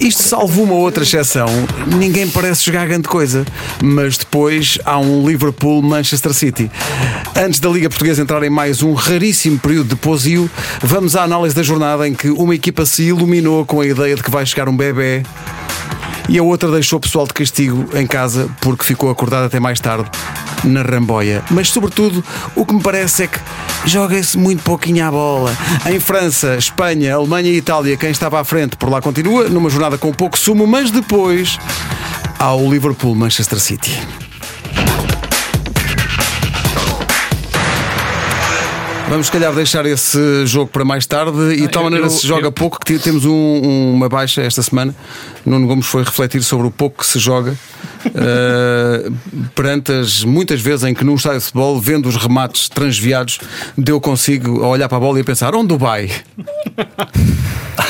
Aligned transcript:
Isto 0.00 0.22
salvo 0.22 0.62
uma 0.62 0.74
outra 0.74 1.02
exceção, 1.02 1.48
ninguém 1.86 2.28
parece 2.28 2.64
jogar 2.64 2.86
grande 2.86 3.08
coisa, 3.08 3.44
mas 3.82 4.16
depois 4.16 4.78
há 4.84 4.96
um 4.96 5.28
Liverpool-Manchester 5.28 6.32
City. 6.32 6.70
Antes 7.36 7.58
da 7.58 7.68
Liga 7.68 7.88
Portuguesa 7.88 8.22
entrar 8.22 8.42
em 8.44 8.50
mais 8.50 8.80
um 8.80 8.94
raríssimo 8.94 9.58
período 9.58 9.88
de 9.88 9.96
posio, 9.96 10.48
vamos 10.80 11.16
à 11.16 11.24
análise 11.24 11.54
da 11.54 11.64
jornada 11.64 12.06
em 12.06 12.14
que 12.14 12.30
uma 12.30 12.54
equipa 12.54 12.86
se 12.86 13.04
iluminou 13.04 13.66
com 13.66 13.80
a 13.80 13.86
ideia 13.86 14.14
de 14.14 14.22
que 14.22 14.30
vai 14.30 14.46
chegar 14.46 14.68
um 14.68 14.76
bebê 14.76 15.24
e 16.28 16.38
a 16.38 16.42
outra 16.44 16.70
deixou 16.70 16.98
o 16.98 17.00
pessoal 17.00 17.26
de 17.26 17.32
castigo 17.32 17.88
em 17.94 18.06
casa 18.06 18.48
porque 18.60 18.84
ficou 18.84 19.10
acordado 19.10 19.46
até 19.46 19.58
mais 19.58 19.80
tarde 19.80 20.08
na 20.64 20.82
ramboia. 20.82 21.42
Mas, 21.50 21.70
sobretudo, 21.70 22.24
o 22.54 22.64
que 22.64 22.74
me 22.74 22.82
parece 22.82 23.24
é 23.24 23.26
que 23.26 23.38
joga-se 23.84 24.36
muito 24.36 24.62
pouquinho 24.62 25.06
à 25.06 25.10
bola. 25.10 25.56
Em 25.90 25.98
França, 26.00 26.56
Espanha, 26.56 27.14
Alemanha 27.14 27.50
e 27.50 27.56
Itália, 27.56 27.96
quem 27.96 28.10
estava 28.10 28.40
à 28.40 28.44
frente 28.44 28.76
por 28.76 28.88
lá 28.90 29.00
continua, 29.00 29.48
numa 29.48 29.70
jornada 29.70 29.96
com 29.98 30.12
pouco 30.12 30.38
sumo, 30.38 30.66
mas 30.66 30.90
depois 30.90 31.58
há 32.38 32.54
o 32.54 32.70
Liverpool-Manchester 32.70 33.58
City. 33.60 33.98
Vamos, 39.08 39.26
se 39.28 39.32
calhar, 39.32 39.54
deixar 39.54 39.86
esse 39.86 40.46
jogo 40.46 40.70
para 40.70 40.84
mais 40.84 41.06
tarde 41.06 41.54
e 41.54 41.62
de 41.62 41.68
tal 41.68 41.84
maneira 41.84 42.04
eu- 42.04 42.10
se 42.10 42.26
joga 42.26 42.48
eu- 42.48 42.52
pouco 42.52 42.78
que 42.78 42.98
temos 42.98 43.24
um- 43.24 43.94
uma 43.94 44.06
baixa 44.06 44.42
esta 44.42 44.62
semana. 44.62 44.94
Nuno 45.46 45.66
Gomes 45.66 45.86
foi 45.86 46.04
refletir 46.04 46.42
sobre 46.42 46.66
o 46.66 46.70
pouco 46.70 46.98
que 46.98 47.06
se 47.06 47.18
joga 47.18 47.56
eh, 48.14 49.10
perante 49.54 49.92
as 49.92 50.24
muitas 50.24 50.60
vezes 50.60 50.84
em 50.84 50.94
que 50.94 51.04
num 51.04 51.14
estádio 51.14 51.38
de 51.40 51.46
futebol, 51.46 51.80
vendo 51.80 52.08
os 52.08 52.16
remates 52.16 52.68
transviados, 52.68 53.38
deu 53.76 54.00
consigo 54.00 54.64
a 54.64 54.68
olhar 54.68 54.88
para 54.88 54.98
a 54.98 55.00
bola 55.00 55.18
e 55.18 55.22
a 55.22 55.24
pensar: 55.24 55.54
onde 55.54 55.76
vai? 55.76 56.10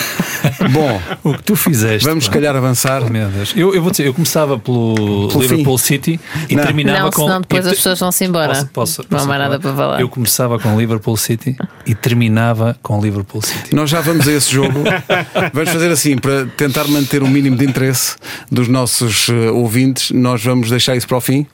Bom, 0.72 1.00
O 1.24 1.34
que 1.34 1.42
tu 1.42 1.56
fizeste. 1.56 2.06
vamos 2.06 2.24
se 2.24 2.30
calhar 2.30 2.54
avançar. 2.54 3.02
Oh, 3.04 3.10
meu 3.10 3.28
Deus. 3.28 3.52
Eu, 3.56 3.74
eu 3.74 3.82
vou 3.82 3.90
dizer, 3.90 4.06
eu 4.06 4.14
começava 4.14 4.59
pelo, 4.59 5.28
Pelo 5.28 5.40
Liverpool 5.42 5.78
City 5.78 6.18
e 6.48 6.54
Não. 6.56 6.65
terminava 6.65 6.98
Não, 7.04 7.10
com. 7.10 7.23
senão 7.23 7.40
depois 7.40 7.65
e 7.66 7.68
as 7.68 7.74
pessoas 7.76 8.00
vão-se 8.00 8.24
embora. 8.24 8.48
Posso, 8.54 8.66
posso, 8.73 9.00
Não 9.02 9.06
há 9.06 9.20
posso 9.20 9.28
mais 9.28 9.40
nada 9.40 9.59
para 9.60 9.74
falar. 9.74 10.00
Eu 10.00 10.09
começava 10.09 10.59
com 10.59 10.78
Liverpool 10.78 11.16
City 11.16 11.56
e 11.87 11.95
terminava 11.95 12.76
com 12.82 13.00
Liverpool 13.00 13.42
City. 13.42 13.74
Nós 13.74 13.88
já 13.90 14.00
vamos 14.00 14.26
a 14.28 14.32
esse 14.32 14.52
jogo. 14.52 14.82
Vamos 15.52 15.70
fazer 15.70 15.90
assim, 15.90 16.16
para 16.16 16.46
tentar 16.56 16.87
manter 16.88 17.22
o 17.22 17.28
mínimo 17.28 17.56
de 17.56 17.65
interesse 17.65 18.16
dos 18.50 18.68
nossos 18.68 19.28
eh, 19.28 19.50
ouvintes, 19.50 20.10
nós 20.10 20.43
vamos 20.43 20.68
deixar 20.70 20.96
isso 20.96 21.06
para 21.06 21.16
o 21.16 21.20
fim 21.20 21.46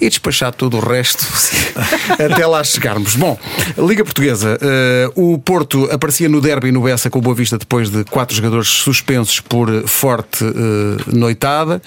e 0.00 0.08
despachar 0.08 0.52
todo 0.52 0.76
o 0.76 0.80
resto 0.80 1.26
até 2.12 2.46
lá 2.46 2.62
chegarmos. 2.64 3.16
Bom, 3.16 3.38
Liga 3.78 4.04
Portuguesa, 4.04 4.58
eh, 4.60 5.10
o 5.14 5.38
Porto 5.38 5.88
aparecia 5.90 6.28
no 6.28 6.40
derby 6.40 6.70
no 6.72 6.82
Bessa 6.82 7.08
com 7.10 7.18
o 7.18 7.22
Boa 7.22 7.34
Vista 7.34 7.58
depois 7.58 7.90
de 7.90 8.04
quatro 8.04 8.34
jogadores 8.34 8.49
suspensos 8.68 9.40
por 9.40 9.68
forte 9.86 10.44
eh, 10.44 11.12
noitada. 11.12 11.80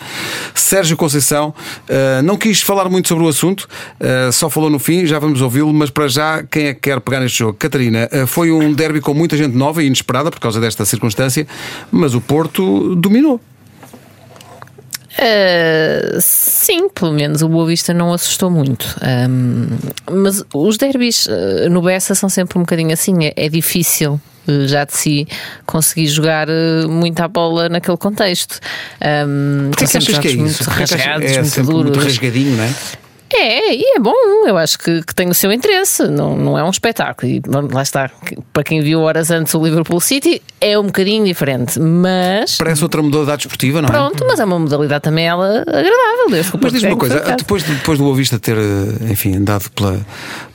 Sérgio 0.53 0.97
Conceição 0.97 1.53
eh, 1.87 2.21
não 2.21 2.37
quis 2.37 2.61
falar 2.61 2.89
muito 2.89 3.07
sobre 3.07 3.23
o 3.23 3.27
assunto, 3.27 3.67
eh, 3.99 4.29
só 4.31 4.49
falou 4.49 4.69
no 4.69 4.79
fim, 4.79 5.05
já 5.05 5.19
vamos 5.19 5.41
ouvi-lo, 5.41 5.73
mas 5.73 5.89
para 5.89 6.07
já, 6.07 6.43
quem 6.43 6.67
é 6.67 6.73
que 6.73 6.81
quer 6.81 6.99
pegar 6.99 7.19
neste 7.19 7.39
jogo? 7.39 7.53
Catarina, 7.53 8.09
foi 8.27 8.51
um 8.51 8.73
derby 8.73 9.01
com 9.01 9.13
muita 9.13 9.37
gente 9.37 9.55
nova 9.55 9.83
e 9.83 9.87
inesperada 9.87 10.31
por 10.31 10.39
causa 10.39 10.59
desta 10.59 10.85
circunstância, 10.85 11.47
mas 11.91 12.13
o 12.13 12.21
Porto 12.21 12.95
dominou. 12.95 13.39
Uh, 15.17 16.17
sim, 16.19 16.89
pelo 16.89 17.13
menos 17.13 17.41
o 17.41 17.47
Boa 17.49 17.67
Vista 17.67 17.93
não 17.93 18.11
assustou 18.13 18.49
muito. 18.49 18.95
Um, 19.29 19.67
mas 20.11 20.43
os 20.53 20.77
derbys 20.77 21.27
uh, 21.27 21.69
no 21.69 21.81
Bessa 21.81 22.15
são 22.15 22.29
sempre 22.29 22.57
um 22.57 22.61
bocadinho 22.61 22.91
assim, 22.91 23.25
é, 23.25 23.33
é 23.35 23.47
difícil. 23.49 24.19
uh, 24.47 24.67
Já 24.67 24.85
de 24.85 24.95
si 24.95 25.27
conseguir 25.65 26.07
jogar 26.07 26.47
muito 26.89 27.19
à 27.21 27.27
bola 27.27 27.69
naquele 27.69 27.97
contexto. 27.97 28.59
Um, 29.27 29.69
Porquê 29.69 29.87
são 29.87 30.01
que 30.01 30.07
achas 30.09 30.19
que 30.19 30.27
é 30.27 30.31
isso? 30.31 30.39
muito 30.39 30.57
que 30.57 30.69
rasgados, 30.79 31.31
é 31.31 31.39
muito 31.41 31.49
sempre 31.49 31.73
muito 31.73 31.91
duros. 31.91 32.03
rasgadinho, 32.05 32.57
não 32.57 32.63
é? 32.63 32.73
É, 33.35 33.75
e 33.75 33.95
é 33.95 33.99
bom, 33.99 34.13
eu 34.45 34.57
acho 34.57 34.77
que, 34.77 35.01
que 35.03 35.15
tem 35.15 35.27
o 35.29 35.33
seu 35.33 35.51
interesse, 35.51 36.07
não, 36.07 36.35
não 36.35 36.57
é 36.57 36.63
um 36.63 36.69
espetáculo. 36.69 37.31
E 37.31 37.41
lá 37.71 37.81
está, 37.81 38.09
para 38.51 38.63
quem 38.63 38.81
viu 38.81 39.01
horas 39.01 39.31
antes 39.31 39.53
o 39.53 39.63
Liverpool 39.63 39.99
City, 39.99 40.41
é 40.61 40.77
um 40.77 40.85
bocadinho 40.85 41.25
diferente, 41.25 41.79
mas. 41.79 42.57
Parece 42.57 42.83
outra 42.83 43.01
modalidade 43.01 43.39
desportiva, 43.39 43.81
não 43.81 43.89
é? 43.89 43.91
Pronto, 43.91 44.25
mas 44.27 44.39
é 44.39 44.45
uma 44.45 44.59
modalidade 44.59 45.03
também 45.03 45.27
ela 45.27 45.61
agradável. 45.61 46.13
Mas 46.61 46.73
diz-me 46.73 46.89
uma 46.89 46.97
coisa, 46.97 47.19
depois, 47.19 47.63
depois 47.63 47.97
do 47.97 48.03
Boa 48.03 48.15
Vista 48.15 48.37
ter, 48.39 48.57
eh, 48.57 49.11
enfim, 49.11 49.35
andado 49.35 49.69
pela, 49.71 49.99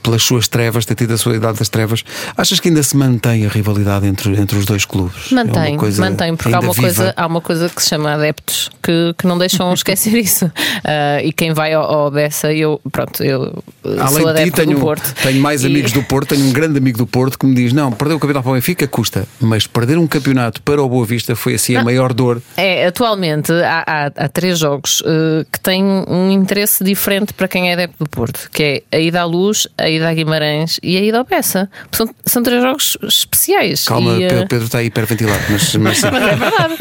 pelas 0.09 0.23
suas 0.23 0.49
trevas, 0.49 0.87
ter 0.87 0.95
tido 0.95 1.13
a 1.13 1.19
sua 1.19 1.37
idade 1.37 1.59
das 1.59 1.69
trevas, 1.69 2.03
achas 2.35 2.59
que 2.59 2.69
ainda 2.69 2.83
se 2.83 2.97
mantém 2.97 3.45
a 3.45 3.49
rivalidade 3.51 4.07
entre, 4.07 4.35
entre 4.41 4.57
os 4.57 4.65
dois 4.65 4.87
clubes? 4.87 5.31
É 5.31 5.35
Mantém, 5.35 5.77
coisa 5.77 6.03
mantém, 6.03 6.35
porque 6.35 6.55
há 6.55 6.61
uma, 6.61 6.73
viva? 6.73 6.83
coisa, 6.83 7.15
há 7.15 7.27
uma 7.27 7.41
coisa 7.43 7.69
que 7.69 7.83
se 7.83 7.91
chama 7.91 8.13
adeptos 8.15 8.71
que, 8.83 9.15
que 9.19 9.27
não 9.27 9.37
deixam 9.37 9.71
esquecer 9.75 10.15
isso. 10.17 10.51
Ah, 10.83 11.23
e 11.23 11.31
quem 11.31 11.53
vai 11.53 11.75
ao, 11.75 11.83
ao 11.85 12.11
Bessa, 12.11 12.51
eu, 12.55 12.81
pronto, 12.91 13.23
eu 13.23 13.63
Além 13.85 14.09
sou 14.09 14.17
de 14.19 14.23
ti, 14.23 14.29
adepto 14.43 14.57
tenho, 14.63 14.75
do 14.77 14.81
Porto. 14.81 15.15
tenho 15.23 15.41
mais 15.43 15.63
E- 15.63 15.67
amigos 15.67 15.93
do 15.93 16.03
Porto, 16.03 16.29
tenho 16.35 16.47
um 16.47 16.53
grande 16.53 16.79
amigo 16.79 16.97
do 16.97 17.07
Porto 17.07 17.39
que 17.39 17.45
me 17.45 17.55
diz: 17.55 17.75
não, 17.75 17.93
perder 17.93 18.15
o 18.15 18.19
campeonato 18.19 18.45
para 18.45 18.53
o 18.53 18.55
Benfica 18.55 18.87
custa, 18.89 19.27
mas 19.39 19.67
perder 19.67 19.99
um 19.99 20.07
campeonato 20.07 20.63
para 20.63 20.83
o 20.83 20.89
Boa 20.89 21.05
Vista 21.05 21.37
foi 21.37 21.55
assim 21.55 21.77
a 21.77 21.85
maior 21.85 22.15
dor. 22.15 22.41
É, 22.57 22.87
atualmente 22.87 23.53
há, 23.53 23.85
há- 23.87 24.25
há 24.25 24.29
três 24.29 24.59
jogos 24.59 25.03
eh, 25.05 25.45
que 25.53 25.61
têm 25.61 25.85
um 25.85 26.31
interesse 26.31 26.83
diferente 26.83 27.35
para 27.35 27.47
quem 27.47 27.71
é 27.71 27.75
adepto 27.75 28.05
do 28.05 28.09
Porto, 28.09 28.49
que 28.53 28.83
é 28.91 28.97
a 28.97 29.01
ida 29.01 29.21
à 29.21 29.25
Luz, 29.25 29.67
a 29.77 29.89
ida 29.89 29.98
a 30.07 30.15
Guimarães 30.15 30.79
e 30.83 30.97
a 30.97 31.01
ida 31.01 31.19
ao 31.19 31.25
Bessa. 31.25 31.69
São, 31.93 32.09
são 32.25 32.43
três 32.43 32.63
jogos 32.63 32.97
especiais. 33.03 33.85
Calma, 33.85 34.17
e, 34.19 34.25
eh, 34.25 34.29
Pedro, 34.29 34.47
Pedro 34.49 34.65
está 34.67 34.83
hiperventilado, 34.83 35.43
mas, 35.51 35.75
mas. 35.77 36.01
Mas 36.09 36.23
é 36.23 36.37
verdade. 36.37 36.75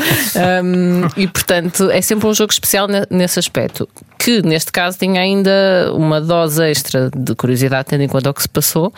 Um, 0.63 1.07
e 1.21 1.27
portanto 1.27 1.89
é 1.89 2.01
sempre 2.01 2.27
um 2.27 2.33
jogo 2.33 2.51
especial 2.51 2.87
ne- 2.87 3.05
nesse 3.09 3.39
aspecto. 3.39 3.87
Que 4.17 4.41
neste 4.41 4.71
caso 4.71 4.97
tinha 4.97 5.21
ainda 5.21 5.91
uma 5.93 6.19
dose 6.19 6.63
extra 6.63 7.09
de 7.15 7.35
curiosidade, 7.35 7.87
tendo 7.89 8.03
em 8.03 8.07
conta 8.07 8.29
o 8.29 8.33
que 8.33 8.41
se 8.41 8.49
passou. 8.49 8.93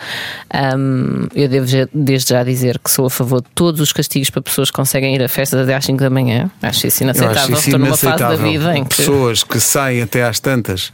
Um, 0.54 1.26
eu 1.34 1.48
devo 1.48 1.66
desde 1.92 2.30
já 2.30 2.42
dizer 2.42 2.78
que 2.78 2.90
sou 2.90 3.06
a 3.06 3.10
favor 3.10 3.42
de 3.42 3.48
todos 3.54 3.80
os 3.80 3.92
castigos 3.92 4.30
para 4.30 4.42
pessoas 4.42 4.70
que 4.70 4.76
conseguem 4.76 5.14
ir 5.14 5.22
a 5.22 5.28
festas 5.28 5.60
até 5.60 5.74
às 5.74 5.84
5 5.84 5.98
da 5.98 6.10
manhã. 6.10 6.50
Acho 6.62 6.86
isso 6.86 7.02
inaceitável. 7.02 7.42
acho 7.42 7.52
isso 7.52 7.68
Estou 7.68 7.78
numa 7.78 7.96
fase 7.96 8.18
da 8.18 8.36
vida 8.36 8.76
em 8.76 8.84
que. 8.84 8.96
Pessoas 8.96 9.44
que 9.44 9.60
saem 9.60 10.02
até 10.02 10.24
às 10.24 10.40
tantas 10.40 10.92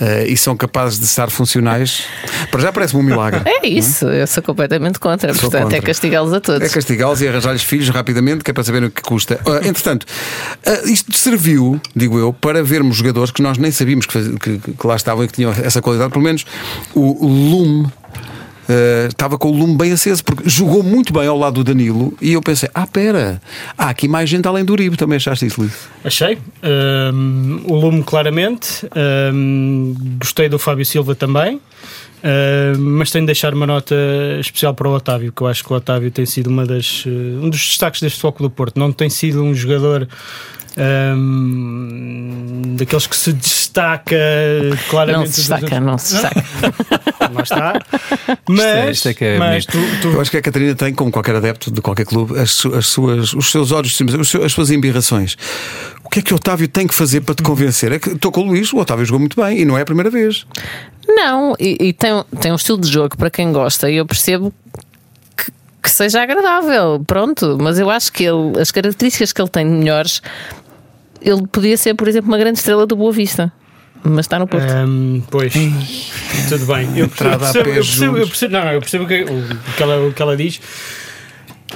eh, 0.00 0.26
e 0.28 0.36
são 0.36 0.56
capazes 0.56 0.98
de 0.98 1.04
estar 1.04 1.30
funcionais, 1.30 2.04
para 2.50 2.60
já 2.60 2.72
parece-me 2.72 3.00
um 3.00 3.04
milagre. 3.04 3.42
É 3.64 3.66
isso, 3.66 4.06
eu 4.06 4.26
sou 4.26 4.42
completamente 4.42 4.98
contra. 4.98 5.32
Sou 5.32 5.42
portanto, 5.42 5.62
contra. 5.62 5.78
é 5.78 5.80
castigá-los 5.80 6.32
a 6.32 6.40
todos. 6.40 6.68
É 6.68 6.72
castigá-los 6.72 7.22
e 7.22 7.28
arranjar-lhes 7.28 7.62
filhos 7.62 7.88
rapidamente, 7.88 8.44
que 8.44 8.50
é 8.50 8.54
para 8.54 8.64
saberem 8.64 8.88
o 8.88 8.90
que 8.90 9.00
custa. 9.00 9.40
Ah, 9.46 9.66
entretanto, 9.66 10.04
ah, 10.66 10.82
isto 10.84 11.16
serviu, 11.16 11.80
digo 11.96 12.18
eu, 12.18 12.32
para 12.32 12.62
vermos 12.62 12.96
jogadores 12.96 13.30
que 13.30 13.40
nós 13.40 13.56
nem 13.64 13.72
sabíamos 13.72 14.06
que, 14.06 14.38
que- 14.38 14.58
que 14.72 14.86
lá 14.86 14.94
estavam 14.96 15.24
e 15.24 15.26
que 15.26 15.32
tinham 15.34 15.50
essa 15.50 15.82
qualidade. 15.82 16.12
Pelo 16.12 16.24
menos 16.24 16.44
o 16.94 17.26
lume. 17.26 17.86
ah, 18.68 19.08
estava 19.08 19.36
com 19.36 19.50
o 19.50 19.56
lume 19.56 19.76
bem 19.76 19.92
aceso 19.92 20.22
porque 20.24 20.48
jogou 20.48 20.82
muito 20.82 21.12
bem 21.12 21.26
ao 21.26 21.36
lado 21.38 21.54
do 21.54 21.64
Danilo 21.64 22.14
e 22.20 22.32
eu 22.32 22.40
pensei: 22.40 22.68
ah, 22.74 22.86
pera, 22.86 23.40
há 23.76 23.88
aqui 23.90 24.06
mais 24.08 24.28
gente 24.30 24.46
além 24.48 24.64
do 24.64 24.72
Uribe. 24.72 24.96
Também 24.96 25.16
achaste 25.16 25.44
isso, 25.46 25.60
Luís? 25.60 25.72
Achei. 26.04 26.38
Hum, 27.12 27.60
o 27.66 27.74
Lume, 27.74 28.02
claramente. 28.02 28.86
Hum, 29.32 29.94
gostei 30.20 30.48
do 30.48 30.58
Fábio 30.58 30.84
Silva 30.86 31.14
também. 31.14 31.60
Hum, 32.24 32.96
mas 32.98 33.10
tenho 33.10 33.24
de 33.24 33.26
deixar 33.26 33.52
uma 33.52 33.66
nota 33.66 33.94
especial 34.40 34.72
para 34.74 34.88
o 34.88 34.94
Otávio, 34.94 35.30
que 35.30 35.42
eu 35.42 35.46
acho 35.46 35.62
que 35.62 35.70
o 35.72 35.76
Otávio 35.76 36.10
tem 36.10 36.24
sido 36.24 36.46
uma 36.46 36.64
das, 36.64 37.04
eh, 37.06 37.10
um 37.10 37.50
dos 37.50 37.60
destaques 37.60 38.00
deste 38.00 38.18
foco 38.18 38.42
do 38.42 38.48
Porto. 38.48 38.78
Não 38.80 38.90
tem 38.92 39.10
sido 39.10 39.42
um 39.42 39.54
jogador 39.54 40.08
hum, 41.44 42.74
daqueles 42.76 43.06
que 43.06 43.16
se 43.16 43.32
destaca 43.32 44.16
claramente. 44.88 45.26
Não 45.26 45.32
se 45.32 45.40
destaca, 45.40 45.80
não 45.80 45.98
se 45.98 46.14
destaca. 46.14 46.44
Lá 47.32 47.42
está. 47.42 47.72
Mas, 48.48 48.96
isto 48.96 49.08
é 49.08 49.14
que 49.14 49.24
é 49.24 49.38
mas 49.38 49.64
tu, 49.66 49.78
tu- 50.02 50.08
Eu 50.08 50.20
acho 50.20 50.30
que 50.30 50.36
a 50.36 50.42
Catarina 50.42 50.74
tem, 50.74 50.92
como 50.94 51.10
qualquer 51.10 51.34
adepto 51.36 51.70
de 51.70 51.80
qualquer 51.80 52.04
clube, 52.06 52.38
as, 52.38 52.64
as 52.66 52.86
suas, 52.86 53.32
os 53.32 53.50
seus 53.50 53.72
olhos, 53.72 53.98
as 54.44 54.52
suas 54.52 54.70
embirrações. 54.70 55.36
O 56.04 56.08
que 56.10 56.18
é 56.20 56.22
que 56.22 56.32
o 56.32 56.36
Otávio 56.36 56.68
tem 56.68 56.86
que 56.86 56.94
fazer 56.94 57.22
para 57.22 57.34
te 57.34 57.42
convencer? 57.42 57.90
É 57.92 57.98
que 57.98 58.10
estou 58.10 58.30
com 58.30 58.42
o 58.42 58.44
Luís, 58.46 58.72
o 58.72 58.76
Otávio 58.78 59.04
jogou 59.04 59.18
muito 59.20 59.40
bem 59.40 59.60
e 59.60 59.64
não 59.64 59.76
é 59.76 59.82
a 59.82 59.84
primeira 59.84 60.10
vez. 60.10 60.46
Não, 61.08 61.54
e, 61.58 61.76
e 61.80 61.92
tem, 61.92 62.24
tem 62.40 62.52
um 62.52 62.56
estilo 62.56 62.78
de 62.80 62.90
jogo 62.90 63.16
para 63.16 63.30
quem 63.30 63.52
gosta, 63.52 63.90
e 63.90 63.96
eu 63.96 64.06
percebo 64.06 64.52
que, 65.36 65.50
que 65.82 65.90
seja 65.90 66.22
agradável, 66.22 67.02
pronto, 67.06 67.58
mas 67.60 67.78
eu 67.78 67.90
acho 67.90 68.12
que 68.12 68.24
ele, 68.24 68.58
as 68.60 68.70
características 68.70 69.32
que 69.32 69.40
ele 69.42 69.48
tem 69.48 69.66
de 69.66 69.72
melhores, 69.72 70.22
ele 71.20 71.46
podia 71.46 71.76
ser, 71.76 71.94
por 71.94 72.06
exemplo, 72.08 72.28
uma 72.30 72.38
grande 72.38 72.58
estrela 72.58 72.86
do 72.86 72.94
Boa 72.96 73.12
Vista, 73.12 73.52
mas 74.02 74.26
está 74.26 74.38
no 74.38 74.46
Porto. 74.46 74.70
Hum, 74.86 75.22
pois, 75.30 75.52
tudo 76.48 76.66
bem. 76.66 76.86
Eu, 76.90 76.96
eu 76.98 77.04
Entrada 77.06 77.48
a 77.48 77.52
percebo, 77.52 77.68
eu 77.70 77.74
percebo, 77.84 78.16
eu 78.18 78.26
percebo- 78.28 78.52
não, 78.52 78.72
eu 78.72 78.80
percebo 78.80 79.04
o 79.04 79.06
que, 79.08 79.22
o 79.24 79.74
que 79.76 79.82
ela, 79.82 80.06
o 80.08 80.12
que 80.12 80.22
ela 80.22 80.36
diz. 80.36 80.60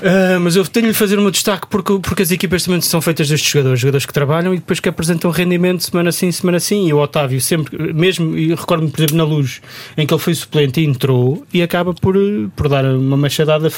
Ah, 0.03 0.39
mas 0.41 0.57
eu 0.57 0.65
tenho 0.67 0.87
de 0.89 0.95
fazer 0.95 1.19
um 1.19 1.31
destaque 1.31 1.67
porque, 1.69 1.99
porque 2.01 2.23
as 2.23 2.31
equipas 2.31 2.63
também 2.65 2.81
são 2.81 3.01
feitas 3.01 3.29
destes 3.29 3.51
jogadores, 3.51 3.81
jogadores 3.81 4.07
que 4.07 4.13
trabalham 4.13 4.55
e 4.55 4.59
depois 4.59 4.81
que 4.81 4.89
apresentam 4.89 5.31
rendimento 5.31 5.83
semana 5.85 6.13
sim, 6.13 6.31
semana 6.33 6.61
sim. 6.61 6.87
E 6.89 6.93
o 6.93 6.99
Otávio 6.99 7.41
sempre, 7.41 7.93
mesmo, 7.93 8.37
e 8.37 8.55
recordo-me, 8.55 8.91
por 8.91 9.01
exemplo, 9.01 9.17
na 9.17 9.25
luz, 9.25 9.61
em 9.97 10.07
que 10.07 10.15
ele 10.15 10.21
foi 10.21 10.35
suplente 10.35 10.81
e 10.81 10.85
entrou 10.85 11.45
e 11.53 11.63
acaba 11.63 11.93
por, 11.95 12.15
por 12.55 12.69
dar 12.69 12.85
uma 12.85 13.17
machadada 13.17 13.71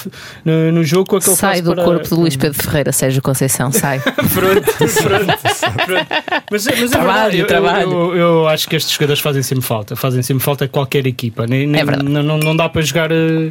no, 0.45 0.73
no 0.73 0.85
jogo 0.85 1.07
com 1.11 1.17
aquele 1.17 1.37
Sai 1.37 1.63
do 1.63 1.75
para- 1.75 1.85
corpo 1.85 2.09
de 2.09 2.15
Luís 2.15 2.37
Pedro 2.37 2.63
Ferreira, 2.63 2.93
Sérgio 2.93 3.23
Conceição, 3.23 3.73
sai. 3.73 4.01
pronto, 4.05 4.73
pronto, 4.73 5.87
pronto. 5.87 6.07
Mas, 6.51 6.67
mas 6.67 6.83
é 6.83 6.87
Trabalho, 6.89 7.37
eu- 7.41 7.47
trabalho. 7.47 7.91
Eu, 7.93 8.17
eu 8.17 8.49
acho 8.49 8.69
que 8.69 8.77
estes 8.77 8.93
jogadores 8.93 9.21
fazem 9.23 9.43
sempre 9.43 9.65
falta, 9.65 9.97
fazem 9.97 10.23
sempre 10.23 10.45
falta 10.45 10.65
a 10.65 10.69
qualquer 10.69 11.07
equipa. 11.07 11.47
Nem, 11.47 11.67
nem- 11.67 11.81
É 11.81 11.85
verdade. 11.85 12.09
não, 12.09 12.23
não, 12.23 12.39
não 12.39 12.57
dá 12.57 12.69
para 12.69 12.83
jogar 12.83 13.11
eh, 13.13 13.51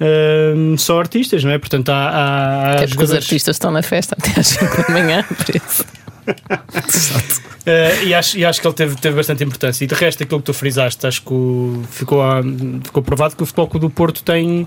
eh, 0.00 0.54
só 0.78 0.98
artistas, 1.00 1.42
não 1.44 1.50
é? 1.50 1.58
Portanto, 1.58 1.88
há, 1.90 1.94
há, 1.94 2.66
há 2.68 2.72
Até 2.76 2.86
porque 2.88 3.04
os 3.04 3.12
artistas 3.12 3.56
estão 3.56 3.70
na 3.70 3.82
festa 3.82 4.16
até 4.18 4.40
às 4.40 4.46
5 4.48 4.82
da 4.82 4.88
manhã, 4.92 5.24
por 5.24 5.56
isso. 5.56 5.84
Eh, 7.68 8.04
e, 8.04 8.14
acho, 8.14 8.38
e 8.38 8.44
acho 8.44 8.60
que 8.60 8.66
ele 8.66 8.74
teve, 8.74 8.94
teve 8.96 9.16
bastante 9.16 9.42
importância. 9.42 9.82
E 9.84 9.88
de 9.88 9.94
resto, 9.94 10.22
aquilo 10.22 10.38
que 10.38 10.46
tu 10.46 10.54
frisaste, 10.54 11.04
acho 11.04 11.20
que 11.20 11.32
o- 11.32 11.82
ficou, 11.90 12.22
ah, 12.22 12.40
ficou 12.84 13.02
provado 13.02 13.34
que 13.34 13.42
o 13.42 13.46
Futebol 13.46 13.66
Clube 13.66 13.86
do 13.86 13.90
Porto 13.90 14.22
tem, 14.22 14.64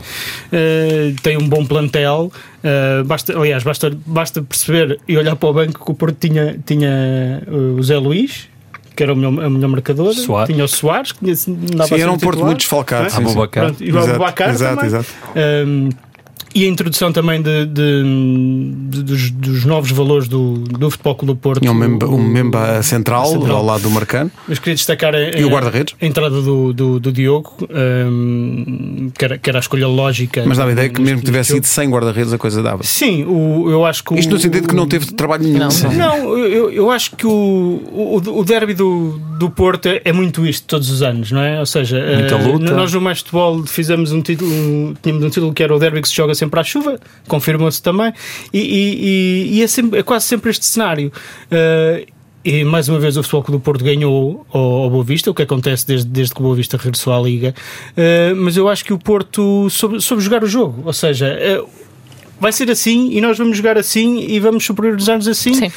eh, 0.51 1.13
tem 1.23 1.37
um 1.37 1.47
bom 1.47 1.65
plantel. 1.65 2.29
Eh, 2.61 3.03
basta, 3.05 3.37
aliás, 3.37 3.63
basta, 3.63 3.89
basta 4.05 4.41
perceber 4.41 4.99
e 5.07 5.17
olhar 5.17 5.37
para 5.37 5.47
o 5.49 5.53
banco 5.53 5.85
que 5.85 5.91
o 5.91 5.93
Porto 5.93 6.17
tinha, 6.19 6.59
tinha 6.65 7.41
o 7.47 7.81
Zé 7.81 7.97
Luís. 7.97 8.49
Que 8.99 9.03
era 9.03 9.13
o 9.13 9.15
melhor, 9.15 9.45
a 9.45 9.49
melhor 9.49 9.69
marcadora, 9.69 10.13
Soares. 10.13 10.53
tinha 10.53 10.65
o 10.65 10.67
Soares, 10.67 11.13
que 11.13 11.19
tinha, 11.19 11.33
Sim, 11.33 11.55
era 12.01 12.11
um 12.11 12.15
o 12.15 12.19
Porto 12.19 12.31
titular. 12.31 12.45
muito 12.47 12.57
desfalcado. 12.57 13.05
É? 13.05 13.09
sim, 13.09 13.25
sim. 13.25 13.33
Pronto, 13.33 13.81
e 13.81 13.91
o 13.93 13.97
Exato, 13.97 14.09
Abubacar 14.09 14.49
exato, 14.49 14.75
também. 14.75 14.85
exato. 14.87 15.09
Um, 15.65 15.89
e 16.55 16.65
a 16.65 16.67
introdução 16.67 17.11
também 17.11 17.41
de, 17.41 17.65
de- 17.65 18.03
de- 18.89 19.03
dos, 19.03 19.31
dos 19.31 19.65
novos 19.65 19.91
valores 19.91 20.27
do, 20.27 20.55
do 20.59 20.89
Futebol 20.89 21.15
Clube 21.15 21.33
do 21.33 21.37
Porto. 21.39 21.59
Tinha 21.61 21.71
um 21.71 21.75
memba, 21.75 22.07
um 22.07 22.17
memba 22.21 22.81
central, 22.83 23.25
central. 23.27 23.57
ao 23.57 23.65
lado 23.65 23.81
do 23.83 23.89
Marcano. 23.91 24.31
Mas 24.47 24.59
queria 24.59 24.75
destacar 24.75 25.13
a, 25.15 25.37
E 25.37 25.43
o 25.45 25.49
guarda-redes? 25.49 25.95
a 26.01 26.05
entrada 26.05 26.41
do, 26.41 26.73
do, 26.73 26.99
do 26.99 27.11
Diogo, 27.11 27.53
um, 28.13 29.11
que, 29.17 29.25
era, 29.25 29.37
que 29.37 29.49
era 29.49 29.59
a 29.59 29.61
escolha 29.61 29.87
lógica. 29.87 30.43
Mas 30.45 30.57
dava 30.57 30.69
a 30.69 30.73
ideia 30.73 30.89
que 30.89 31.01
mesmo 31.01 31.19
que 31.19 31.25
tivesse 31.25 31.57
ido 31.57 31.67
sem 31.67 31.89
guarda-redes, 31.89 32.33
a 32.33 32.37
coisa 32.37 32.61
dava. 32.61 32.83
Sim, 32.83 33.23
o, 33.25 33.69
eu 33.69 33.85
acho 33.85 34.03
que. 34.03 34.13
o- 34.13 34.17
Isto 34.17 34.33
no 34.33 34.39
sentido 34.39 34.67
que 34.67 34.75
não 34.75 34.87
teve 34.87 35.07
trabalho 35.13 35.43
nenhum. 35.43 35.59
Não, 35.59 35.93
não. 35.93 36.37
Eu, 36.37 36.71
eu 36.71 36.91
acho 36.91 37.15
que 37.15 37.25
o, 37.25 37.29
o, 37.31 38.39
o 38.39 38.43
derby 38.45 38.73
do, 38.73 39.19
do 39.37 39.49
Porto 39.49 39.87
é, 39.87 40.01
é 40.05 40.11
muito 40.13 40.45
isto 40.45 40.65
todos 40.67 40.89
os 40.89 41.01
anos, 41.01 41.31
não 41.31 41.41
é? 41.41 41.59
Ou 41.59 41.65
seja, 41.65 41.97
Muita 41.99 42.35
eh, 42.35 42.47
luta. 42.47 42.73
nós 42.73 42.93
no 42.93 43.01
Mais 43.01 43.19
Futebol 43.19 43.65
fizemos 43.65 44.11
um 44.11 44.21
título, 44.21 44.51
um- 44.51 44.93
tínhamos 45.01 45.23
um 45.23 45.29
título 45.29 45.53
que 45.53 45.63
era 45.63 45.75
o 45.75 45.79
derby 45.79 46.01
que 46.01 46.07
se 46.09 46.15
joga 46.15 46.33
sempre 46.39 46.59
à 46.59 46.63
chuva, 46.63 46.99
confirmou-se 47.27 47.81
também, 47.83 48.11
e, 48.53 48.59
e- 48.59 48.95
e- 49.53 49.57
e 49.59 49.63
é, 49.63 49.67
sempre- 49.67 49.99
é 49.99 50.03
quase 50.03 50.25
sempre 50.25 50.49
este 50.49 50.65
cenário. 50.65 51.11
Eh, 51.51 52.07
e 52.43 52.63
mais 52.63 52.87
uma 52.87 52.97
vez 52.99 53.17
o 53.17 53.21
Futebol 53.21 53.43
Clube 53.43 53.59
do 53.61 53.63
Porto 53.63 53.83
ganhou 53.83 54.45
ao, 54.51 54.61
ao 54.83 54.89
Boa 54.89 55.03
Vista, 55.03 55.29
o 55.29 55.33
que 55.33 55.43
acontece 55.43 55.85
desde, 55.85 56.07
desde 56.07 56.33
que 56.33 56.39
o 56.39 56.43
Boa 56.43 56.55
Vista 56.55 56.77
regressou 56.77 57.13
à 57.13 57.19
Liga. 57.21 57.53
Eh, 57.97 58.33
mas 58.35 58.55
eu 58.57 58.67
acho 58.69 58.83
que 58.85 58.93
o 58.93 58.97
Porto 58.97 59.69
soube, 59.69 60.01
soube 60.01 60.23
jogar 60.23 60.43
o 60.43 60.47
jogo, 60.47 60.81
ou 60.85 60.93
seja, 60.93 61.27
eh, 61.27 61.61
vai 62.39 62.53
ser 62.53 62.71
assim 62.71 63.09
e 63.11 63.19
nós 63.19 63.37
vamos 63.37 63.57
jogar 63.57 63.77
assim 63.77 64.19
e 64.21 64.39
vamos 64.39 64.63
superiorizar-nos 64.65 65.27
assim. 65.27 65.53
Sim. 65.53 65.71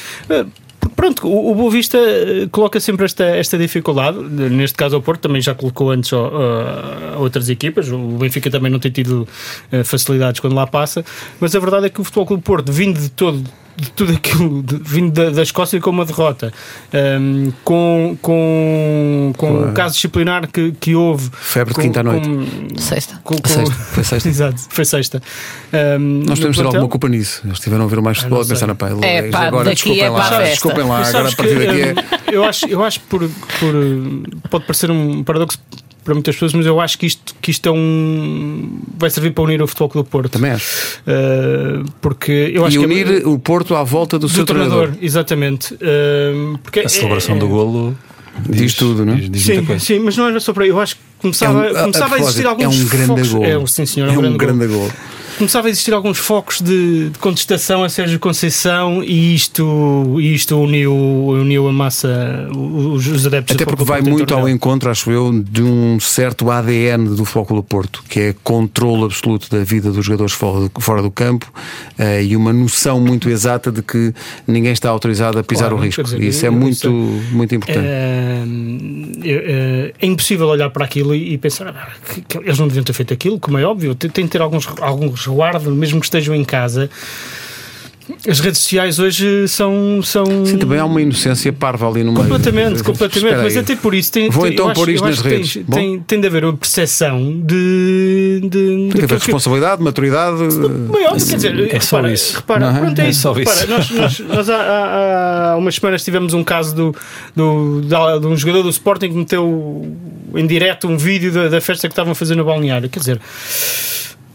Pronto, 0.95 1.27
o, 1.27 1.51
o 1.51 1.55
Boa 1.55 1.71
Vista 1.71 1.97
eh, 1.97 2.47
coloca 2.51 2.79
sempre 2.79 3.05
esta, 3.05 3.23
esta 3.23 3.57
dificuldade. 3.57 4.17
Neste 4.19 4.77
caso, 4.77 4.95
ao 4.95 5.01
Porto 5.01 5.21
também 5.21 5.41
já 5.41 5.53
colocou 5.55 5.91
antes 5.91 6.11
a 6.13 7.17
outras 7.17 7.49
equipas. 7.49 7.89
O 7.89 7.97
Benfica 8.17 8.49
também 8.49 8.71
não 8.71 8.79
tem 8.79 8.91
tido 8.91 9.27
eh, 9.71 9.83
facilidades 9.83 10.39
quando 10.39 10.55
lá 10.55 10.67
passa. 10.67 11.03
Mas 11.39 11.55
a 11.55 11.59
verdade 11.59 11.87
é 11.87 11.89
que 11.89 11.99
o 12.01 12.03
Futebol 12.03 12.25
Clube 12.25 12.43
Porto, 12.43 12.71
vindo 12.71 12.99
de 12.99 13.09
todo. 13.09 13.43
De 13.75 13.89
tudo 13.91 14.13
aquilo, 14.13 14.61
de- 14.61 14.77
vindo 14.83 15.11
da, 15.11 15.31
da 15.31 15.41
Escócia 15.41 15.79
com 15.81 15.89
uma 15.89 16.05
derrota, 16.05 16.53
ehm, 16.93 17.49
com, 17.63 18.15
com, 18.21 19.33
com 19.35 19.61
o 19.69 19.73
caso 19.73 19.95
disciplinar 19.95 20.47
que, 20.47 20.73
que 20.79 20.93
houve, 20.95 21.29
Febre 21.33 21.69
de 21.69 21.75
com- 21.75 21.81
quinta 21.81 22.01
à 22.01 22.03
noite. 22.03 22.27
com- 22.29 22.79
Sexta. 22.79 23.19
com- 23.23 23.35
com- 23.35 23.49
Sexta, 23.49 23.73
foi 23.73 24.03
sexta. 24.03 24.29
Exato, 24.29 24.61
foi 24.69 24.85
sexta. 24.85 25.21
Ehm, 25.71 26.23
Nós 26.25 26.37
podemos 26.39 26.57
ter 26.57 26.65
alguma 26.65 26.87
culpa 26.87 27.09
nisso. 27.09 27.41
Eles 27.43 27.57
estiveram 27.57 27.85
a 27.85 27.87
ver 27.87 27.97
o 27.99 28.03
mais 28.03 28.17
futebol 28.19 28.43
e 28.43 28.47
pensaram, 28.47 28.75
sei. 28.79 28.89
pá, 28.95 29.05
É, 29.07 29.17
eles 29.17 29.31
pá, 29.31 29.47
agora 29.47 29.73
desculpem 29.73 30.03
é 30.03 30.09
lá, 30.09 30.23
festa. 30.23 30.43
desculpem 30.49 30.83
lá, 30.83 31.07
agora 31.07 31.29
a 31.29 31.31
partir 31.35 31.57
que, 31.57 31.65
daqui 31.65 31.81
é. 32.29 32.35
eu 32.35 32.43
acho, 32.43 32.67
eu 32.67 32.83
acho 32.83 32.99
por, 33.01 33.21
por 33.59 33.73
pode 34.51 34.65
parecer 34.65 34.91
um 34.91 35.23
paradoxo 35.23 35.57
para 36.03 36.13
muitas 36.13 36.35
pessoas, 36.35 36.53
mas 36.53 36.65
eu 36.65 36.79
acho 36.81 36.97
que 36.97 37.05
isto, 37.05 37.33
que 37.41 37.51
isto 37.51 37.67
é 37.69 37.71
um 37.71 38.79
vai 38.97 39.09
servir 39.09 39.31
para 39.31 39.43
unir 39.43 39.61
o 39.61 39.67
futebol 39.67 40.03
do 40.03 40.03
Porto. 40.03 40.31
Também 40.33 40.51
acho. 40.51 40.99
Uh, 41.07 41.85
porque 42.01 42.51
eu 42.53 42.65
acho 42.65 42.75
E 42.75 42.79
que 42.79 42.85
unir 42.85 43.21
é, 43.23 43.27
o 43.27 43.37
Porto 43.39 43.75
à 43.75 43.83
volta 43.83 44.17
do, 44.19 44.27
do 44.27 44.33
seu 44.33 44.45
treinador. 44.45 44.79
treinador, 44.89 45.03
exatamente. 45.03 45.73
Um, 45.75 46.57
porque 46.61 46.81
A 46.81 46.89
celebração 46.89 47.35
é- 47.35 47.39
do 47.39 47.47
golo 47.47 47.95
Diz 48.49 48.73
tudo, 48.73 49.05
não 49.05 49.13
é? 49.13 49.17
Diz, 49.17 49.29
diz 49.29 49.41
Sim, 49.43 49.53
muita 49.53 49.67
coisa. 49.67 49.85
sim, 49.85 49.99
mas 49.99 50.17
não 50.17 50.27
era 50.27 50.39
só 50.39 50.51
para 50.53 50.63
aí. 50.63 50.69
Eu 50.69 50.79
acho 50.79 50.95
que 50.95 51.01
começava, 51.19 51.67
É 51.67 51.71
um- 51.71 51.75
a- 51.75 51.79
a 51.79 51.81
começava 51.83 52.15
a, 52.15 52.19
existir 52.19 52.41
propósito, 52.41 52.63
alguns 52.63 52.81
é 52.81 52.83
um 52.83 52.89
grande 52.89 53.07
focos. 53.07 53.33
gol. 53.33 53.45
É, 53.45 53.67
sim, 53.67 53.85
senhor, 53.85 54.09
É 54.09 54.11
um 54.17 54.21
gol. 54.23 54.37
grande 54.37 54.67
gol. 54.67 54.91
Começava 55.37 55.67
a 55.67 55.69
existir 55.69 55.93
alguns 55.93 56.17
focos 56.17 56.61
de, 56.61 57.09
de 57.09 57.19
contestação 57.19 57.83
a 57.83 57.89
Sérgio 57.89 58.19
Conceição 58.19 59.03
e 59.03 59.33
isto, 59.35 60.17
isto 60.19 60.57
uniu, 60.59 60.93
uniu 60.95 61.67
a 61.67 61.73
massa, 61.73 62.47
os, 62.55 63.07
os 63.07 63.25
adeptos 63.27 63.55
Até 63.55 63.65
porque 63.65 63.83
vai 63.83 64.01
muito 64.01 64.33
ao 64.33 64.47
encontro, 64.47 64.89
acho 64.89 65.11
eu, 65.11 65.31
de 65.43 65.61
um 65.63 65.99
certo 65.99 66.49
ADN 66.49 67.15
do 67.15 67.23
Clube 67.23 67.53
do 67.55 67.63
Porto, 67.63 68.03
que 68.07 68.19
é 68.19 68.35
controle 68.43 69.05
absoluto 69.05 69.49
da 69.49 69.63
vida 69.63 69.91
dos 69.91 70.05
jogadores 70.05 70.33
fora 70.33 70.67
do, 70.69 70.81
fora 70.81 71.01
do 71.01 71.11
campo 71.11 71.51
eh, 71.97 72.23
e 72.23 72.35
uma 72.35 72.53
noção 72.53 72.99
muito 72.99 73.29
exata 73.29 73.71
de 73.71 73.81
que 73.81 74.13
ninguém 74.47 74.71
está 74.71 74.89
autorizado 74.89 75.39
a 75.39 75.43
pisar 75.43 75.69
Claro, 75.69 75.77
o 75.77 75.79
risco. 75.79 76.03
dizer, 76.03 76.21
isso 76.21 76.45
é 76.45 76.49
muito, 76.49 76.89
muito 77.31 77.55
importante. 77.55 77.85
É, 77.85 78.43
é, 79.23 79.93
é 80.01 80.05
impossível 80.05 80.47
olhar 80.47 80.69
para 80.69 80.85
aquilo 80.85 81.15
e, 81.15 81.33
e 81.33 81.37
pensar 81.37 81.67
"Ah, 81.69 81.89
que, 82.13 82.21
que 82.21 82.37
eles 82.37 82.59
não 82.59 82.67
deviam 82.67 82.83
ter 82.83 82.93
feito 82.93 83.13
aquilo, 83.13 83.39
como 83.39 83.57
é 83.57 83.63
óbvio, 83.63 83.95
tem, 83.95 84.09
tem 84.09 84.25
de 84.25 84.31
ter 84.31 84.41
alguns, 84.41 84.67
algum 84.81 85.09
resguardo, 85.25 85.71
mesmo 85.71 85.99
que 85.99 86.05
estejam 86.05 86.33
em 86.35 86.43
casa. 86.43 86.89
As 88.27 88.41
redes 88.41 88.59
sociais 88.59 88.99
hoje 88.99 89.47
são. 89.47 90.01
são 90.03 90.45
Sim, 90.45 90.57
também 90.57 90.77
há 90.77 90.83
uma 90.83 91.01
inocência 91.01 91.53
parva 91.53 91.87
ali 91.87 92.03
no 92.03 92.11
meio. 92.11 92.23
Completamente, 92.25 92.83
completamente. 92.83 93.17
Espera 93.27 93.43
Mas 93.43 93.55
aí. 93.55 93.63
até 93.63 93.77
por 93.77 93.95
isso 93.95 94.11
tem, 94.11 94.29
Vou 94.29 94.43
tem- 94.43 94.51
então 94.51 94.73
pôr 94.73 94.89
isto 94.89 95.05
nas 95.05 95.21
redes. 95.21 95.53
Tem, 95.53 95.63
tem, 95.63 95.99
tem 96.01 96.19
de 96.19 96.27
haver 96.27 96.43
uma 96.43 96.51
percepção 96.51 97.17
de. 97.45 98.41
de 98.43 98.49
Tem 98.49 98.89
que 98.89 98.97
daquilo 99.03 99.07
que- 99.07 99.13
responsabilidade, 99.13 99.81
maturidade. 99.81 100.35
Óbvio, 100.35 101.27
quer 101.29 101.35
dizer, 101.37 101.73
É 101.73 101.79
só 101.79 101.95
repara, 101.95 102.13
isso. 102.13 102.35
repara, 102.35 102.59
Não 102.71 102.75
é? 102.77 102.79
pronto, 102.81 102.99
é 102.99 103.05
É 103.05 103.09
isso. 103.09 103.21
só 103.21 103.31
Repara, 103.31 103.57
isso. 103.57 103.69
nós, 103.69 103.89
nós, 103.91 104.19
nós 104.19 104.49
há, 104.49 104.55
há- 104.57 105.51
há 105.53 105.55
umas 105.57 105.75
semanas 105.75 106.03
tivemos 106.03 106.33
um 106.33 106.43
caso 106.43 106.75
do, 106.75 106.95
do, 107.33 107.81
de 108.19 108.27
um 108.27 108.35
jogador 108.35 108.63
do 108.63 108.69
Sporting 108.69 109.07
que 109.11 109.15
meteu 109.15 109.95
em 110.35 110.45
direto 110.45 110.89
um 110.89 110.97
vídeo 110.97 111.31
da, 111.31 111.47
da 111.47 111.61
festa 111.61 111.87
que 111.87 111.93
estavam 111.93 112.11
a 112.11 112.15
fazer 112.15 112.35
no 112.35 112.43
balneário. 112.43 112.89
Quer 112.89 112.99
dizer, 112.99 113.21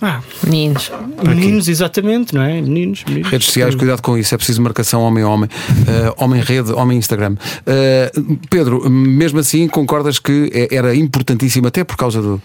ah, 0.00 0.20
Meninos. 0.44 0.90
meninos, 1.26 1.68
exatamente, 1.68 2.34
não 2.34 2.42
é? 2.42 2.60
Meninos, 2.60 3.04
meninos. 3.06 3.30
Redes 3.30 3.46
sociais, 3.46 3.74
cuidado 3.74 4.00
com 4.02 4.16
isso, 4.16 4.34
é 4.34 4.38
preciso 4.38 4.62
marcação 4.62 5.02
homem-homem, 5.02 5.48
uh, 5.48 6.22
homem-rede, 6.24 6.72
homem-Instagram. 6.72 7.34
Uh, 7.34 8.36
Pedro, 8.48 8.88
mesmo 8.88 9.38
assim, 9.40 9.66
concordas 9.68 10.18
que 10.18 10.50
é- 10.54 10.74
era 10.74 10.94
importantíssimo, 10.94 11.66
até 11.66 11.82
por 11.84 11.96
causa 11.96 12.22
do- 12.22 12.40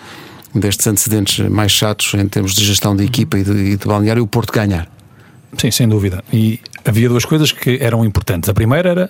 destes 0.55 0.85
antecedentes 0.87 1.47
mais 1.49 1.71
chatos 1.71 2.13
em 2.15 2.27
termos 2.27 2.53
de 2.55 2.63
gestão 2.65 2.95
de 2.95 3.03
equipa 3.03 3.37
e 3.37 3.43
de, 3.43 3.51
e 3.51 3.77
de 3.77 3.87
balneário, 3.87 4.23
o 4.23 4.27
Porto 4.27 4.51
ganhar? 4.51 4.87
Sim, 5.57 5.69
sem 5.69 5.87
dúvida. 5.87 6.23
E 6.33 6.59
havia 6.83 7.07
duas 7.07 7.25
coisas 7.25 7.51
que 7.51 7.77
eram 7.79 8.03
importantes. 8.03 8.49
A 8.49 8.53
primeira 8.55 8.89
era 8.89 9.09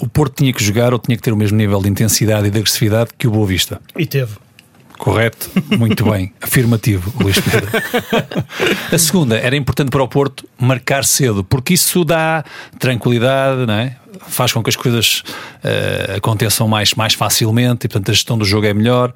o 0.00 0.08
Porto 0.08 0.38
tinha 0.38 0.52
que 0.52 0.62
jogar 0.62 0.92
ou 0.92 0.98
tinha 0.98 1.16
que 1.16 1.22
ter 1.22 1.32
o 1.32 1.36
mesmo 1.36 1.56
nível 1.56 1.80
de 1.80 1.88
intensidade 1.88 2.48
e 2.48 2.50
de 2.50 2.58
agressividade 2.58 3.10
que 3.16 3.28
o 3.28 3.30
Boa 3.30 3.46
Vista. 3.46 3.80
E 3.96 4.04
teve. 4.04 4.32
Correto? 5.04 5.50
Muito 5.78 6.02
bem. 6.10 6.32
Afirmativo, 6.40 7.12
Luís 7.22 7.38
Pedro. 7.38 7.68
A 8.90 8.98
segunda, 8.98 9.36
era 9.36 9.54
importante 9.54 9.90
para 9.90 10.02
o 10.02 10.08
Porto 10.08 10.48
marcar 10.58 11.04
cedo, 11.04 11.44
porque 11.44 11.74
isso 11.74 12.06
dá 12.06 12.42
tranquilidade, 12.78 13.66
não 13.66 13.74
é? 13.74 13.96
faz 14.26 14.52
com 14.52 14.62
que 14.62 14.70
as 14.70 14.76
coisas 14.76 15.22
eh, 15.62 16.14
aconteçam 16.16 16.66
mais, 16.66 16.94
mais 16.94 17.12
facilmente 17.12 17.84
e, 17.84 17.88
portanto, 17.88 18.10
a 18.10 18.14
gestão 18.14 18.38
do 18.38 18.44
jogo 18.46 18.64
é 18.64 18.72
melhor. 18.72 19.12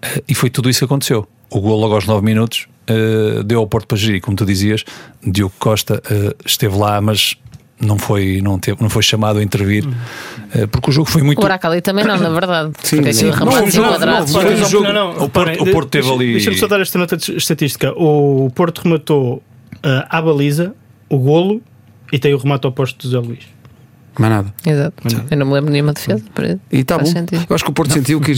Eh, 0.00 0.22
e 0.28 0.34
foi 0.36 0.50
tudo 0.50 0.70
isso 0.70 0.78
que 0.78 0.84
aconteceu. 0.84 1.26
O 1.50 1.60
gol 1.60 1.80
logo 1.80 1.94
aos 1.94 2.06
9 2.06 2.24
minutos 2.24 2.68
eh, 2.86 3.42
deu 3.44 3.58
ao 3.58 3.66
Porto 3.66 3.88
para 3.88 3.96
gerir, 3.96 4.20
como 4.20 4.36
tu 4.36 4.44
dizias. 4.44 4.84
Diogo 5.26 5.54
Costa 5.58 6.00
esteve 6.44 6.76
lá, 6.76 7.00
mas 7.00 7.36
não 7.84 7.98
foi, 7.98 8.40
não 8.42 8.58
teve, 8.58 8.80
não 8.80 8.88
foi 8.90 9.02
chamado 9.02 9.38
a 9.38 9.42
intervir, 9.42 9.86
eh, 10.54 10.66
porque 10.66 10.90
o 10.90 10.92
jogo 10.92 11.08
foi 11.08 11.22
muito. 11.22 11.40
O 11.40 11.44
Oracle 11.44 11.70
ali 11.70 11.80
também 11.80 12.04
não, 12.04 12.16
na 12.18 12.30
verdade. 12.30 12.72
Sim, 12.82 12.96
Porque 12.96 13.12
sim. 13.12 13.26
Não, 13.30 13.36
não, 13.38 13.46
não, 13.46 14.26
não, 14.26 14.68
jogo- 14.68 14.84
não, 14.84 14.92
não, 14.92 15.24
o 15.24 15.28
Porto- 15.28 15.62
o 15.62 15.70
Porto 15.72 15.88
teve 15.88 16.10
ali- 16.10 16.32
Deixa-me 16.32 16.56
só 16.58 16.66
dar 16.66 16.80
esta 16.80 16.98
nota 16.98 17.16
de 17.16 17.36
estatística. 17.36 17.92
O 17.96 18.50
Porto 18.54 18.78
rematou 18.82 19.42
ah, 19.82 20.06
à 20.10 20.22
baliza, 20.22 20.74
o 21.08 21.18
golo 21.18 21.60
e 22.12 22.18
tem 22.18 22.32
o 22.34 22.38
remate 22.38 22.66
ao 22.66 22.72
posto 22.72 23.06
do 23.06 23.10
Zé 23.10 23.18
Luís. 23.18 23.53
Mais 24.18 24.32
nada. 24.32 24.54
Exato. 24.64 25.02
Eu 25.30 25.36
não 25.36 25.46
me 25.46 25.52
lembro 25.54 25.66
de 25.66 25.72
nenhuma 25.72 25.92
defesa. 25.92 26.22
E 26.70 26.78
está 26.80 26.96
bom. 26.98 27.04
sentido. 27.06 27.44
Eu 27.48 27.54
acho 27.54 27.64
que 27.64 27.70
o 27.70 27.72
Porto 27.74 27.92
sentiu 27.92 28.20
que 28.20 28.32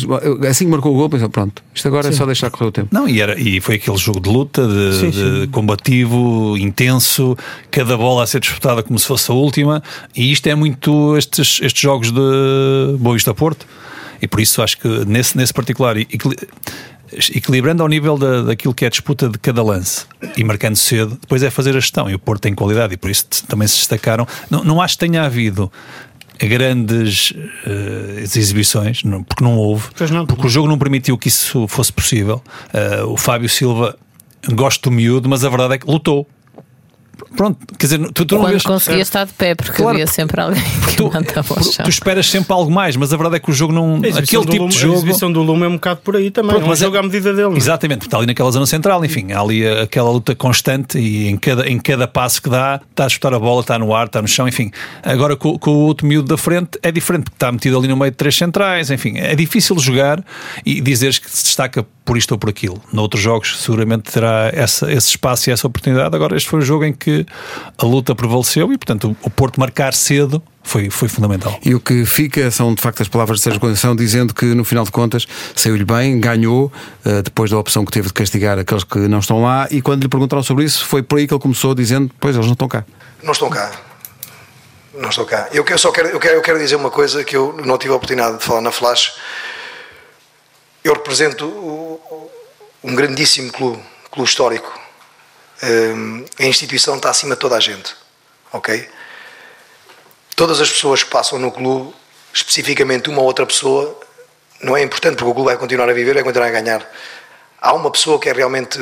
assim 0.49 0.65
que 0.65 0.71
marcou 0.71 0.93
o 0.95 0.97
gol, 0.97 1.09
pensou: 1.11 1.29
pronto, 1.29 1.63
isto 1.75 1.87
agora 1.87 2.09
é 2.09 2.13
só 2.13 2.25
deixar 2.25 2.51
correr 2.51 2.69
o 2.69 2.73
tempo. 2.73 2.89
Não, 2.91 3.07
e, 3.09 3.21
era, 3.21 3.39
e 3.39 3.61
foi 3.61 3.75
aquele 3.77 3.97
jogo 3.99 4.21
de 4.21 4.29
luta, 4.31 4.67
de, 4.67 4.95
Sim, 4.97 5.11
de 5.11 5.17
sim. 5.43 5.47
combativo, 5.53 6.57
intenso, 6.59 7.37
cada 7.71 7.97
bola 7.97 8.23
a 8.25 8.27
ser 8.27 8.41
disputada 8.41 8.83
como 8.83 8.99
se 8.99 9.07
fosse 9.07 9.31
a 9.31 9.35
última, 9.35 9.83
e 10.17 10.33
isto 10.33 10.47
é 10.47 10.55
muito 10.55 11.17
estes, 11.17 11.61
estes 11.63 11.81
jogos 11.83 12.11
de 12.11 12.97
Boa 12.99 13.15
Vista 13.15 13.35
Porto, 13.35 13.67
e 14.23 14.27
por 14.27 14.41
isso 14.41 14.63
acho 14.63 14.79
que 14.79 14.89
nesse, 15.07 15.37
nesse 15.37 15.53
particular, 15.53 15.97
equili- 15.99 16.37
equilibrando 17.35 17.83
ao 17.83 17.89
nível 17.89 18.17
da, 18.19 18.43
daquilo 18.43 18.75
que 18.75 18.85
é 18.85 18.89
a 18.89 18.91
disputa 18.91 19.29
de 19.29 19.39
cada 19.39 19.63
lance 19.63 20.05
e 20.37 20.43
marcando 20.45 20.77
cedo, 20.77 21.17
depois 21.21 21.43
é 21.43 21.51
fazer 21.51 21.71
a 21.71 21.81
gestão, 21.81 22.09
e 22.11 22.15
o 22.15 22.19
Porto 22.19 22.43
tem 22.43 22.55
qualidade, 22.55 22.95
e 22.95 22.97
por 22.97 23.11
isso 23.11 23.27
também 23.49 23.67
se 23.69 23.77
destacaram. 23.77 24.27
Não, 24.51 24.65
não 24.65 24.81
acho 24.81 24.99
que 24.99 25.07
tenha 25.07 25.23
havido 25.25 25.71
grandes 26.39 27.33
eh, 27.67 28.21
exibições, 28.23 29.03
não- 29.05 29.23
porque 29.23 29.43
não 29.43 29.57
houve, 29.57 29.89
não. 30.11 30.27
porque 30.27 30.47
o 30.47 30.51
jogo 30.51 30.69
não 30.69 30.79
permitiu 30.79 31.17
que 31.17 31.29
isso 31.29 31.67
fosse 31.69 31.93
possível. 31.93 32.43
Eh, 32.73 33.03
o 33.05 33.17
Fábio 33.17 33.49
Silva 33.49 33.97
gosto 34.53 34.91
do 34.91 34.91
miúdo, 34.95 35.29
mas 35.29 35.45
a 35.45 35.49
verdade 35.49 35.75
é 35.75 35.79
que 35.79 35.87
lutou. 35.91 36.29
Pronto, 37.37 37.59
quer 37.79 37.87
dizer, 37.87 38.11
tu, 38.13 38.25
tu 38.25 38.37
não 38.39 38.47
vês. 38.47 38.63
conseguia 38.63 39.01
estar 39.03 39.25
de 39.27 39.33
pé, 39.33 39.55
porque 39.55 39.73
Claro, 39.73 39.91
havia 39.93 40.07
sempre 40.07 40.41
alguém 40.41 40.63
que 40.87 40.97
Tu, 40.97 41.05
mandava 41.11 41.55
ao 41.55 41.57
tu- 41.63 41.73
chão. 41.73 41.85
tu 41.85 41.91
esperas 41.91 42.29
sempre 42.29 42.53
algo 42.53 42.71
mais, 42.71 42.97
mas 42.97 43.13
a 43.13 43.17
verdade 43.17 43.37
é 43.37 43.39
que 43.41 43.51
o 43.51 43.55
jogo 43.55 43.73
não. 43.73 43.97
A 43.97 44.19
Aquele 44.19 44.45
do 44.45 44.51
tipo 44.51 44.63
Lume- 44.65 44.71
de 44.73 44.77
A 44.79 44.81
jogo. 44.81 44.95
exibição 44.97 45.33
do 45.33 45.43
Lume 45.43 45.65
é 45.65 45.69
um 45.69 45.73
bocado 45.75 46.01
por 46.03 46.17
aí 46.17 46.31
também. 46.31 46.51
Pronto, 46.51 46.63
é 46.63 46.67
um 46.67 46.69
mas 46.69 46.81
é- 46.81 46.85
jogo 46.85 46.97
à 46.99 47.03
medida 47.03 47.33
dele. 47.33 47.49
não 47.49 47.55
é? 47.55 47.59
Exatamente, 47.59 47.99
porque 47.99 48.07
está 48.09 48.19
ali 48.19 48.27
naquela 48.27 48.51
zona 48.51 48.67
central, 48.67 49.05
enfim, 49.05 49.33
há 49.33 49.41
ali 49.41 49.67
aquela 49.67 50.11
luta 50.11 50.35
constante 50.35 50.99
e 50.99 51.29
em 51.29 51.37
cada, 51.37 51.69
em 51.69 51.79
cada 51.79 52.07
passo 52.07 52.41
que 52.43 52.49
dá, 52.51 52.81
está 52.91 53.05
a 53.05 53.07
disputar 53.07 53.35
a 53.35 53.39
bola, 53.39 53.61
está 53.61 53.79
no 53.79 53.95
ar, 53.95 54.07
está 54.07 54.21
no 54.23 54.29
chão, 54.29 54.47
enfim. 54.47 54.71
Agora 55.03 55.37
com, 55.37 55.59
com 55.59 55.71
o 55.71 55.79
outro 55.87 56.07
miúdo 56.07 56.29
da 56.29 56.37
frente 56.37 56.79
é 56.83 56.91
diferente, 56.93 57.25
porque 57.25 57.37
está 57.37 57.51
metido 57.51 57.79
ali 57.79 57.89
no 57.89 57.97
meio 57.97 58.11
de 58.11 58.17
três 58.17 58.37
centrais, 58.37 58.91
enfim, 58.91 59.19
é 59.19 59.35
difícil 59.35 59.79
jogar 59.79 60.23
e 60.65 60.81
dizeres 60.81 61.19
que 61.19 61.31
se 61.31 61.45
destaca 61.45 61.85
por 62.05 62.17
isto 62.17 62.33
ou 62.33 62.39
por 62.39 62.49
aquilo. 62.51 62.81
Noutros 62.93 63.21
jogos 63.23 63.59
seguramente 63.61 64.13
terá 64.13 64.51
essa, 64.53 64.91
esse 64.93 65.09
espaço 65.09 65.51
e 65.51 65.53
essa 65.53 65.67
oportunidade. 65.67 66.15
Agora 66.15 66.37
este 66.37 66.49
foi 66.49 66.61
um 66.61 66.63
jogo 66.63 66.85
em 66.85 66.93
que 66.93 67.06
a 67.79 67.85
luta 67.87 68.15
prevaleceu 68.15 68.73
e, 68.73 68.79
portanto, 68.79 69.17
o, 69.23 69.31
Porto 69.31 69.59
marcar 69.61 69.93
cedo 69.95 70.43
foi, 70.63 70.91
foi 70.91 71.09
fundamental. 71.09 71.59
E 71.65 71.75
o 71.75 71.81
que 71.81 72.05
fica 72.05 72.51
são 72.51 72.75
de 72.75 72.81
facto 72.83 73.01
as 73.03 73.09
palavras 73.09 73.39
de 73.39 73.45
Sérgio 73.45 73.61
Conceição 73.61 73.95
dizendo 73.95 74.35
que 74.35 74.47
no 74.47 74.65
final 74.65 74.85
de 74.85 74.91
contas 74.91 75.27
saiu-lhe 75.55 75.85
bem, 75.85 76.19
ganhou, 76.21 76.73
eh, 77.05 77.23
depois 77.23 77.51
da 77.51 77.59
opção 77.59 77.85
que 77.85 77.93
teve 77.93 78.09
de 78.09 78.13
castigar 78.15 78.59
aqueles 78.59 78.83
que 78.85 78.99
não 78.99 79.19
estão 79.21 79.43
lá. 79.43 79.69
E 79.71 79.81
quando 79.83 80.03
lhe 80.03 80.09
perguntaram 80.09 80.43
sobre 80.43 80.65
isso, 80.65 80.85
foi 80.85 81.03
por 81.03 81.19
aí 81.19 81.27
que 81.27 81.35
ele 81.35 81.41
começou 81.41 81.75
dizendo: 81.75 82.11
Pois 82.19 82.35
eles 82.35 82.47
não 82.47 82.55
estão 82.55 82.69
cá. 82.69 82.85
Não 83.23 83.33
estão 83.33 83.49
cá. 83.51 83.71
Não 84.99 85.09
estou 85.11 85.25
cá. 85.27 85.49
Eu, 85.53 85.63
que- 85.63 85.73
eu 85.75 85.79
só 85.79 85.93
quero, 85.93 86.09
eu, 86.09 86.19
quero, 86.19 86.35
eu 86.37 86.43
quero 86.43 86.59
dizer 86.59 86.77
uma 86.77 86.91
coisa 86.91 87.23
que 87.23 87.37
eu 87.37 87.55
não 87.65 87.77
tive 87.79 87.93
a 87.93 87.97
oportunidade 87.97 88.39
de 88.39 88.45
falar 88.45 88.61
na 88.63 88.73
Flash. 88.73 89.13
Eu 90.83 90.95
represento 90.95 91.45
um 92.83 92.95
grandíssimo 92.95 93.53
clube, 93.53 93.79
clube 94.11 94.29
histórico. 94.29 94.73
Hum, 95.63 96.25
a 96.39 96.45
instituição 96.45 96.97
está 96.97 97.11
acima 97.11 97.35
de 97.35 97.41
toda 97.41 97.57
a 97.57 97.61
gente. 97.61 97.95
Ok? 98.53 98.89
Todas 100.35 100.61
as 100.61 100.71
pessoas 100.71 101.03
que 101.03 101.11
passam 101.11 101.39
no 101.39 101.51
clube, 101.51 101.95
especificamente 102.33 103.09
uma 103.09 103.21
ou 103.21 103.27
outra 103.27 103.47
pessoa, 103.47 103.99
não 104.61 104.77
é 104.77 104.83
importante 104.83 105.17
porque 105.17 105.31
o 105.31 105.35
clube 105.35 105.49
vai 105.49 105.57
continuar 105.57 105.89
a 105.89 105.93
viver, 105.93 106.15
vai 106.15 106.23
continuar 106.23 106.49
a 106.49 106.51
ganhar. 106.51 106.87
Há 107.59 107.73
uma 107.75 107.91
pessoa 107.91 108.19
que 108.19 108.29
é 108.29 108.33
realmente, 108.33 108.79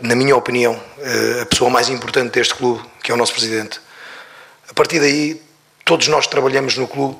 na 0.00 0.14
minha 0.14 0.36
opinião, 0.36 0.80
eh, 0.98 1.40
a 1.42 1.46
pessoa 1.46 1.68
mais 1.68 1.88
importante 1.88 2.32
deste 2.32 2.54
clube, 2.54 2.82
que 3.02 3.10
é 3.10 3.14
o 3.14 3.16
nosso 3.16 3.32
presidente. 3.32 3.80
A 4.70 4.74
partir 4.74 5.00
daí, 5.00 5.42
todos 5.84 6.06
nós 6.08 6.26
que 6.26 6.30
trabalhamos 6.30 6.76
no 6.76 6.86
clube, 6.86 7.18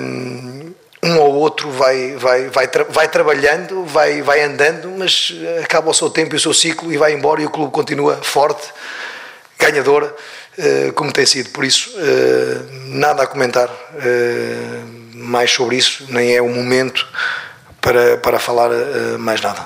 hum, 0.00 0.72
um 1.06 1.18
ou 1.18 1.34
outro 1.34 1.70
vai, 1.70 2.16
vai, 2.16 2.48
vai, 2.48 2.68
tra- 2.68 2.84
vai 2.88 3.08
trabalhando, 3.08 3.84
vai, 3.84 4.22
vai 4.22 4.42
andando, 4.42 4.90
mas 4.90 5.32
eh, 5.42 5.62
acaba 5.64 5.90
o 5.90 5.94
seu 5.94 6.10
tempo 6.10 6.34
e 6.34 6.36
o 6.36 6.40
seu 6.40 6.52
ciclo 6.52 6.92
e 6.92 6.96
vai 6.96 7.12
embora 7.12 7.40
e 7.40 7.46
o 7.46 7.50
clube 7.50 7.70
continua 7.72 8.16
forte, 8.16 8.68
ganhador, 9.58 10.14
eh, 10.58 10.92
como 10.94 11.12
tem 11.12 11.24
sido. 11.24 11.50
Por 11.50 11.64
isso, 11.64 11.92
eh, 11.98 12.58
nada 12.88 13.22
a 13.22 13.26
comentar 13.26 13.70
mais 15.14 15.50
sobre 15.50 15.76
isso, 15.76 16.04
nem 16.08 16.34
é 16.36 16.42
o 16.42 16.48
momento 16.48 17.06
para, 17.86 18.16
para 18.16 18.40
falar 18.40 18.72
eh, 18.72 19.16
mais 19.16 19.40
nada. 19.40 19.60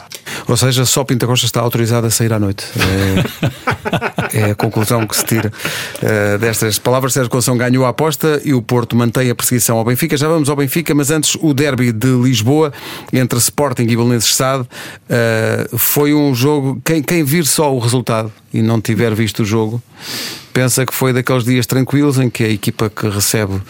Ou 0.47 0.55
seja, 0.55 0.85
só 0.85 1.05
Pinta 1.05 1.27
Costa 1.27 1.47
está 1.47 1.61
autorizado 1.61 2.07
a 2.07 2.11
sair 2.11 2.31
à 2.35 2.39
noite. 2.39 2.67
É, 4.31 4.41
é 4.41 4.50
a 4.50 4.55
conclusão 4.55 5.07
que 5.07 5.17
se 5.17 5.25
tira 5.25 5.50
eh, 6.03 6.37
destas 6.37 6.79
palavras. 6.79 7.15
Sérgio 7.15 7.31
Conceição 7.31 7.57
ganhou 7.57 7.87
a 7.87 7.89
aposta 7.89 8.39
e 8.45 8.53
o 8.53 8.61
Porto 8.61 8.95
mantém 8.95 9.31
a 9.31 9.35
perseguição 9.35 9.79
ao 9.79 9.85
Benfica. 9.87 10.19
Já 10.19 10.29
vamos 10.29 10.50
ao 10.50 10.57
Benfica, 10.57 10.95
mas 10.95 11.11
antes 11.11 11.35
o 11.41 11.55
derby 11.55 11.93
de 11.93 12.09
Lisboa 12.09 12.75
entre 13.11 13.39
Sporting 13.39 13.85
e 13.85 13.97
Belenenses 13.97 14.37
Sade 14.37 14.69
eh, 15.09 15.67
foi 15.79 16.12
um 16.12 16.35
jogo. 16.35 16.79
Quem, 16.85 17.03
quem 17.03 17.25
vir 17.25 17.47
só 17.47 17.75
o 17.75 17.79
resultado 17.79 18.31
e 18.53 18.61
não 18.61 18.83
tiver 18.83 19.15
visto 19.15 19.41
o 19.41 19.45
jogo 19.47 19.83
pensa 20.53 20.85
que 20.85 20.93
foi 20.93 21.12
daqueles 21.12 21.45
dias 21.45 21.67
tranquilos 21.67 22.19
em 22.19 22.29
que 22.29 22.45
a 22.45 22.49
equipa 22.49 22.91
que 22.91 23.09
recebe 23.09 23.61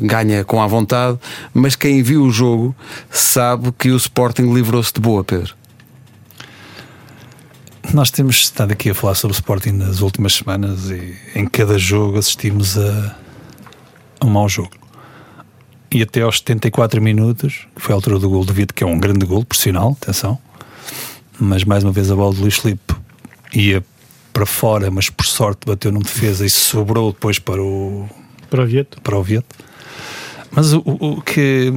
ganha 0.00 0.44
com 0.44 0.62
a 0.62 0.66
vontade, 0.66 1.18
mas 1.52 1.74
quem 1.74 2.02
viu 2.02 2.22
o 2.22 2.30
jogo 2.30 2.74
sabe 3.10 3.72
que 3.72 3.90
o 3.90 3.96
Sporting 3.96 4.52
livrou-se 4.52 4.92
de 4.92 5.00
boa, 5.00 5.24
Pedro. 5.24 5.54
Nós 7.92 8.10
temos 8.10 8.36
estado 8.36 8.72
aqui 8.72 8.90
a 8.90 8.94
falar 8.94 9.14
sobre 9.14 9.32
o 9.32 9.38
Sporting 9.38 9.70
nas 9.70 10.00
últimas 10.00 10.34
semanas 10.34 10.90
e 10.90 11.16
em 11.34 11.46
cada 11.46 11.78
jogo 11.78 12.18
assistimos 12.18 12.76
a, 12.76 13.16
a 14.20 14.26
um 14.26 14.30
mau 14.30 14.48
jogo. 14.48 14.72
E 15.90 16.02
até 16.02 16.20
aos 16.20 16.38
74 16.38 17.00
minutos, 17.00 17.66
que 17.74 17.80
foi 17.80 17.94
a 17.94 17.96
altura 17.96 18.18
do 18.18 18.28
gol 18.28 18.44
do 18.44 18.52
Vitor, 18.52 18.74
que 18.74 18.84
é 18.84 18.86
um 18.86 18.98
grande 18.98 19.24
gol, 19.24 19.42
por 19.42 19.56
sinal, 19.56 19.96
atenção, 20.00 20.38
mas 21.40 21.64
mais 21.64 21.82
uma 21.82 21.92
vez 21.92 22.10
a 22.10 22.14
bola 22.14 22.34
de 22.34 22.42
Luís 22.42 22.58
Filipe 22.58 22.94
ia 23.54 23.82
para 24.34 24.44
fora, 24.44 24.90
mas 24.90 25.08
por 25.08 25.24
sorte 25.24 25.60
bateu 25.66 25.90
num 25.90 26.00
defesa 26.00 26.44
e 26.44 26.50
sobrou 26.50 27.10
depois 27.10 27.38
para 27.38 27.62
o, 27.62 28.06
Para 28.50 28.62
o 28.62 28.66
Vieto. 28.66 29.00
para 29.02 29.16
o 29.18 29.22
Vieto. 29.22 29.54
Mas 30.50 30.72
o, 30.72 30.82
o- 30.86 31.20
que, 31.22 31.72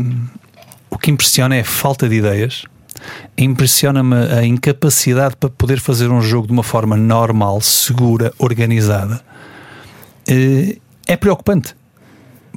o 0.89 0.97
que 0.97 1.11
impressiona 1.11 1.55
é 1.55 1.61
a 1.61 1.65
falta 1.65 2.07
de 2.07 2.15
ideias. 2.15 2.63
Impressiona-me 3.37 4.15
a 4.15 4.45
incapacidade 4.45 5.35
para 5.35 5.49
poder 5.49 5.79
fazer 5.79 6.09
um 6.09 6.21
jogo 6.21 6.47
de 6.47 6.53
uma 6.53 6.63
forma 6.63 6.95
normal, 6.95 7.59
segura, 7.61 8.33
organizada. 8.37 9.21
Eh, 10.27 10.77
É 11.07 11.17
preocupante. 11.17 11.75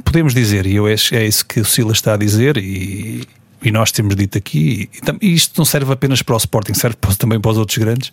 Podemos 0.04 0.34
dizer, 0.34 0.66
e 0.66 0.76
eu 0.76 0.86
acho 0.86 1.14
é 1.14 1.24
isso 1.26 1.44
que 1.46 1.60
o 1.60 1.64
Silas 1.64 1.96
está 1.96 2.14
a 2.14 2.16
dizer, 2.16 2.56
e, 2.58 3.22
e 3.62 3.70
nós 3.70 3.90
temos 3.90 4.14
dito 4.16 4.36
aqui, 4.36 4.88
e, 5.20 5.26
e 5.26 5.34
isto 5.34 5.56
não 5.58 5.64
serve 5.64 5.92
apenas 5.92 6.20
para 6.20 6.34
o 6.34 6.36
Sporting, 6.38 6.74
serve 6.74 6.96
também 7.18 7.40
para 7.40 7.50
os 7.52 7.58
outros 7.58 7.78
grandes. 7.78 8.12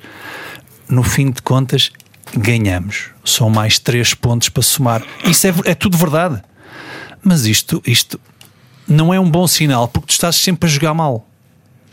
No 0.88 1.04
fim 1.04 1.32
de 1.32 1.42
contas, 1.42 1.92
ganhamos. 2.36 3.10
São 3.24 3.50
mais 3.50 3.78
três 3.80 4.14
pontos 4.14 4.50
para 4.50 4.64
somar. 4.64 5.04
Isso 5.26 5.48
é, 5.48 5.54
é 5.66 5.76
tudo 5.76 5.98
verdade. 5.98 6.42
Mas 7.24 7.46
isto, 7.46 7.82
isto 7.86 8.20
não 8.88 9.14
é 9.14 9.20
um 9.20 9.30
bom 9.30 9.48
sinal 9.48 9.88
porque 9.88 10.08
tu 10.08 10.12
estás 10.12 10.36
sempre 10.36 10.68
a 10.68 10.72
jogar 10.72 10.94
mal. 10.94 11.28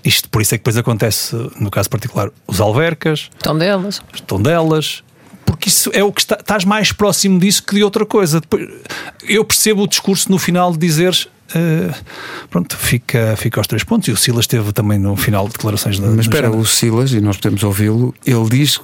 Isto 0.04 0.28
por 0.28 0.40
isso 0.40 0.54
é 0.54 0.58
que 0.58 0.62
depois 0.62 0.76
acontece, 0.76 1.34
no 1.60 1.70
caso 1.70 1.90
particular, 1.90 2.30
os 2.46 2.60
alvercas, 2.60 3.28
Então 3.36 3.56
delas. 3.58 4.00
as 4.12 4.20
tondelas, 4.20 5.02
porque 5.44 5.68
isso 5.68 5.90
é 5.92 6.02
o 6.02 6.12
que 6.12 6.20
está, 6.20 6.36
estás 6.40 6.64
mais 6.64 6.92
próximo 6.92 7.38
disso 7.38 7.62
que 7.62 7.74
de 7.74 7.82
outra 7.84 8.06
coisa. 8.06 8.40
Depois, 8.40 8.66
eu 9.24 9.44
percebo 9.44 9.82
o 9.82 9.86
discurso 9.88 10.30
no 10.30 10.38
final 10.38 10.72
de 10.72 10.78
dizeres. 10.78 11.28
Eh, 11.54 11.94
pronto, 12.50 12.76
fica, 12.76 13.34
fica 13.36 13.60
aos 13.60 13.66
três 13.66 13.84
pontos. 13.84 14.08
E 14.08 14.12
o 14.12 14.16
Silas 14.16 14.46
teve 14.46 14.72
também 14.72 14.98
no 14.98 15.16
final 15.16 15.46
de 15.46 15.52
declarações 15.52 15.98
da. 15.98 16.08
Mas 16.08 16.26
espera, 16.26 16.50
o 16.50 16.64
Silas, 16.64 17.12
e 17.12 17.20
nós 17.20 17.36
podemos 17.36 17.62
ouvi-lo, 17.62 18.14
ele 18.24 18.48
diz, 18.48 18.80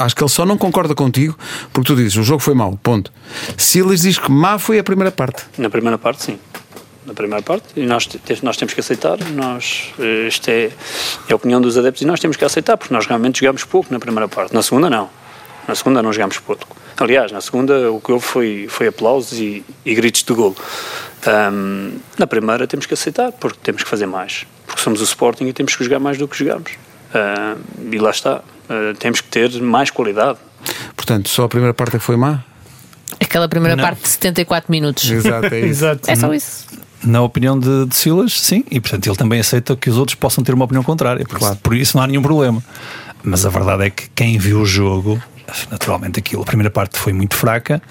acho 0.00 0.16
que 0.16 0.22
ele 0.22 0.30
só 0.30 0.44
não 0.44 0.58
concorda 0.58 0.94
contigo, 0.94 1.36
porque 1.72 1.86
tu 1.86 1.96
dizes 1.96 2.16
o 2.16 2.22
jogo 2.22 2.40
foi 2.40 2.54
mau, 2.54 2.78
ponto. 2.82 3.12
Silas 3.56 4.00
diz 4.02 4.18
que 4.18 4.30
má 4.30 4.58
foi 4.58 4.78
a 4.78 4.84
primeira 4.84 5.10
parte. 5.10 5.44
Na 5.58 5.70
primeira 5.70 5.98
parte, 5.98 6.22
sim. 6.24 6.38
Na 7.06 7.12
primeira 7.12 7.42
parte, 7.42 7.66
e 7.76 7.84
nós, 7.84 8.08
nós 8.42 8.56
temos 8.56 8.72
que 8.72 8.80
aceitar, 8.80 9.18
nós, 9.34 9.92
eh, 9.98 10.26
isto 10.26 10.48
é, 10.48 10.70
é 11.28 11.32
a 11.32 11.36
opinião 11.36 11.60
dos 11.60 11.76
adeptos 11.76 12.00
e 12.00 12.06
nós 12.06 12.18
temos 12.18 12.36
que 12.36 12.44
aceitar, 12.44 12.78
porque 12.78 12.94
nós 12.94 13.06
realmente 13.06 13.40
jogamos 13.40 13.62
pouco 13.62 13.92
na 13.92 14.00
primeira 14.00 14.26
parte. 14.26 14.54
Na 14.54 14.62
segunda, 14.62 14.88
não. 14.88 15.10
Na 15.68 15.74
segunda, 15.74 16.02
não 16.02 16.12
jogamos 16.12 16.38
pouco. 16.38 16.66
Aliás, 16.96 17.32
na 17.32 17.40
segunda, 17.40 17.90
o 17.90 18.00
que 18.00 18.12
houve 18.12 18.24
foi, 18.24 18.66
foi 18.68 18.86
aplausos 18.86 19.38
e, 19.38 19.64
e 19.84 19.94
gritos 19.94 20.22
de 20.22 20.32
gol. 20.32 20.54
Ahm, 21.26 21.98
na 22.18 22.26
primeira, 22.26 22.66
temos 22.66 22.86
que 22.86 22.94
aceitar, 22.94 23.32
porque 23.32 23.58
temos 23.62 23.82
que 23.82 23.88
fazer 23.88 24.06
mais. 24.06 24.46
Porque 24.66 24.80
somos 24.82 25.00
o 25.00 25.04
Sporting 25.04 25.44
e 25.46 25.52
temos 25.52 25.74
que 25.76 25.82
jogar 25.84 25.98
mais 26.00 26.18
do 26.18 26.28
que 26.28 26.36
jogamos. 26.38 26.72
E 27.92 27.98
lá 27.98 28.10
está. 28.10 28.40
Ah, 28.68 28.92
temos 28.98 29.20
que 29.20 29.28
ter 29.28 29.50
mais 29.62 29.90
qualidade. 29.90 30.38
Portanto, 30.96 31.28
só 31.28 31.44
a 31.44 31.48
primeira 31.48 31.72
parte 31.74 31.96
é 31.96 31.98
que 31.98 32.04
foi 32.04 32.16
má? 32.16 32.42
Aquela 33.20 33.48
primeira 33.48 33.76
Não. 33.76 33.84
parte 33.84 34.02
de 34.02 34.08
74 34.08 34.70
minutos. 34.70 35.08
Exato, 35.10 35.46
é 35.54 35.60
isso. 35.60 35.66
Exato. 35.68 36.10
É 36.10 36.16
só 36.16 36.32
isso. 36.34 36.66
Na 37.02 37.20
opinião 37.22 37.58
de, 37.58 37.84
de 37.86 37.94
Silas, 37.94 38.40
sim, 38.40 38.64
e 38.70 38.80
portanto 38.80 39.06
ele 39.06 39.16
também 39.16 39.38
aceita 39.38 39.76
que 39.76 39.90
os 39.90 39.98
outros 39.98 40.14
possam 40.14 40.42
ter 40.42 40.54
uma 40.54 40.64
opinião 40.64 40.82
contrária, 40.82 41.22
porque 41.26 41.38
Claro. 41.44 41.56
por 41.62 41.74
isso 41.76 41.96
não 41.98 42.02
há 42.02 42.06
nenhum 42.06 42.22
problema. 42.22 42.62
Mas 43.22 43.44
a 43.44 43.50
verdade 43.50 43.84
é 43.84 43.90
que 43.90 44.08
quem 44.14 44.38
viu 44.38 44.60
o 44.62 44.66
jogo, 44.66 45.22
naturalmente 45.70 46.18
aquilo, 46.18 46.42
a 46.42 46.46
primeira 46.46 46.70
parte 46.70 46.98
foi 46.98 47.12
muito 47.12 47.34
fraca. 47.36 47.82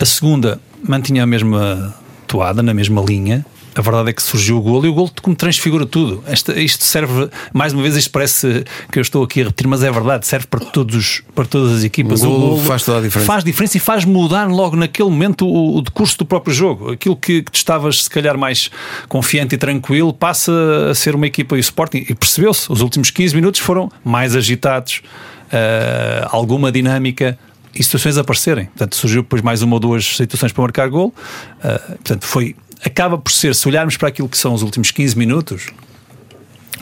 A 0.00 0.04
segunda 0.06 0.58
mantinha 0.82 1.22
a 1.22 1.26
mesma 1.26 1.94
toada, 2.30 2.62
na 2.62 2.72
mesma 2.72 3.02
linha. 3.02 3.44
A 3.74 3.82
verdade 3.82 4.10
é 4.10 4.12
que 4.12 4.22
surgiu 4.22 4.58
o 4.58 4.60
golo 4.60 4.86
e 4.86 4.88
o 4.88 4.94
golo 4.94 5.10
como 5.22 5.34
transfigura 5.34 5.86
tudo. 5.86 6.22
Esta, 6.26 6.58
isto 6.60 6.84
serve, 6.84 7.28
mais 7.52 7.72
uma 7.72 7.82
vez, 7.82 7.96
isto 7.96 8.10
parece 8.10 8.64
que 8.90 8.98
eu 8.98 9.02
estou 9.02 9.22
aqui 9.22 9.40
a 9.40 9.44
repetir, 9.44 9.66
mas 9.68 9.82
é 9.82 9.90
verdade, 9.90 10.26
serve 10.26 10.46
para, 10.48 10.60
todos, 10.60 11.22
para 11.34 11.44
todas 11.44 11.78
as 11.78 11.84
equipas. 11.84 12.22
O 12.22 12.28
golo 12.28 12.58
faz 12.62 12.84
toda 12.84 12.98
a 12.98 13.00
diferença. 13.00 13.26
Faz 13.26 13.44
diferença 13.44 13.76
e 13.76 13.80
faz 13.80 14.04
mudar 14.04 14.48
logo 14.48 14.76
naquele 14.76 15.08
momento 15.08 15.46
o, 15.46 15.78
o 15.78 15.82
decurso 15.82 16.18
do 16.18 16.24
próprio 16.24 16.54
jogo. 16.54 16.92
Aquilo 16.92 17.16
que, 17.16 17.42
que 17.42 17.50
tu 17.50 17.56
estavas, 17.56 18.04
se 18.04 18.10
calhar, 18.10 18.36
mais 18.36 18.70
confiante 19.08 19.54
e 19.54 19.58
tranquilo, 19.58 20.12
passa 20.12 20.52
a 20.90 20.94
ser 20.94 21.14
uma 21.14 21.26
equipa 21.26 21.56
e 21.56 21.58
o 21.58 21.60
Sporting. 21.60 22.06
E 22.08 22.14
percebeu-se, 22.14 22.70
os 22.70 22.80
últimos 22.80 23.10
15 23.10 23.34
minutos 23.34 23.60
foram 23.60 23.90
mais 24.04 24.34
agitados, 24.34 25.00
uh, 25.46 26.28
alguma 26.30 26.72
dinâmica 26.72 27.38
e 27.74 27.82
situações 27.82 28.16
aparecerem. 28.16 28.66
Portanto, 28.66 28.96
surgiu 28.96 29.22
depois 29.22 29.42
mais 29.42 29.62
uma 29.62 29.74
ou 29.74 29.80
duas 29.80 30.16
situações 30.16 30.52
para 30.52 30.62
marcar 30.62 30.88
gol. 30.88 31.14
Uh, 31.58 31.96
portanto, 31.96 32.26
foi 32.26 32.56
acaba 32.84 33.18
por 33.18 33.30
ser, 33.30 33.54
se 33.54 33.68
olharmos 33.68 33.96
para 33.96 34.08
aquilo 34.08 34.28
que 34.28 34.38
são 34.38 34.54
os 34.54 34.62
últimos 34.62 34.90
15 34.90 35.16
minutos, 35.16 35.66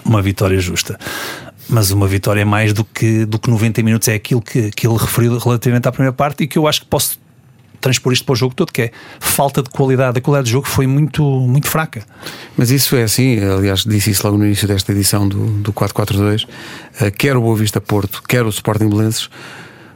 uma 0.04 0.22
vitória 0.22 0.58
justa. 0.60 0.98
Mas 1.68 1.90
uma 1.90 2.06
vitória 2.06 2.46
mais 2.46 2.72
do 2.72 2.84
que, 2.84 3.26
do 3.26 3.38
que 3.38 3.50
90 3.50 3.82
minutos 3.82 4.08
é 4.08 4.14
aquilo 4.14 4.40
que, 4.40 4.70
que 4.70 4.86
ele 4.86 4.96
referiu 4.96 5.36
relativamente 5.38 5.86
à 5.86 5.92
primeira 5.92 6.12
parte 6.12 6.44
e 6.44 6.46
que 6.46 6.56
eu 6.56 6.66
acho 6.66 6.80
que 6.80 6.86
posso 6.86 7.18
transpor 7.80 8.12
isto 8.12 8.24
para 8.24 8.32
o 8.32 8.36
jogo 8.36 8.54
todo, 8.54 8.72
que 8.72 8.82
é 8.82 8.90
falta 9.20 9.62
de 9.62 9.68
qualidade. 9.68 10.18
A 10.18 10.20
qualidade 10.20 10.50
do 10.50 10.52
jogo 10.52 10.66
foi 10.66 10.86
muito, 10.86 11.22
muito 11.22 11.68
fraca. 11.68 12.04
Mas 12.56 12.70
isso 12.70 12.96
é 12.96 13.02
assim, 13.02 13.38
aliás, 13.38 13.84
disse 13.84 14.10
isso 14.10 14.26
logo 14.26 14.38
no 14.38 14.46
início 14.46 14.66
desta 14.66 14.92
edição 14.92 15.28
do, 15.28 15.46
do 15.58 15.72
4-4-2. 15.72 16.44
Uh, 16.44 17.10
quer 17.16 17.36
o 17.36 17.42
Boa 17.42 17.56
Vista 17.56 17.80
Porto, 17.80 18.22
quer 18.26 18.44
o 18.44 18.48
Sporting 18.48 18.88
Belenenses, 18.88 19.28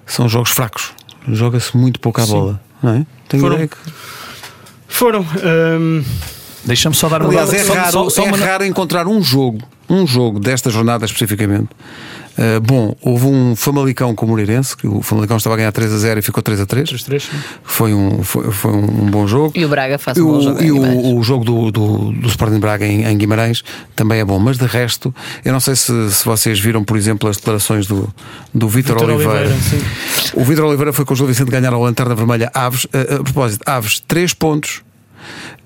são 0.06 0.28
jogos 0.28 0.50
fracos. 0.50 0.92
Joga-se 1.28 1.76
muito 1.76 2.00
pouco 2.00 2.20
à 2.20 2.24
Sim. 2.24 2.32
bola, 2.32 2.60
não 2.82 2.94
é? 2.94 3.06
Tenho 3.28 3.42
Foram... 3.42 3.54
ideia 3.54 3.68
que 3.68 3.76
foram. 4.88 5.20
Um... 5.20 6.04
Deixa-me 6.64 6.94
só 6.94 7.08
dar 7.08 7.22
uma 7.22 7.28
Aliás, 7.28 7.52
é, 7.52 7.62
raro, 7.74 7.90
só, 7.90 8.10
só 8.10 8.24
é 8.24 8.26
uma... 8.26 8.36
raro 8.36 8.64
encontrar 8.64 9.08
um 9.08 9.20
jogo, 9.20 9.58
um 9.88 10.06
jogo 10.06 10.38
desta 10.38 10.70
jornada 10.70 11.04
especificamente, 11.04 11.68
Uh, 12.32 12.60
bom, 12.60 12.96
houve 13.02 13.26
um 13.26 13.54
Famalicão 13.54 14.14
com 14.14 14.24
o 14.24 14.28
Moreirense, 14.28 14.76
que 14.76 14.86
o 14.86 15.02
Famalicão 15.02 15.36
estava 15.36 15.54
a 15.54 15.58
ganhar 15.58 15.72
3 15.72 15.92
a 15.92 15.98
0 15.98 16.20
e 16.20 16.22
ficou 16.22 16.42
3 16.42 16.60
a 16.60 16.66
3. 16.66 16.88
3, 16.88 17.02
3 17.04 17.30
foi, 17.62 17.92
um, 17.92 18.22
foi, 18.22 18.50
foi, 18.50 18.72
um 18.72 19.10
bom 19.10 19.26
jogo. 19.26 19.52
E 19.54 19.64
o 19.64 19.68
Braga 19.68 19.98
faz 19.98 20.16
um 20.18 20.24
bom 20.24 20.40
jogo. 20.40 20.62
E 20.62 20.72
o, 20.72 21.18
o, 21.18 21.22
jogo 21.22 21.44
do, 21.44 21.70
do, 21.70 22.12
do 22.12 22.28
Sporting 22.28 22.58
Braga 22.58 22.86
em, 22.86 23.04
em, 23.04 23.16
Guimarães 23.16 23.62
também 23.94 24.20
é 24.20 24.24
bom. 24.24 24.38
Mas 24.38 24.56
de 24.56 24.66
resto, 24.66 25.14
eu 25.44 25.52
não 25.52 25.60
sei 25.60 25.76
se, 25.76 26.10
se 26.10 26.24
vocês 26.24 26.58
viram, 26.58 26.82
por 26.82 26.96
exemplo, 26.96 27.28
as 27.28 27.36
declarações 27.36 27.86
do, 27.86 28.08
do 28.52 28.68
Vítor 28.68 29.02
Oliveira. 29.02 29.50
Oliveira 29.50 29.56
o 30.34 30.44
Vítor 30.44 30.64
Oliveira 30.64 30.92
foi 30.92 31.04
com 31.04 31.12
o 31.12 31.16
João 31.16 31.28
Vicente 31.28 31.50
ganhar 31.50 31.72
ao 31.72 31.82
Lanterna 31.82 32.14
Vermelha 32.14 32.50
Aves. 32.54 32.86
A, 32.92 33.16
a 33.16 33.22
propósito, 33.22 33.62
Aves, 33.66 34.00
3 34.00 34.32
pontos. 34.34 34.82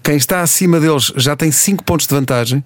Quem 0.02 0.16
está 0.16 0.40
acima 0.40 0.78
deles 0.78 1.12
já 1.16 1.34
tem 1.34 1.50
5 1.50 1.82
pontos 1.82 2.06
de 2.06 2.14
vantagem 2.14 2.64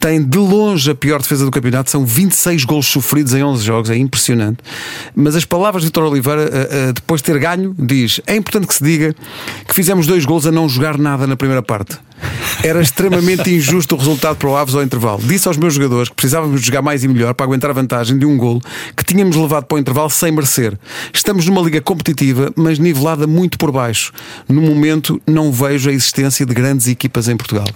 tem 0.00 0.22
de 0.22 0.38
longe 0.38 0.90
a 0.90 0.94
pior 0.94 1.20
defesa 1.20 1.44
do 1.44 1.50
campeonato, 1.50 1.90
são 1.90 2.06
26 2.06 2.64
gols 2.64 2.86
sofridos 2.86 3.34
em 3.34 3.44
11 3.44 3.62
jogos, 3.62 3.90
é 3.90 3.96
impressionante. 3.96 4.58
Mas 5.14 5.36
as 5.36 5.44
palavras 5.44 5.82
de 5.82 5.88
Vitor 5.88 6.04
Oliveira, 6.04 6.42
eh, 6.42 6.68
eh, 6.70 6.92
depois 6.94 7.20
de 7.20 7.26
ter 7.26 7.38
ganho, 7.38 7.74
diz: 7.78 8.18
é 8.26 8.34
importante 8.34 8.66
que 8.66 8.74
se 8.74 8.82
diga 8.82 9.14
que 9.68 9.74
fizemos 9.74 10.06
dois 10.06 10.24
gols 10.24 10.46
a 10.46 10.50
não 10.50 10.66
jogar 10.66 10.96
nada 10.96 11.26
na 11.26 11.36
primeira 11.36 11.62
parte. 11.62 11.98
Era 12.64 12.80
extremamente 12.80 13.48
injusto 13.54 13.94
o 13.94 13.98
resultado 13.98 14.36
para 14.36 14.48
o 14.48 14.56
Aves 14.56 14.74
ao 14.74 14.82
intervalo. 14.82 15.20
Disse 15.22 15.48
aos 15.48 15.58
meus 15.58 15.74
jogadores 15.74 16.08
que 16.08 16.14
precisávamos 16.14 16.62
jogar 16.62 16.80
mais 16.80 17.04
e 17.04 17.08
melhor 17.08 17.34
para 17.34 17.44
aguentar 17.44 17.68
a 17.68 17.74
vantagem 17.74 18.18
de 18.18 18.24
um 18.24 18.38
golo 18.38 18.60
que 18.96 19.04
tínhamos 19.04 19.36
levado 19.36 19.64
para 19.66 19.76
o 19.76 19.78
intervalo 19.78 20.08
sem 20.08 20.32
merecer. 20.32 20.78
Estamos 21.12 21.44
numa 21.44 21.60
liga 21.60 21.80
competitiva, 21.82 22.50
mas 22.56 22.78
nivelada 22.78 23.26
muito 23.26 23.58
por 23.58 23.70
baixo. 23.70 24.12
No 24.48 24.62
momento, 24.62 25.20
não 25.26 25.52
vejo 25.52 25.90
a 25.90 25.92
existência 25.92 26.46
de 26.46 26.54
grandes 26.54 26.86
equipas 26.88 27.28
em 27.28 27.36
Portugal. 27.36 27.66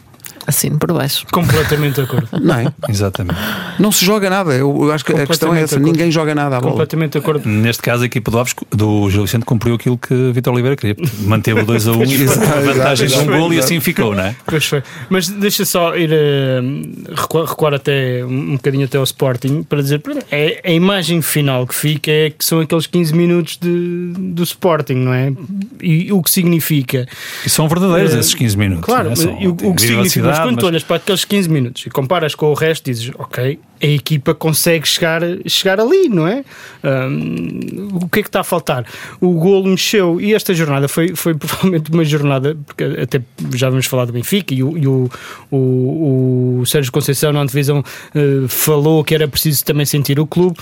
Assino 0.47 0.79
por 0.79 0.93
baixo. 0.93 1.27
Completamente 1.33 1.95
de 1.97 2.03
acordo. 2.03 2.29
Não 2.41 2.55
é? 2.55 2.73
Exatamente. 2.89 3.39
Não 3.79 3.91
se 3.91 4.05
joga 4.05 4.29
nada. 4.29 4.53
Eu, 4.55 4.93
acho 4.93 5.05
que 5.05 5.13
a 5.13 5.27
questão 5.27 5.55
é 5.55 5.63
essa. 5.63 5.79
Ninguém 5.79 6.11
joga 6.11 6.35
nada 6.35 6.57
à 6.57 6.61
bola. 6.61 6.73
Completamente 6.73 7.13
de 7.13 7.19
acordo. 7.19 7.49
Neste 7.49 7.83
caso, 7.83 8.03
a 8.03 8.07
equipa 8.07 8.31
do 8.31 8.39
Aves, 8.39 8.55
do 8.71 9.11
Gil 9.11 9.23
Vicente, 9.23 9.45
cumpriu 9.45 9.75
aquilo 9.75 9.97
que 9.97 10.33
Vitor 10.33 10.53
Oliveira 10.53 10.77
queria. 10.77 10.97
Manteve 11.21 11.61
o 11.61 11.65
2 11.65 11.89
a 11.89 11.93
1 11.93 11.97
um, 11.97 12.05
e 12.05 12.25
a 12.25 12.73
vantagem 12.73 13.09
de 13.09 13.19
um 13.19 13.27
gol 13.27 13.53
e 13.53 13.59
assim 13.59 13.81
ficou, 13.81 14.15
não 14.15 14.25
é? 14.25 14.37
Pois 14.47 14.67
foi. 14.67 14.83
Mas 15.09 15.29
deixa 15.29 15.65
só 15.65 15.97
ir 15.97 16.11
uh, 16.11 17.15
recuar, 17.15 17.47
recuar, 17.47 17.75
até 17.75 18.25
um 18.25 18.53
bocadinho 18.53 18.85
até 18.85 18.99
ao 18.99 19.05
Sporting 19.05 19.63
para 19.63 19.81
dizer 19.81 20.03
é, 20.31 20.61
a 20.65 20.71
imagem 20.71 21.23
final 21.23 21.67
que 21.67 21.75
fica 21.75 22.11
é 22.11 22.31
que 22.31 22.45
são 22.45 22.61
aqueles 22.61 22.87
15 22.87 23.15
minutos 23.15 23.59
de, 23.61 24.13
do 24.17 24.43
Sporting, 24.43 24.95
não 24.95 25.15
é? 25.15 25.33
E 25.81 26.13
o 26.13 26.23
que 26.23 26.31
significa. 26.31 27.07
E 27.45 27.51
são 27.51 27.69
verdadeiros 27.69 28.15
uh, 28.15 28.19
esses 28.19 28.35
15 28.35 28.57
minutos. 28.59 28.85
Claro, 28.85 29.11
é? 29.11 29.17
são, 29.17 29.33
o, 29.33 29.71
o 29.71 29.75
que 29.75 29.83
significa 29.83 30.34
mas 30.35 30.47
quando 30.47 30.57
mas... 30.57 30.65
tu 30.65 30.67
olhas 30.67 30.83
para 30.83 30.97
aqueles 30.97 31.25
15 31.25 31.49
minutos 31.49 31.87
e 31.87 31.91
comparas 31.91 32.35
com 32.35 32.47
o 32.47 32.55
resto, 32.55 32.85
dizes, 32.85 33.11
ok, 33.19 33.59
a 33.83 33.87
equipa 33.87 34.35
consegue 34.35 34.87
chegar, 34.89 35.21
chegar 35.47 35.81
ali, 35.81 36.09
não 36.09 36.27
é? 36.27 36.45
Um, 36.83 37.99
o 38.03 38.09
que 38.09 38.21
é 38.21 38.23
que 38.23 38.29
está 38.29 38.41
a 38.41 38.45
faltar? 38.45 38.87
O 39.21 39.33
golo 39.33 39.69
mexeu 39.69 40.21
e 40.21 40.35
esta 40.35 40.55
jornada 40.55 40.89
foi, 40.89 41.15
foi 41.15 41.35
provavelmente 41.37 41.91
uma 41.91 42.05
jornada, 42.05 42.57
porque 42.67 42.85
até 42.85 43.21
já 43.55 43.69
vamos 43.69 43.87
falar 43.87 44.07
do 44.07 44.13
Benfica 44.13 44.55
e 44.55 44.63
o, 44.63 44.79
e 44.79 44.87
o, 44.87 45.11
o, 45.51 46.61
o 46.61 46.67
Sérgio 46.67 46.91
Conceição 46.91 47.33
na 47.33 47.41
antevisão 47.41 47.81
uh, 47.81 48.49
falou 48.49 49.05
que 49.05 49.15
era 49.15 49.29
preciso 49.29 49.65
também 49.65 49.85
sentir 49.85 50.19
o 50.19 50.27
clube 50.27 50.57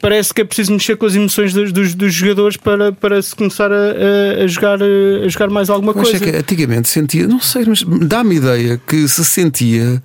parece 0.00 0.32
que 0.32 0.40
é 0.40 0.44
preciso 0.44 0.72
mexer 0.72 0.96
com 0.96 1.06
as 1.06 1.14
emoções 1.14 1.52
dos, 1.52 1.72
dos, 1.72 1.94
dos 1.94 2.14
jogadores 2.14 2.56
para, 2.56 2.92
para 2.92 3.20
se 3.20 3.34
começar 3.34 3.70
a, 3.70 4.42
a, 4.42 4.46
jogar, 4.46 4.78
a 4.82 5.28
jogar 5.28 5.50
mais 5.50 5.68
alguma 5.68 5.92
coisa. 5.92 6.12
Acho 6.12 6.24
que 6.24 6.30
antigamente 6.30 6.88
sentia, 6.88 7.26
não 7.26 7.40
sei, 7.40 7.64
mas 7.66 7.82
dá-me 7.82 8.36
ideia 8.36 8.80
que 8.86 9.06
se 9.06 9.24
sentia 9.24 10.02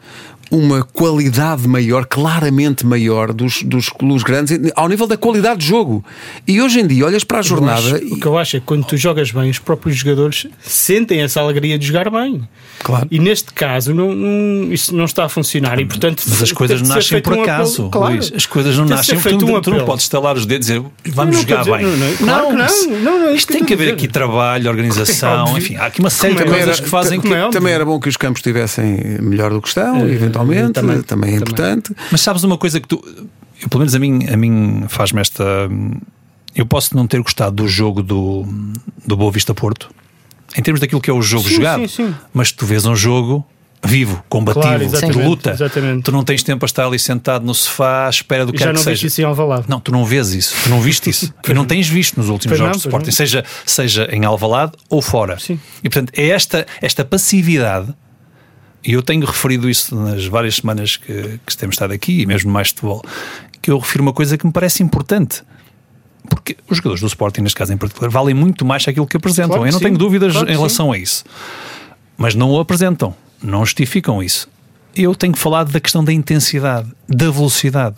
uma 0.52 0.84
qualidade 0.84 1.68
maior, 1.68 2.06
claramente 2.06 2.86
maior 2.86 3.34
dos, 3.34 3.64
dos 3.64 3.90
clubes 3.90 4.24
grandes, 4.24 4.58
ao 4.76 4.88
nível 4.88 5.08
da 5.08 5.18
qualidade 5.18 5.60
de 5.60 5.68
jogo. 5.68 6.04
E 6.48 6.62
hoje 6.62 6.80
em 6.80 6.88
dia 6.88 7.06
olhas 7.06 7.24
para 7.24 7.40
a 7.40 7.42
jornada. 7.42 7.80
Acho, 7.80 8.04
e... 8.04 8.14
O 8.14 8.20
que 8.20 8.26
eu 8.26 8.38
acho 8.38 8.58
é 8.58 8.60
que 8.60 8.66
quando 8.66 8.86
tu 8.86 8.98
jogas 8.98 9.32
bem, 9.32 9.50
os 9.50 9.60
próprios 9.60 9.98
jogadores 9.98 10.48
sentem 10.62 11.22
essa 11.22 11.42
alegria 11.42 11.78
de 11.78 11.86
jogar 11.86 12.10
bem. 12.10 12.48
Claro. 12.80 13.08
E 13.10 13.20
neste 13.20 13.54
caso, 13.54 13.94
não, 13.94 14.14
não, 14.14 14.72
isso 14.72 14.96
não 14.96 15.06
está 15.06 15.26
a 15.26 15.30
funcionar. 15.30 15.80
E, 15.80 15.86
portanto, 15.86 16.24
Mas 16.28 16.44
as 16.44 16.52
coisas 16.52 16.82
não 16.82 16.96
nascem 16.96 17.22
por 17.22 17.34
um 17.34 17.42
acaso. 17.42 17.90
Claro. 17.90 18.14
Luís, 18.14 18.32
as 18.36 18.46
coisas 18.46 18.78
não 18.78 18.86
nascem 18.86 19.20
por 19.20 19.34
um 19.34 19.62
tu 19.62 19.72
não 19.72 19.86
podes 19.86 20.04
estalar 20.06 20.36
os 20.36 20.46
dedos 20.46 20.70
e 20.70 20.80
dizer 20.80 20.92
vamos 21.06 21.40
jogar 21.40 21.60
dizer, 21.60 21.78
bem. 21.78 21.86
Não, 21.86 21.98
não, 21.98 22.16
claro 22.18 22.56
não, 22.56 23.00
não, 23.00 23.20
não, 23.20 23.36
isto 23.36 23.52
tem 23.52 23.64
que 23.64 23.74
haver 23.74 23.94
aqui 23.94 24.08
trabalho, 24.08 24.70
organização, 24.70 25.58
enfim, 25.58 25.76
há 25.76 25.86
aqui 25.86 26.00
uma 26.00 26.10
série 26.10 26.36
de 26.36 26.44
coisas 26.44 26.80
que 26.80 26.90
fazem 26.90 27.20
que. 27.20 27.30
Também 27.52 27.74
era 27.74 27.86
bom 27.86 28.00
que 28.00 28.10
os 28.10 28.18
campos 28.18 28.40
estivessem 28.40 29.18
melhor 29.22 29.52
do 29.52 29.62
que 29.62 29.68
estão, 29.68 30.08
eh, 30.08 30.14
eventualmente. 30.42 30.74
Também 30.74 31.02
também 31.04 31.34
é 31.34 31.38
importante. 31.38 31.96
Mas 32.12 32.22
sabes 32.22 32.44
uma 32.44 32.58
coisa 32.58 32.80
que 32.80 32.88
tu, 32.88 33.04
eu, 33.62 33.70
pelo 33.70 33.80
menos 33.80 33.96
a 33.96 34.00
mim, 34.00 34.28
a 34.28 34.38
mim 34.38 34.86
faz-me 34.88 35.22
esta. 35.22 35.44
Eu 36.56 36.66
posso 36.66 36.96
não 36.96 37.06
ter 37.06 37.22
gostado 37.22 37.56
do 37.56 37.68
jogo 37.68 38.02
do, 38.02 38.46
do 39.06 39.18
Boa 39.18 39.32
Vista 39.32 39.54
Porto, 39.54 39.90
em 40.58 40.62
termos 40.62 40.80
daquilo 40.80 41.02
que 41.02 41.10
é 41.10 41.14
o 41.14 41.22
jogo 41.22 41.48
sim, 41.48 41.56
jogado, 41.56 41.88
sim, 41.88 42.08
sim. 42.08 42.16
mas 42.34 42.52
tu 42.52 42.66
vês 42.66 42.86
um 42.86 42.96
jogo 42.96 43.46
vivo, 43.84 44.24
combativo, 44.28 44.90
claro, 44.90 45.14
de 45.14 45.22
luta. 45.22 45.52
Exatamente. 45.52 46.04
Tu 46.04 46.12
não 46.12 46.24
tens 46.24 46.44
tempo 46.44 46.66
a 46.66 46.68
estar 46.68 46.86
ali 46.86 46.98
sentado 46.98 47.46
no 47.46 47.54
sofá 47.54 48.08
à 48.08 48.10
espera 48.10 48.46
do 48.46 48.52
que 48.52 48.58
quer 48.58 48.74
que 48.74 48.80
seja. 48.80 49.08
Isso 49.08 49.22
em 49.22 49.26
não, 49.68 49.80
tu 49.80 49.92
não 49.92 50.06
vês 50.06 50.34
isso, 50.34 50.56
tu 50.64 50.70
não 50.70 50.82
viste 50.82 51.10
isso 51.10 51.34
e 51.48 51.54
não 51.54 51.66
tens 51.66 51.88
visto 51.88 52.18
nos 52.18 52.30
últimos 52.30 52.58
pois 52.58 52.60
jogos 52.60 52.78
não, 52.78 52.82
de 52.82 52.88
Sporting, 52.88 53.12
seja, 53.12 53.44
seja 53.66 54.10
em 54.12 54.26
Alvalade 54.26 54.74
ou 54.90 55.02
fora. 55.02 55.38
Sim. 55.40 55.60
E 55.84 55.90
portanto 55.90 56.12
é 56.18 56.30
esta, 56.30 56.66
esta 56.82 57.06
passividade 57.06 57.94
e 58.86 58.94
eu 58.94 59.02
tenho 59.02 59.26
referido 59.26 59.70
isso 59.70 59.96
nas 59.96 60.26
várias 60.26 60.58
semanas 60.58 60.96
que, 60.96 61.40
que 61.46 61.58
temos 61.58 61.74
estado 61.74 61.92
aqui, 61.92 62.22
e 62.22 62.26
mesmo 62.26 62.52
mais 62.52 62.70
futebol, 62.70 63.04
que 63.62 63.72
eu 63.72 63.80
refiro 63.80 64.04
uma 64.04 64.14
coisa 64.14 64.38
que 64.38 64.46
me 64.46 64.52
parece 64.52 64.84
importante. 64.84 65.42
Porque 66.30 66.56
os 66.70 66.78
jogadores 66.78 67.02
do 67.02 67.08
Sporting, 67.08 67.42
neste 67.42 67.58
caso 67.58 67.74
em 67.74 67.78
particular, 67.78 68.10
valem 68.10 68.36
muito 68.36 68.64
mais 68.64 68.88
aquilo 68.88 69.08
que 69.08 69.18
apresentam. 69.18 69.50
Claro 69.50 69.64
que 69.64 69.70
eu 69.70 69.72
não 69.72 69.80
sim. 69.80 69.86
tenho 69.86 69.98
dúvidas 69.98 70.34
claro 70.34 70.50
em 70.50 70.54
relação 70.56 70.92
sim. 70.92 71.00
a 71.00 71.02
isso. 71.02 71.24
Mas 72.18 72.36
não 72.36 72.52
o 72.52 72.60
apresentam, 72.60 73.16
não 73.42 73.66
justificam 73.66 74.22
isso. 74.22 74.48
Eu 74.96 75.16
tenho 75.16 75.36
falado 75.36 75.72
da 75.72 75.80
questão 75.80 76.04
da 76.04 76.14
intensidade, 76.14 76.90
da 77.08 77.30
velocidade. 77.30 77.98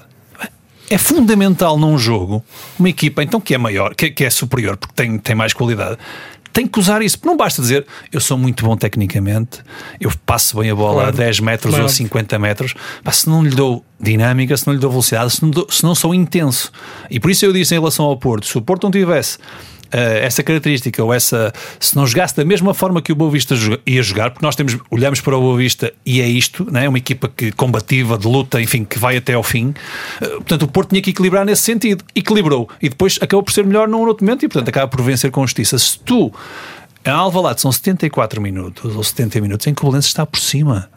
É 0.90 0.98
fundamental 0.98 1.78
num 1.78 1.98
jogo 1.98 2.44
uma 2.80 2.90
equipa, 2.90 3.22
então, 3.22 3.42
que 3.42 3.54
é 3.54 3.58
maior, 3.58 3.94
que, 3.94 4.10
que 4.10 4.24
é 4.24 4.30
superior, 4.30 4.78
porque 4.78 4.96
tem, 4.96 5.18
tem 5.18 5.36
mais 5.36 5.52
qualidade, 5.52 5.98
tem 6.58 6.66
que 6.66 6.80
usar 6.80 7.04
isso. 7.04 7.20
Não 7.24 7.38
basta 7.38 7.62
dizer 7.62 7.86
eu 8.12 8.20
sou 8.20 8.36
muito 8.36 8.66
bom 8.66 8.76
tecnicamente, 8.76 9.60
eu 10.02 10.12
passo 10.26 10.58
bem 10.58 10.72
a 10.72 10.76
bola 10.76 11.04
claro. 11.04 11.10
a 11.10 11.12
10 11.12 11.40
metros 11.42 11.70
claro. 11.70 11.84
ou 11.84 11.86
a 11.86 11.94
50 11.94 12.40
metros, 12.40 12.74
mas 13.04 13.18
se 13.18 13.30
não 13.30 13.44
lhe 13.44 13.52
dou 13.52 13.86
dinâmica, 14.00 14.58
se 14.58 14.66
não 14.66 14.74
lhe 14.74 14.80
dou 14.80 14.90
velocidade, 14.90 15.34
se 15.34 15.44
não, 15.44 15.52
dou, 15.52 15.68
se 15.70 15.84
não 15.84 15.94
sou 15.94 16.16
intenso. 16.16 16.72
E 17.12 17.20
por 17.20 17.30
isso 17.30 17.46
eu 17.46 17.54
disse 17.54 17.76
em 17.76 17.78
relação 17.78 18.06
ao 18.06 18.18
Porto: 18.18 18.48
se 18.48 18.58
o 18.58 18.62
Porto 18.62 18.86
não 18.86 18.92
tivesse 18.92 19.38
essa 19.92 20.44
característica 20.44 21.04
ou 21.04 21.14
essa 21.14 21.54
se 21.80 21.96
não 21.96 22.06
jogasse 22.06 22.36
da 22.36 22.46
mesma 22.46 22.74
forma 22.74 23.02
que 23.02 23.12
o 23.12 23.16
Boa 23.16 23.32
Vista 23.32 23.56
ia 23.86 24.02
jogar, 24.02 24.32
porque 24.32 24.46
nós 24.46 24.56
temos 24.56 24.78
olhamos 24.90 25.22
para 25.22 25.38
o 25.38 25.42
Boa 25.42 25.58
Vista 25.58 25.94
e 26.06 26.22
é 26.22 26.28
isto, 26.28 26.70
né? 26.72 26.86
é 26.86 26.90
uma 26.90 26.98
equipa 26.98 27.30
que 27.30 27.52
combativa, 27.52 28.18
de 28.18 28.28
luta, 28.28 28.62
enfim, 28.62 28.84
que 28.84 29.00
vai 29.00 29.18
até 29.18 29.34
ao 29.34 29.44
fim. 29.44 29.74
Uh, 30.22 30.28
portanto, 30.38 30.64
o 30.64 30.68
Porto 30.68 30.90
tinha 30.90 31.02
que 31.02 31.12
equilibrar 31.12 31.46
nesse 31.46 31.64
sentido, 31.64 32.04
equilibrou 32.16 32.70
e 32.82 32.90
depois 32.90 33.18
acabou 33.22 33.44
por 33.44 33.52
ser 33.52 33.66
melhor 33.66 33.88
num 33.88 34.00
outro 34.00 34.26
momento 34.26 34.46
e 34.46 34.48
portanto 34.48 34.70
acaba 34.70 34.88
por 34.88 35.02
vencer 35.02 35.32
com 35.32 35.46
justiça. 35.46 35.78
Se 35.78 36.00
tu 36.00 36.32
em 37.06 37.10
Alvalade 37.10 37.62
são 37.62 37.72
74 37.72 38.42
minutos 38.42 38.96
ou 38.96 39.04
70 39.04 39.40
minutos 39.40 39.66
em 39.68 39.74
que 39.74 39.82
o 39.82 39.86
Belenenses 39.86 40.10
está 40.10 40.26
por 40.26 40.40
cima. 40.40 40.90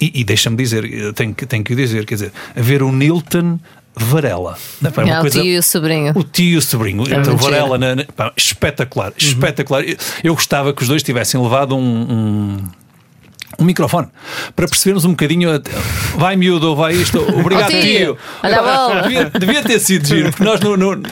E, 0.00 0.20
e 0.20 0.24
deixa-me 0.24 0.56
dizer, 0.56 1.12
tenho 1.14 1.34
que, 1.34 1.44
tenho 1.44 1.64
que 1.64 1.74
dizer, 1.74 2.04
quer 2.06 2.14
dizer, 2.14 2.32
a 2.54 2.60
ver 2.60 2.82
o 2.82 2.92
Nilton 2.92 3.58
Varela. 3.98 4.56
Não, 4.80 4.90
é, 4.90 5.20
coisa, 5.20 5.40
o 5.40 5.42
tio 5.42 5.44
e 5.44 5.58
o 5.58 5.62
sobrinho. 5.62 6.12
O 6.14 6.22
tio 6.22 6.54
e 6.54 6.56
o 6.56 6.62
sobrinho. 6.62 7.02
É 7.12 7.16
então, 7.16 7.36
Varela, 7.36 7.76
na, 7.76 7.96
na, 7.96 8.04
pá, 8.04 8.32
espetacular, 8.36 9.08
uhum. 9.08 9.14
espetacular. 9.18 9.82
Eu, 9.82 9.96
eu, 10.22 10.34
gostava 10.34 10.72
que 10.72 10.82
os 10.82 10.88
dois 10.88 11.02
tivessem 11.02 11.40
levado 11.42 11.76
um, 11.76 11.80
um 11.80 12.58
um 13.58 13.64
microfone 13.64 14.08
para 14.54 14.68
percebermos 14.68 15.04
um 15.04 15.10
bocadinho 15.10 15.50
vai 16.16 16.36
miúdo 16.36 16.70
ou 16.70 16.76
vai 16.76 16.94
isto, 16.94 17.18
obrigado 17.38 17.72
oh, 17.74 17.80
tio. 17.80 18.18
Olha 18.42 18.60
a 18.60 19.00
devia, 19.02 19.30
devia, 19.30 19.62
ter 19.62 19.80
sido 19.80 20.06
giro, 20.06 20.30
porque 20.30 20.44
nós 20.44 20.60
no, 20.60 20.76
no, 20.76 20.94
no 20.94 21.04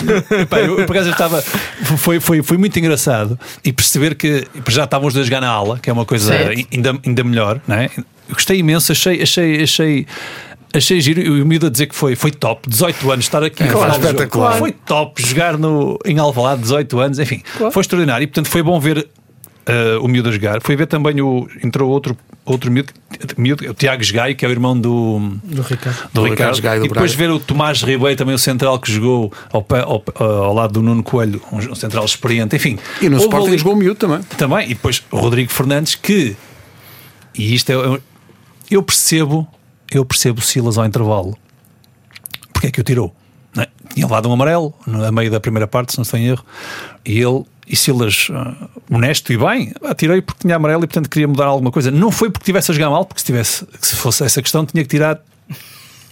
pá, 0.49 0.61
eu, 0.61 0.77
por 0.87 0.97
acaso 0.97 1.11
estava 1.11 1.43
foi, 1.43 2.21
foi, 2.21 2.43
foi 2.43 2.57
muito 2.57 2.79
engraçado 2.79 3.39
e 3.65 3.73
perceber 3.73 4.15
que 4.15 4.47
já 4.69 4.85
estávamos 4.85 5.17
a 5.17 5.23
jogar 5.23 5.41
na 5.41 5.49
aula, 5.49 5.79
que 5.79 5.91
é 5.91 5.93
uma 5.93 6.05
coisa 6.05 6.33
ainda, 6.73 6.99
ainda 7.05 7.25
melhor, 7.25 7.61
não 7.67 7.77
é? 7.77 7.91
Gostei 8.31 8.59
imenso, 8.59 8.93
achei, 8.93 9.23
achei, 9.23 9.63
achei 9.63 10.07
achei 10.75 11.01
giro 11.01 11.21
e 11.21 11.41
o 11.41 11.47
miúdo 11.47 11.67
a 11.67 11.71
dizer 11.71 11.87
que 11.87 11.95
foi, 11.95 12.15
foi 12.15 12.31
top, 12.31 12.69
18 12.69 13.11
anos, 13.11 13.25
estar 13.25 13.43
aqui 13.43 13.63
é, 13.63 13.69
claro, 13.69 13.93
espetacular. 13.93 14.59
Foi 14.59 14.73
top 14.73 15.23
jogar 15.23 15.57
no, 15.57 15.99
em 16.05 16.19
Alvalade, 16.19 16.63
18 16.63 16.99
anos, 17.01 17.19
enfim, 17.19 17.43
claro. 17.57 17.73
foi 17.73 17.81
extraordinário 17.81 18.25
e 18.25 18.27
portanto 18.27 18.49
foi 18.49 18.63
bom 18.63 18.79
ver 18.79 19.09
uh, 19.68 20.05
o 20.05 20.09
miúdo 20.09 20.29
a 20.29 20.33
jogar. 20.33 20.61
Foi 20.62 20.76
ver 20.76 20.87
também 20.87 21.20
o. 21.20 21.48
Entrou 21.62 21.90
outro, 21.90 22.16
outro 22.44 22.70
miúdo, 22.70 22.92
miúdo 23.37 23.68
o 23.68 23.74
Tiago 23.74 24.02
Gai, 24.12 24.35
que 24.35 24.44
é 24.44 24.48
o 24.48 24.50
irmão 24.50 24.79
do, 24.79 25.18
do 25.44 25.62
Ricardo. 25.62 26.09
Do, 26.12 26.22
do 26.22 26.24
Ricardo. 26.24 26.57
Ricardo 26.57 26.81
do 26.81 26.87
e 26.87 26.88
depois 26.88 27.14
ver 27.14 27.31
o 27.31 27.38
Tomás 27.38 27.83
Ribeiro, 27.83 28.16
também 28.16 28.35
o 28.35 28.38
central 28.38 28.79
que 28.79 28.90
jogou 28.90 29.33
ao, 29.52 29.66
ao, 29.70 30.05
ao 30.44 30.55
lado 30.55 30.72
do 30.74 30.83
Nuno 30.83 31.02
Coelho, 31.02 31.40
um 31.52 31.74
central 31.74 32.05
experiente. 32.05 32.57
Enfim. 32.57 32.79
E 33.00 33.09
no 33.09 33.18
Sporting 33.18 33.48
ali, 33.48 33.59
jogou 33.59 33.74
o 33.74 33.76
miúdo 33.76 33.96
também. 33.96 34.22
Também. 34.37 34.70
E 34.70 34.74
depois 34.74 35.02
o 35.11 35.16
Rodrigo 35.16 35.50
Fernandes, 35.50 35.94
que. 35.94 36.37
E 37.37 37.55
isto 37.55 37.70
é. 37.70 38.00
Eu 38.70 38.83
percebo. 38.83 39.46
Eu 39.90 40.05
percebo 40.05 40.40
Silas 40.40 40.79
ao 40.79 40.85
intervalo. 40.85 41.37
Porque 42.52 42.68
é 42.68 42.70
que 42.70 42.81
o 42.81 42.85
tirou? 42.85 43.14
É? 43.57 43.68
Tinha 43.94 44.07
levado 44.07 44.29
um 44.29 44.33
amarelo 44.33 44.74
no 44.87 45.12
meio 45.12 45.31
da 45.31 45.38
primeira 45.38 45.66
parte, 45.66 45.92
se 45.92 45.98
não 45.98 46.02
estou 46.02 46.18
em 46.18 46.26
erro, 46.26 46.44
e 47.05 47.20
ele 47.20 47.44
e 47.66 47.74
Silas, 47.74 48.29
uh, 48.31 48.68
honesto 48.90 49.33
e 49.33 49.37
bem, 49.37 49.72
atirei 49.83 50.22
porque 50.22 50.42
tinha 50.42 50.57
amarelo 50.57 50.85
e 50.85 50.87
portanto 50.87 51.11
queria 51.11 51.26
mudar 51.26 51.46
alguma 51.46 51.72
coisa. 51.72 51.90
Não 51.90 52.12
foi 52.12 52.31
porque 52.31 52.44
tivesse 52.44 52.70
a 52.70 52.74
jogar 52.74 52.90
mal, 52.90 53.05
porque 53.05 53.20
se, 53.20 53.26
tivesse, 53.26 53.66
se 53.81 53.96
fosse 53.96 54.24
essa 54.24 54.40
questão 54.40 54.64
tinha 54.64 54.85
que 54.85 54.88
tirar 54.88 55.20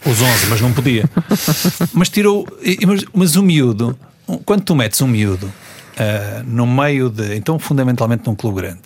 os 0.05 0.21
11, 0.21 0.47
mas 0.49 0.61
não 0.61 0.73
podia. 0.73 1.09
mas 1.95 2.09
tirou, 2.09 2.47
mas, 2.87 3.05
mas 3.15 3.37
o 3.37 3.43
miúdo, 3.43 3.97
quando 4.45 4.63
tu 4.65 4.75
metes 4.75 5.01
um 5.01 5.07
miúdo 5.07 5.47
uh, 5.47 6.43
no 6.45 6.67
meio 6.67 7.09
de, 7.09 7.37
então 7.37 7.59
fundamentalmente 7.59 8.27
num 8.27 8.35
clube 8.35 8.61
grande, 8.61 8.83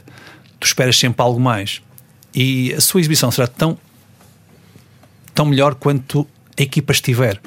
tu 0.60 0.66
esperas 0.66 0.98
sempre 0.98 1.22
algo 1.22 1.40
mais 1.40 1.80
e 2.34 2.74
a 2.74 2.80
sua 2.80 3.00
exibição 3.00 3.30
será 3.30 3.46
tão, 3.46 3.78
tão 5.34 5.46
melhor 5.46 5.74
quanto 5.74 6.26
a 6.58 6.62
equipa 6.62 6.92
estiver. 6.92 7.40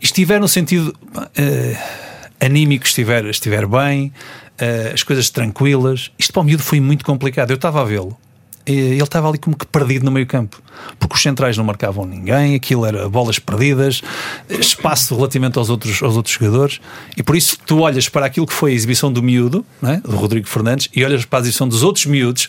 Estiver 0.00 0.40
no 0.40 0.48
sentido. 0.48 0.96
Uh, 1.14 2.11
anímico 2.42 2.84
estiver, 2.84 3.24
estiver 3.26 3.66
bem, 3.66 4.12
uh, 4.60 4.92
as 4.92 5.02
coisas 5.02 5.30
tranquilas. 5.30 6.10
Isto 6.18 6.32
para 6.32 6.42
o 6.42 6.44
miúdo 6.44 6.62
foi 6.62 6.80
muito 6.80 7.04
complicado. 7.04 7.50
Eu 7.50 7.56
estava 7.56 7.80
a 7.80 7.84
vê-lo. 7.84 8.16
Ele 8.64 9.02
estava 9.02 9.28
ali 9.28 9.38
como 9.38 9.56
que 9.56 9.66
perdido 9.66 10.04
no 10.04 10.12
meio 10.12 10.24
campo, 10.24 10.62
porque 10.96 11.16
os 11.16 11.20
centrais 11.20 11.56
não 11.56 11.64
marcavam 11.64 12.06
ninguém, 12.06 12.54
aquilo 12.54 12.86
era 12.86 13.08
bolas 13.08 13.36
perdidas, 13.36 14.02
espaço 14.48 15.16
relativamente 15.16 15.58
aos 15.58 15.68
outros, 15.68 16.00
aos 16.00 16.16
outros 16.16 16.32
jogadores, 16.32 16.80
e 17.16 17.24
por 17.24 17.34
isso 17.34 17.58
tu 17.66 17.80
olhas 17.80 18.08
para 18.08 18.24
aquilo 18.24 18.46
que 18.46 18.52
foi 18.52 18.70
a 18.70 18.74
exibição 18.74 19.12
do 19.12 19.20
miúdo, 19.20 19.66
é? 19.82 19.96
do 19.96 20.14
Rodrigo 20.14 20.46
Fernandes, 20.46 20.88
e 20.94 21.04
olhas 21.04 21.24
para 21.24 21.40
a 21.40 21.42
exibição 21.42 21.66
dos 21.66 21.82
outros 21.82 22.06
miúdos, 22.06 22.48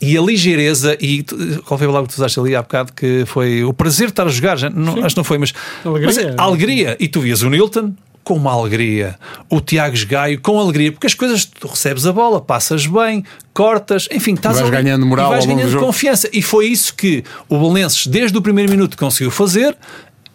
e 0.00 0.16
a 0.16 0.22
ligeireza, 0.22 0.96
e 1.00 1.24
qual 1.64 1.76
foi 1.76 1.88
o 1.88 1.90
palavra 1.90 2.08
que 2.08 2.14
tu 2.14 2.18
usaste 2.18 2.38
ali 2.38 2.54
há 2.54 2.62
bocado, 2.62 2.92
que 2.92 3.24
foi 3.26 3.64
o 3.64 3.72
prazer 3.72 4.06
de 4.06 4.12
estar 4.12 4.26
a 4.26 4.30
jogar, 4.30 4.70
não, 4.70 5.04
acho 5.04 5.16
que 5.16 5.16
não 5.16 5.24
foi, 5.24 5.36
mas, 5.36 5.52
alegria. 5.84 6.06
mas 6.06 6.38
a 6.38 6.42
alegria, 6.44 6.96
e 7.00 7.08
tu 7.08 7.20
vias 7.20 7.42
o 7.42 7.50
Nilton, 7.50 7.92
com 8.22 8.34
uma 8.34 8.52
alegria. 8.52 9.18
O 9.48 9.60
Tiago 9.60 9.96
Gaio 10.06 10.40
com 10.40 10.58
alegria, 10.58 10.92
porque 10.92 11.06
as 11.06 11.14
coisas 11.14 11.44
tu 11.44 11.68
recebes 11.68 12.06
a 12.06 12.12
bola, 12.12 12.40
passas 12.40 12.86
bem, 12.86 13.24
cortas, 13.52 14.08
enfim, 14.12 14.34
estás 14.34 14.56
vais 14.56 14.72
ali, 14.72 14.82
ganhando 14.82 15.06
moral, 15.06 15.28
e 15.28 15.30
vais 15.30 15.46
ganhando 15.46 15.78
confiança. 15.78 16.28
E 16.32 16.42
foi 16.42 16.66
isso 16.66 16.94
que 16.94 17.24
o 17.48 17.58
Belenenses, 17.58 18.06
desde 18.06 18.36
o 18.36 18.42
primeiro 18.42 18.70
minuto, 18.70 18.96
conseguiu 18.96 19.30
fazer. 19.30 19.76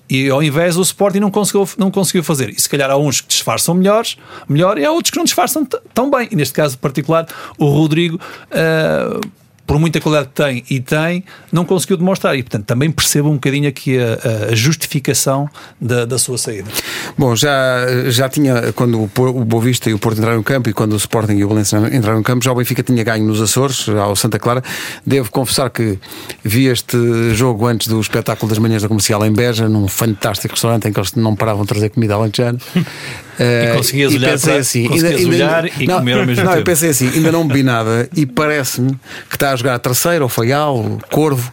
E 0.08 0.30
ao 0.30 0.44
invés 0.44 0.76
do 0.76 0.84
Sporting 0.84 1.20
não 1.20 1.32
conseguiu, 1.32 1.68
não 1.78 1.90
conseguiu 1.90 2.24
fazer. 2.24 2.50
E 2.50 2.62
se 2.62 2.70
calhar 2.70 2.92
há 2.92 2.98
uns 2.98 3.22
que 3.22 3.28
disfarçam 3.28 3.74
melhores, 3.74 4.18
melhor, 4.48 4.78
e 4.78 4.86
há 4.86 4.92
outros 4.92 5.10
que 5.10 5.18
não 5.18 5.24
disfarçam 5.24 5.66
tão 5.94 6.12
bem. 6.12 6.28
E 6.32 6.36
neste 6.36 6.54
caso 6.54 6.78
particular, 6.78 7.26
o 7.58 7.66
Rodrigo. 7.66 8.20
Uh, 8.52 9.45
por 9.66 9.80
muita 9.80 10.00
qualidade 10.00 10.30
que 10.30 10.36
tem 10.36 10.64
e 10.70 10.80
tem, 10.80 11.24
não 11.52 11.66
conseguiu 11.66 11.98
demonstrar. 11.98 12.38
E, 12.38 12.44
portanto, 12.44 12.66
também 12.66 12.92
percebo 12.92 13.30
um 13.30 13.34
bocadinho 13.34 13.68
aqui 13.68 13.98
a, 13.98 14.52
a 14.52 14.56
justificação 14.56 15.50
da, 15.80 16.06
da, 16.06 16.18
sua 16.18 16.38
saída. 16.38 16.70
Bom, 17.18 17.36
já, 17.36 18.10
já 18.10 18.30
tinha, 18.30 18.72
quando 18.74 19.00
o, 19.00 19.10
o 19.30 19.46
Boavista 19.46 19.90
e 19.90 19.94
o 19.94 20.00
Porto 20.00 20.18
entraram 20.18 20.38
no 20.38 20.44
campo 20.44 20.70
e 20.70 20.74
quando 20.74 20.94
o 20.94 20.98
Sporting 20.98 21.34
e 21.34 21.44
o 21.44 21.50
Valencia 21.50 21.78
entraram 21.92 22.20
no 22.20 22.24
campo, 22.24 22.44
já 22.44 22.52
o 22.52 22.56
Benfica 22.56 22.84
tinha 22.84 23.04
ganho 23.04 23.26
nos 23.26 23.42
Açores, 23.42 23.90
ao 23.90 24.16
Santa 24.16 24.38
Clara. 24.38 24.64
Devo 25.06 25.32
confessar 25.32 25.70
que 25.70 26.00
vi 26.44 26.68
este 26.68 26.98
jogo 27.34 27.66
antes 27.66 27.88
do 27.88 28.00
espetáculo 28.00 28.50
das 28.50 28.60
manhãs 28.60 28.82
da 28.82 28.88
comercial 28.88 29.26
em 29.26 29.34
Beja, 29.34 29.68
num 29.68 29.88
fantástico 29.88 30.54
restaurante 30.54 30.88
em 30.88 30.94
que 30.94 31.00
eles 31.00 31.14
não 31.14 31.36
paravam 31.36 31.64
de 31.64 31.70
trazer 31.70 31.90
comida 31.90 32.14
alentejana. 32.16 32.60
e 33.40 33.76
conseguias 33.76 34.14
e 34.14 34.16
olhar, 34.18 34.40
para, 34.40 34.56
assim, 34.56 34.88
conseguias 34.88 35.20
ainda, 35.20 35.36
olhar 35.36 35.64
ainda, 35.66 35.84
e 35.84 35.88
não, 35.88 35.98
comer 35.98 36.14
ao 36.14 36.26
mesmo 36.26 36.44
não, 36.44 36.52
tempo. 36.52 36.62
Eu 36.62 36.66
pensei 36.66 36.90
assim, 36.90 37.10
ainda 37.10 37.32
não 37.32 37.48
bebi 37.48 37.64
nada 37.64 38.10
e 38.16 38.26
parece-me 38.26 38.92
que 39.30 39.36
está 39.36 39.52
a 39.52 39.56
jogar 39.56 39.76
a 39.76 39.80
terceira, 39.80 40.24
ou 40.24 40.30
Faial, 40.30 41.00
Corvo, 41.12 41.50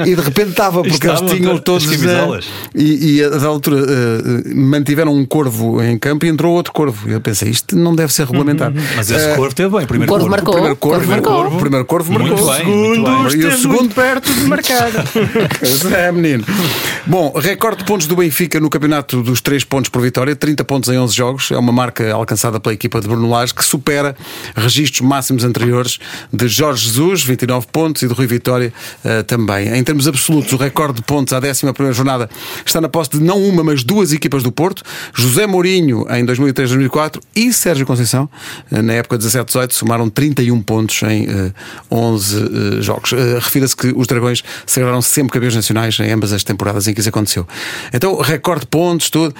e 0.00 0.14
de 0.14 0.20
repente 0.20 0.50
estava, 0.50 0.82
porque 0.82 1.06
eles 1.06 1.20
tinham 1.30 1.58
todos. 1.58 1.86
Uh, 1.86 2.40
e, 2.74 3.16
e 3.16 3.24
a 3.24 3.30
da 3.30 3.46
altura 3.46 3.76
uh, 3.76 4.54
mantiveram 4.54 5.14
um 5.14 5.24
corvo 5.24 5.82
em 5.82 5.98
campo 5.98 6.26
e 6.26 6.28
entrou 6.28 6.54
outro 6.54 6.72
corvo. 6.72 7.08
E 7.08 7.12
eu 7.12 7.20
pensei, 7.20 7.50
isto 7.50 7.76
não 7.76 7.94
deve 7.94 8.12
ser 8.12 8.26
regulamentar. 8.26 8.72
Mas 8.96 9.10
esse 9.10 9.30
uh, 9.30 9.36
corvo 9.36 9.54
teve 9.54 9.76
bem, 9.76 9.86
primeiro 9.86 10.12
corvo. 10.12 10.28
Marcou. 10.28 10.54
Primeiro 10.54 10.76
corvo, 10.76 11.06
corvo 11.06 11.10
marcou. 11.10 11.58
Primeiro 11.58 11.86
corvo 11.86 12.12
marcou. 12.12 12.36
Muito 12.36 12.46
bem, 12.46 12.58
segundo, 12.58 13.10
muito 13.10 13.30
bem. 13.30 13.40
E 13.40 13.46
o 13.46 13.58
segundo 13.58 13.94
perto 13.94 14.32
de 14.32 14.44
marcar. 14.44 14.90
é, 15.96 16.12
menino. 16.12 16.44
Bom, 17.06 17.32
recorde 17.36 17.78
de 17.78 17.84
pontos 17.84 18.06
do 18.06 18.16
Benfica 18.16 18.60
no 18.60 18.70
campeonato 18.70 19.22
dos 19.22 19.40
3 19.40 19.64
pontos 19.64 19.88
por 19.88 20.02
vitória, 20.02 20.34
30 20.36 20.64
pontos 20.64 20.90
em 20.90 20.96
11 21.00 21.16
jogos. 21.16 21.50
É 21.50 21.58
uma 21.58 21.72
marca 21.72 22.12
alcançada 22.12 22.60
pela 22.60 22.74
equipa 22.74 23.00
de 23.00 23.08
Bruno 23.08 23.28
Lage 23.28 23.54
que 23.54 23.64
supera 23.64 24.16
registros 24.54 25.00
máximos 25.00 25.44
anteriores 25.44 25.98
de 26.32 26.48
Jorge 26.48 26.86
Jesus, 26.86 27.22
29 27.22 27.66
pontos, 27.72 28.02
e 28.02 28.08
de 28.08 28.14
Rui 28.14 28.26
Vitória 28.26 28.72
uh, 29.04 29.22
também. 29.24 29.68
Em 29.68 29.82
termos 29.82 30.06
absolutos, 30.06 30.52
o 30.52 30.56
recorde 30.56 30.96
de 30.96 31.02
pontos 31.02 31.32
à 31.32 31.38
11 31.38 31.92
jornada 31.92 32.28
está 32.64 32.80
na 32.80 32.88
posse 32.88 33.10
de 33.10 33.20
não 33.20 33.42
uma, 33.42 33.64
mas 33.64 33.82
duas 33.82 34.12
equipas 34.12 34.42
do 34.42 34.52
Porto: 34.52 34.82
José 35.14 35.46
Mourinho 35.46 36.06
em 36.10 36.24
2003-2004 36.24 37.20
e 37.34 37.52
Sérgio 37.52 37.86
Conceição 37.86 38.28
uh, 38.70 38.82
na 38.82 38.94
época 38.94 39.18
17-18 39.18 39.72
somaram 39.72 40.08
31 40.08 40.60
pontos 40.62 41.02
em 41.02 41.26
uh, 41.26 41.54
11 41.90 42.36
uh, 42.36 42.82
jogos. 42.82 43.12
Uh, 43.12 43.38
refira-se 43.40 43.76
que 43.76 43.92
os 43.94 44.06
Dragões 44.06 44.42
sagraram 44.66 45.00
sempre 45.02 45.32
campeões 45.32 45.54
nacionais 45.54 45.98
em 46.00 46.10
ambas 46.10 46.32
as 46.32 46.44
temporadas 46.44 46.86
em 46.86 46.94
que 46.94 47.00
isso 47.00 47.08
aconteceu. 47.08 47.46
Então, 47.92 48.20
recorde 48.20 48.60
de 48.62 48.66
pontos, 48.66 49.10
tudo. 49.10 49.34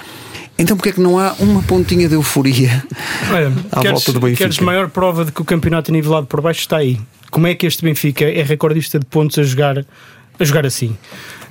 Então 0.60 0.76
porquê 0.76 0.90
é 0.90 0.92
que 0.92 1.00
não 1.00 1.18
há 1.18 1.34
uma 1.38 1.62
pontinha 1.62 2.06
de 2.06 2.14
euforia 2.14 2.84
Olha, 3.32 3.50
à 3.72 3.80
queres, 3.80 3.92
volta 3.92 4.12
do 4.12 4.20
Benfica? 4.20 4.44
Queres 4.44 4.58
maior 4.58 4.90
prova 4.90 5.24
de 5.24 5.32
que 5.32 5.40
o 5.40 5.44
campeonato 5.44 5.90
é 5.90 5.92
nivelado 5.92 6.26
por 6.26 6.40
baixo 6.42 6.60
está 6.60 6.76
aí. 6.76 7.00
Como 7.30 7.46
é 7.46 7.54
que 7.54 7.66
este 7.66 7.82
Benfica 7.82 8.24
é 8.24 8.42
recordista 8.42 8.98
de 8.98 9.06
pontos 9.06 9.38
a 9.38 9.42
jogar, 9.42 9.78
a 10.38 10.44
jogar 10.44 10.66
assim? 10.66 10.96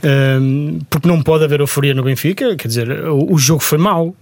Um, 0.04 0.80
porque 0.89 1.08
não 1.08 1.22
pode 1.22 1.43
haver 1.43 1.60
euforia 1.60 1.93
no 1.93 2.04
Benfica, 2.04 2.56
quer 2.56 2.67
dizer, 2.67 2.91
o, 3.08 3.34
o 3.34 3.38
jogo 3.38 3.62
foi 3.62 3.78
mau. 3.78 4.15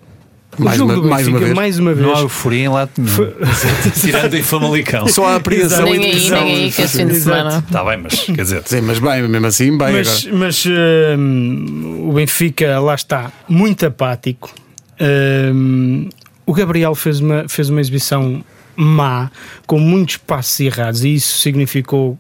O 0.58 0.64
mais 0.64 0.78
jogo 0.78 0.94
uma, 0.94 1.02
do 1.02 1.10
Benfica, 1.10 1.16
mais 1.16 1.28
uma 1.28 1.40
vez. 1.40 1.54
mais 1.54 1.80
uma 1.80 1.94
vez. 1.94 2.08
Não 2.08 2.16
há 2.16 2.20
euforia 2.22 2.64
em 2.64 2.70
lado 2.70 2.92
nenhum. 2.98 3.10
Foi... 3.10 3.36
Tirando 4.00 4.34
em 4.36 4.44
Famalicão. 4.44 5.08
Só 5.08 5.26
a 5.26 5.36
apreensão 5.36 5.84
nem 5.84 5.94
aí, 5.96 6.30
nem 6.30 6.56
aí 6.56 6.72
que 6.72 6.82
este 6.82 6.98
fim 6.98 7.08
de 7.08 7.20
semana. 7.20 7.64
Está 7.68 7.84
bem, 7.84 7.98
mas 7.98 8.22
quer 8.22 8.42
dizer. 8.42 8.62
Sim, 8.66 8.82
mas 8.82 9.00
bem, 9.00 9.28
mesmo 9.28 9.48
assim, 9.48 9.78
bem. 9.78 9.92
Mas, 9.92 10.26
agora. 10.26 10.38
mas 10.38 10.66
um, 10.66 12.10
o 12.10 12.14
Benfica 12.14 12.80
lá 12.80 12.96
está 12.96 13.32
muito 13.50 13.86
apático. 13.86 14.50
Um, 15.00 16.10
o 16.46 16.54
Gabriel 16.54 16.96
fez 16.96 17.20
uma, 17.20 17.48
fez 17.48 17.70
uma 17.70 17.82
exibição 17.82 18.44
má, 18.76 19.32
com 19.66 19.80
muitos 19.80 20.18
passos 20.18 20.60
errados, 20.60 21.04
e 21.04 21.16
isso 21.16 21.40
significou 21.40 22.18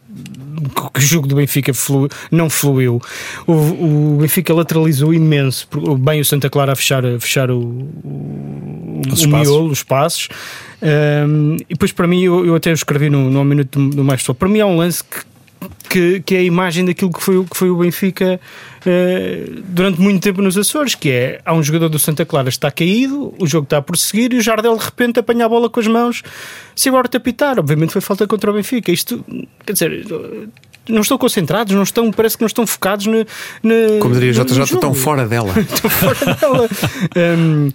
que 0.93 0.99
o 0.99 1.01
jogo 1.01 1.27
do 1.27 1.35
Benfica 1.35 1.73
flu, 1.73 2.09
não 2.31 2.49
fluiu. 2.49 2.99
O, 3.45 3.53
o, 3.53 4.17
Benfica 4.19 4.53
lateralizou 4.53 5.13
imenso, 5.13 5.67
bem 5.99 6.19
o 6.19 6.25
Santa 6.25 6.49
Clara 6.49 6.73
a 6.73 6.75
fechar, 6.75 7.05
a 7.05 7.19
fechar 7.19 7.51
o, 7.51 7.59
o 7.59 9.01
o 9.05 9.13
espaços. 9.13 9.27
miolo, 9.27 9.69
os 9.69 9.83
passos. 9.83 10.29
Um, 10.81 11.57
e 11.69 11.73
depois, 11.73 11.91
para 11.91 12.07
mim, 12.07 12.23
eu, 12.23 12.45
eu 12.45 12.55
até 12.55 12.71
escrevi 12.71 13.09
no, 13.09 13.29
no 13.29 13.43
minuto 13.43 13.79
do, 13.79 13.97
do 13.97 14.03
mais 14.03 14.21
Futebol. 14.21 14.35
Para 14.35 14.49
mim, 14.49 14.59
há 14.59 14.65
um 14.65 14.77
lance 14.77 15.03
que, 15.03 15.17
que, 15.89 16.21
que 16.21 16.35
é 16.35 16.39
a 16.39 16.43
imagem 16.43 16.85
daquilo 16.85 17.11
que 17.11 17.21
foi, 17.21 17.37
o- 17.37 17.45
que 17.45 17.55
foi 17.57 17.69
o 17.69 17.77
Benfica 17.77 18.39
eh, 18.85 19.45
durante 19.69 19.99
muito 20.01 20.21
tempo 20.21 20.41
nos 20.41 20.57
Açores, 20.57 20.95
que 20.95 21.09
é 21.09 21.41
há 21.45 21.53
um 21.53 21.63
jogador 21.63 21.89
do 21.89 21.97
Santa 21.97 22.25
Clara 22.25 22.45
que 22.45 22.51
está 22.51 22.69
caído, 22.69 23.33
o 23.39 23.47
jogo 23.47 23.63
está 23.63 23.77
a 23.77 23.81
prosseguir 23.81 24.33
e 24.33 24.37
o 24.37 24.41
Jardel 24.41 24.77
de 24.77 24.83
repente 24.85 25.19
apanha 25.19 25.45
a 25.45 25.49
bola 25.49 25.69
com 25.69 25.79
as 25.79 25.87
mãos 25.87 26.23
sem 26.75 26.89
agora 26.89 27.07
te 27.07 27.17
apitar. 27.17 27.57
Obviamente 27.59 27.91
foi 27.93 28.01
falta 28.01 28.27
contra 28.27 28.51
o 28.51 28.53
Benfica. 28.53 28.91
Isto, 28.91 29.23
quer 29.65 29.73
dizer, 29.73 30.05
não 30.89 31.01
estão 31.01 31.17
concentrados, 31.17 31.73
não 31.73 31.83
estão, 31.83 32.11
parece 32.11 32.37
que 32.37 32.43
não 32.43 32.47
estão 32.47 32.65
focados 32.67 33.05
no 33.07 33.25
Como 33.99 34.13
diria 34.13 34.33
no 34.33 34.45
JJ, 34.45 34.63
estão 34.75 34.93
fora 34.93 35.27
dela. 35.27 35.53
Estou 35.59 35.89
fora 35.89 36.35
dela. 36.35 36.69
Hum, 37.37 37.71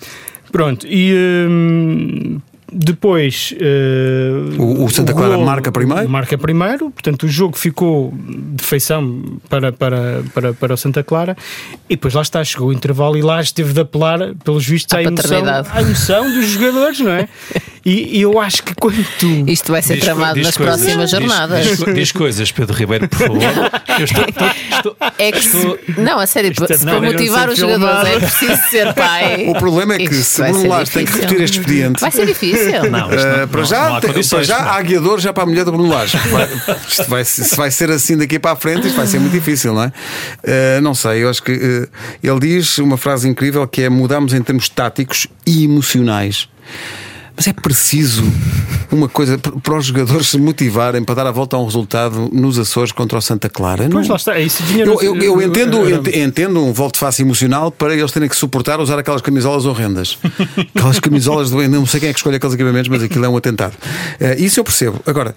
pronto, 0.50 0.86
e 0.86 1.12
hum, 1.48 2.40
depois 2.72 3.54
uh, 3.60 4.60
O- 4.62 4.84
o 4.84 4.88
Santa 4.90 5.12
Clara 5.12 5.34
golo 5.34 5.44
marca 5.46 5.70
primeiro? 5.70 6.08
Marca 6.08 6.38
primeiro, 6.38 6.90
portanto 6.90 7.24
o 7.24 7.28
jogo 7.28 7.56
ficou 7.56 8.12
de 8.16 8.64
feição 8.64 9.22
para, 9.48 9.72
para, 9.72 10.22
para, 10.34 10.54
para 10.54 10.74
o 10.74 10.76
Santa 10.76 11.02
Clara 11.02 11.36
e 11.88 11.94
depois 11.96 12.14
lá 12.14 12.22
está, 12.22 12.42
chegou 12.42 12.68
o 12.68 12.72
intervalo 12.72 13.16
e 13.16 13.22
lá 13.22 13.40
esteve 13.40 13.72
de 13.72 13.80
apelar, 13.80 14.18
pelos 14.44 14.66
vistos, 14.66 14.94
À 14.94 14.98
à 14.98 15.02
emoção, 15.02 15.42
à 15.72 15.82
emoção 15.82 16.32
dos 16.32 16.46
jogadores, 16.46 17.00
não 17.00 17.12
é? 17.12 17.28
E, 17.84 18.18
e 18.18 18.22
eu 18.22 18.38
acho 18.40 18.62
que 18.62 18.74
quando 18.74 19.04
tu. 19.18 19.26
Isto 19.48 19.72
vai 19.72 19.82
ser 19.82 19.94
Diz- 19.94 20.04
tramado 20.04 20.34
diz 20.34 20.46
nas 20.46 20.56
coisas. 20.56 20.76
próximas 20.80 21.10
Diz- 21.10 21.18
jornadas. 21.18 21.66
Diz, 21.66 21.94
diz 21.94 22.12
coisas, 22.12 22.52
Pedro 22.52 22.76
Ribeiro, 22.76 23.08
por 23.08 23.18
favor. 23.18 23.42
Eu 23.98 24.04
estou, 24.04 24.24
estou- 24.28 24.46
estou- 24.76 24.96
É 25.18 25.32
que 25.32 25.40
se, 25.42 25.78
não, 25.98 26.18
a 26.18 26.26
sério, 26.26 26.52
Isto 26.52 26.64
é- 26.72 26.76
se 26.76 26.84
não, 26.84 26.92
para 26.92 27.00
não 27.02 27.12
motivar 27.12 27.48
os 27.50 27.58
jogadores 27.58 28.08
é 28.12 28.18
preciso 28.20 28.62
ser 28.70 28.94
pai. 28.94 29.46
O 29.52 29.54
problema 29.58 29.94
é 29.94 29.98
que 29.98 30.08
Bruno 30.08 30.68
Lage 30.68 30.90
tem 30.92 31.04
que 31.04 31.12
repetir 31.12 31.40
este 31.42 31.58
expediente. 31.58 32.00
Vai 32.00 32.10
ser 32.10 32.26
difícil. 32.26 32.90
Não, 32.90 33.10
isto 33.12 33.26
Uh, 33.26 33.38
não- 33.38 33.48
para 33.48 33.60
não- 33.60 33.66
já, 33.66 33.88
não 33.88 33.96
há 33.96 34.00
tem- 34.00 34.12
para 34.12 34.42
já 34.42 34.62
não. 34.62 34.68
há 34.70 34.82
guiador 34.82 35.20
já 35.20 35.32
para 35.32 35.42
a 35.42 35.46
mulher 35.46 35.64
do 35.64 35.72
Bruno 35.72 35.88
Lage. 35.92 36.16
Vai, 36.30 36.48
isto 36.88 37.08
vai, 37.08 37.24
se 37.24 37.56
vai 37.56 37.70
ser 37.70 37.90
assim 37.90 38.16
daqui 38.16 38.38
para 38.38 38.52
a 38.52 38.56
frente, 38.56 38.86
isto 38.86 38.96
vai 38.96 39.06
ser 39.06 39.18
muito 39.18 39.32
difícil, 39.32 39.74
não 39.74 39.82
é? 39.84 39.86
Uh, 39.88 40.80
não 40.82 40.94
sei, 40.94 41.22
eu 41.24 41.28
acho 41.30 41.42
que 41.42 41.52
uh, 41.52 41.88
ele 42.22 42.40
diz 42.40 42.78
uma 42.78 42.96
frase 42.96 43.28
incrível 43.28 43.66
que 43.66 43.82
é 43.82 43.88
mudamos 43.88 44.32
em 44.34 44.42
termos 44.42 44.68
táticos 44.68 45.26
e 45.46 45.64
emocionais. 45.64 46.48
Mas 47.42 47.48
é 47.48 47.52
preciso 47.52 48.22
uma 48.92 49.08
coisa 49.08 49.36
para 49.36 49.76
os 49.76 49.86
jogadores 49.86 50.28
se 50.28 50.38
motivarem 50.38 51.02
para 51.02 51.16
dar 51.16 51.26
a 51.26 51.32
volta 51.32 51.56
a 51.56 51.60
um 51.60 51.64
resultado 51.64 52.30
nos 52.32 52.56
Açores 52.56 52.92
contra 52.92 53.18
o 53.18 53.20
Santa 53.20 53.48
Clara. 53.48 53.88
Pois 53.90 54.06
Não- 54.06 54.12
lá 54.12 54.16
está, 54.16 54.36
é 54.38 54.42
isso 54.44 54.62
vinha 54.62 54.84
eu, 54.84 55.02
eu, 55.02 55.20
eu 55.20 55.42
entendo, 55.42 55.78
era- 55.84 55.96
ent- 55.96 56.14
entendo 56.16 56.64
um 56.64 56.72
volte 56.72 57.00
face 57.00 57.20
emocional 57.20 57.72
para 57.72 57.94
eles 57.96 58.12
terem 58.12 58.28
que 58.28 58.36
suportar 58.36 58.78
usar 58.78 58.96
aquelas 58.96 59.20
camisolas 59.22 59.66
horrendas. 59.66 60.18
Aquelas 60.72 61.00
camisolas 61.00 61.50
do. 61.50 61.66
Não 61.68 61.84
sei 61.84 61.98
quem 61.98 62.10
é 62.10 62.12
que 62.12 62.18
escolhe 62.20 62.36
aqueles 62.36 62.54
equipamentos, 62.54 62.88
mas 62.88 63.02
aquilo 63.02 63.24
é 63.24 63.28
um 63.28 63.36
atentado. 63.36 63.74
Eh, 64.20 64.36
isso 64.38 64.60
eu 64.60 64.64
percebo. 64.64 65.00
Agora, 65.04 65.34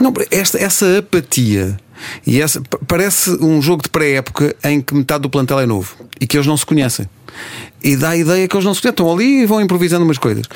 não, 0.00 0.12
esta, 0.30 0.56
essa 0.56 0.98
apatia. 0.98 1.76
E 2.24 2.40
essa, 2.40 2.60
pa- 2.60 2.78
parece 2.86 3.30
um 3.42 3.60
jogo 3.60 3.82
de 3.82 3.88
pré-época 3.88 4.54
em 4.62 4.80
que 4.80 4.94
metade 4.94 5.22
do 5.22 5.28
plantel 5.30 5.58
é 5.58 5.66
novo 5.66 5.96
e 6.20 6.26
que 6.28 6.36
eles 6.36 6.46
não 6.46 6.56
se 6.56 6.64
conhecem. 6.64 7.06
E 7.82 7.96
dá 7.96 8.10
a 8.10 8.16
ideia 8.16 8.46
que 8.46 8.56
eles 8.56 8.64
não 8.64 8.74
se 8.74 8.80
conhecem. 8.80 8.90
Estão 8.90 9.12
ali 9.12 9.42
e 9.42 9.46
vão 9.46 9.60
improvisando 9.60 10.04
umas 10.04 10.18
coisas. 10.18 10.46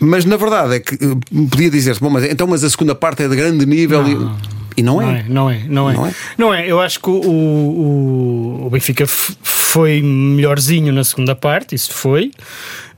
Mas 0.00 0.24
na 0.24 0.36
verdade 0.36 0.74
é 0.74 0.80
que 0.80 0.94
eh, 0.94 1.46
podia 1.50 1.70
dizer-se, 1.70 2.00
bom, 2.00 2.10
mas 2.10 2.24
então, 2.24 2.46
mas 2.46 2.64
a 2.64 2.70
segunda 2.70 2.94
parte 2.94 3.22
é 3.22 3.28
de 3.28 3.36
grande 3.36 3.66
nível 3.66 4.06
e, 4.08 4.61
e 4.76 4.82
não 4.82 5.00
é. 5.00 5.24
Não 5.28 5.50
é, 5.50 5.64
não 5.68 5.90
é, 5.90 5.92
não 5.92 5.92
é. 5.92 5.94
Não 5.94 6.06
é? 6.06 6.14
Não 6.38 6.54
é, 6.54 6.66
eu 6.66 6.80
acho 6.80 7.00
que 7.00 7.08
o, 7.10 7.20
o, 7.20 8.66
o 8.66 8.70
Benfica 8.70 9.04
foi 9.06 10.02
melhorzinho 10.02 10.92
na 10.92 11.04
segunda 11.04 11.34
parte, 11.34 11.74
isso 11.74 11.92
foi. 11.92 12.30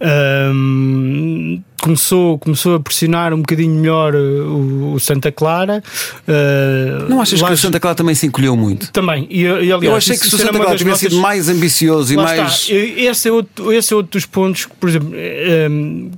Ahm, 0.00 1.62
começou, 1.80 2.38
começou 2.38 2.74
a 2.74 2.80
pressionar 2.80 3.32
um 3.32 3.38
bocadinho 3.38 3.74
melhor 3.74 4.14
uh, 4.14 4.18
o, 4.18 4.94
o 4.94 5.00
Santa 5.00 5.30
Clara. 5.30 5.82
Ah, 6.26 7.06
Não 7.08 7.20
achas 7.20 7.40
que 7.40 7.52
o 7.52 7.56
Santa 7.56 7.78
Clara 7.78 7.94
também 7.94 8.14
se 8.14 8.26
encolheu 8.26 8.56
muito? 8.56 8.90
Também, 8.90 9.26
e, 9.30 9.42
e 9.42 9.48
aliás, 9.48 9.82
Eu 9.82 9.94
achei 9.94 10.16
que 10.16 10.28
se 10.28 10.34
o 10.34 10.38
Santa 10.38 10.58
Clara 10.58 10.76
tivesse 10.76 11.00
sido 11.00 11.16
mais 11.16 11.48
ambicioso 11.48 12.12
e 12.12 12.16
Lá 12.16 12.24
mais. 12.24 12.62
está. 12.62 12.74
Esse 12.74 13.28
é, 13.28 13.32
outro, 13.32 13.72
esse 13.72 13.92
é 13.92 13.96
outro 13.96 14.12
dos 14.12 14.26
pontos 14.26 14.66
por 14.66 14.88
exemplo, 14.88 15.10
eh, 15.14 15.66
ehm, 15.66 16.10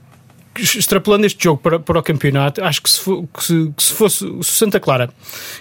extrapolando 0.63 1.27
este 1.27 1.43
jogo 1.45 1.61
para, 1.61 1.79
para 1.79 1.99
o 1.99 2.03
campeonato, 2.03 2.63
acho 2.65 2.83
que 2.83 2.91
se, 2.91 3.01
que 3.01 3.45
se, 3.45 3.73
que 3.77 3.83
se 3.83 3.93
fosse 3.93 4.25
o 4.25 4.43
Santa 4.43 4.79
Clara, 4.81 5.11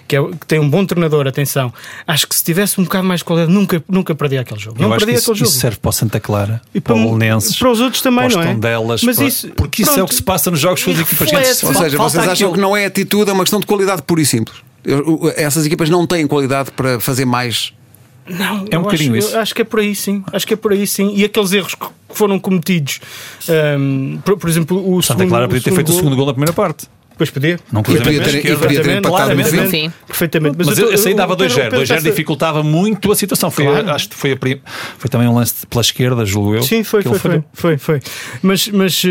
que, 0.07 0.15
é, 0.15 0.21
que 0.23 0.45
tem 0.45 0.59
um 0.59 0.69
bom 0.69 0.85
treinador, 0.85 1.27
atenção, 1.27 1.73
acho 2.07 2.27
que 2.27 2.35
se 2.35 2.43
tivesse 2.43 2.79
um 2.79 2.83
bocado 2.83 3.05
mais 3.07 3.19
de 3.19 3.25
qualidade, 3.25 3.51
nunca, 3.53 3.83
nunca 3.87 4.13
perdia 4.15 4.41
aquele 4.41 4.59
jogo. 4.59 4.77
Eu 4.79 4.87
não 4.87 4.89
acho 4.95 4.99
que 4.99 5.05
perdia 5.05 5.19
isso, 5.19 5.31
aquele 5.31 5.39
jogo. 5.39 5.51
isso 5.51 5.59
serve 5.59 5.77
para 5.77 5.89
o 5.89 5.91
Santa 5.93 6.19
Clara, 6.19 6.61
E 6.73 6.81
para, 6.81 6.95
para, 6.95 7.03
o 7.05 7.15
Belenenses, 7.17 7.55
para 7.57 7.71
os 7.71 7.79
outros 7.79 8.01
também, 8.01 8.29
não 8.29 8.41
é? 8.41 8.45
Tondelas, 8.53 9.03
Mas 9.03 9.15
para- 9.17 9.25
isso, 9.27 9.49
porque 9.49 9.81
isso 9.81 9.91
é 9.91 9.93
o 9.93 9.95
pronto. 9.97 10.09
que 10.09 10.15
se 10.15 10.23
passa 10.23 10.51
nos 10.51 10.59
jogos 10.59 10.83
com 10.83 10.91
as 10.91 10.99
equipas. 10.99 11.31
Ou 11.63 11.73
seja, 11.73 11.97
vocês 11.97 12.23
acham 12.23 12.31
aquilo. 12.33 12.53
que 12.53 12.59
não 12.59 12.75
é 12.75 12.85
atitude, 12.85 13.29
é 13.29 13.33
uma 13.33 13.43
questão 13.43 13.59
de 13.59 13.65
qualidade 13.65 14.01
pura 14.03 14.21
e 14.21 14.25
simples. 14.25 14.57
Eu- 14.83 15.33
Essas 15.35 15.65
equipas 15.65 15.89
não 15.89 16.05
têm 16.05 16.27
qualidade 16.27 16.71
para 16.71 16.99
fazer 16.99 17.25
mais. 17.25 17.73
Não, 18.27 18.65
É 18.71 18.77
um 18.77 18.81
bocadinho 18.81 19.15
acho, 19.17 19.27
isso. 19.27 19.37
acho 19.37 19.53
que 19.55 19.61
é 19.61 19.65
por 19.65 19.79
aí 19.79 19.93
sim. 19.95 20.23
Acho 20.33 20.47
que 20.47 20.53
é 20.53 20.57
por 20.57 20.71
aí 20.71 20.87
sim. 20.87 21.13
E 21.15 21.23
aqueles 21.23 21.51
erros 21.53 21.75
que 21.75 21.85
foram 22.09 22.39
cometidos, 22.39 22.99
ehm, 23.47 24.17
por, 24.25 24.37
por 24.37 24.49
exemplo, 24.49 24.77
o 24.95 25.01
Santa 25.01 25.19
segundo, 25.19 25.29
Clara 25.29 25.47
podia 25.47 25.61
ter 25.61 25.71
feito 25.73 25.89
o 25.89 25.91
gol- 25.91 25.99
segundo 26.01 26.15
gol 26.15 26.25
na 26.25 26.33
primeira 26.33 26.53
parte. 26.53 26.87
Pois 27.17 27.29
podia. 27.29 27.59
Não 27.71 27.81
podia 27.81 28.01
ter- 28.01 28.45
e 28.45 28.55
podia 28.57 28.81
ter 28.83 28.97
empatado 28.97 29.35
no 29.35 29.43
fim. 29.43 29.49
Perfeitamente. 29.57 29.71
Sim. 29.71 29.93
Perfeitamente. 30.07 30.55
Mas, 30.57 30.77
eu 30.77 30.91
esse 30.93 31.07
aí 31.07 31.13
dava 31.13 31.31
eu- 31.33 31.33
eu- 31.33 31.37
2-0. 31.37 31.65
eu- 31.65 31.71
2-0 31.79 31.97
essa- 31.99 32.09
dificultava 32.09 32.61
muito 32.63 33.11
a 33.11 33.15
situação. 33.15 33.49
Foi, 33.49 33.65
Claro. 33.65 33.91
Acho 33.91 34.09
que 34.09 34.15
foi, 34.15 34.31
a 34.33 34.37
prim- 34.37 34.59
foi 34.97 35.09
também 35.09 35.27
um 35.27 35.33
lance 35.35 35.65
pela 35.67 35.81
esquerda, 35.81 36.25
julgo 36.25 36.55
eu. 36.55 36.61
Sim, 36.63 36.83
foi, 36.83 37.01
foi, 37.03 37.17
foi, 37.19 37.43
foi, 37.53 37.77
foi. 37.77 37.99
Mas, 38.41 38.67
mas 38.67 39.01
eh, 39.05 39.09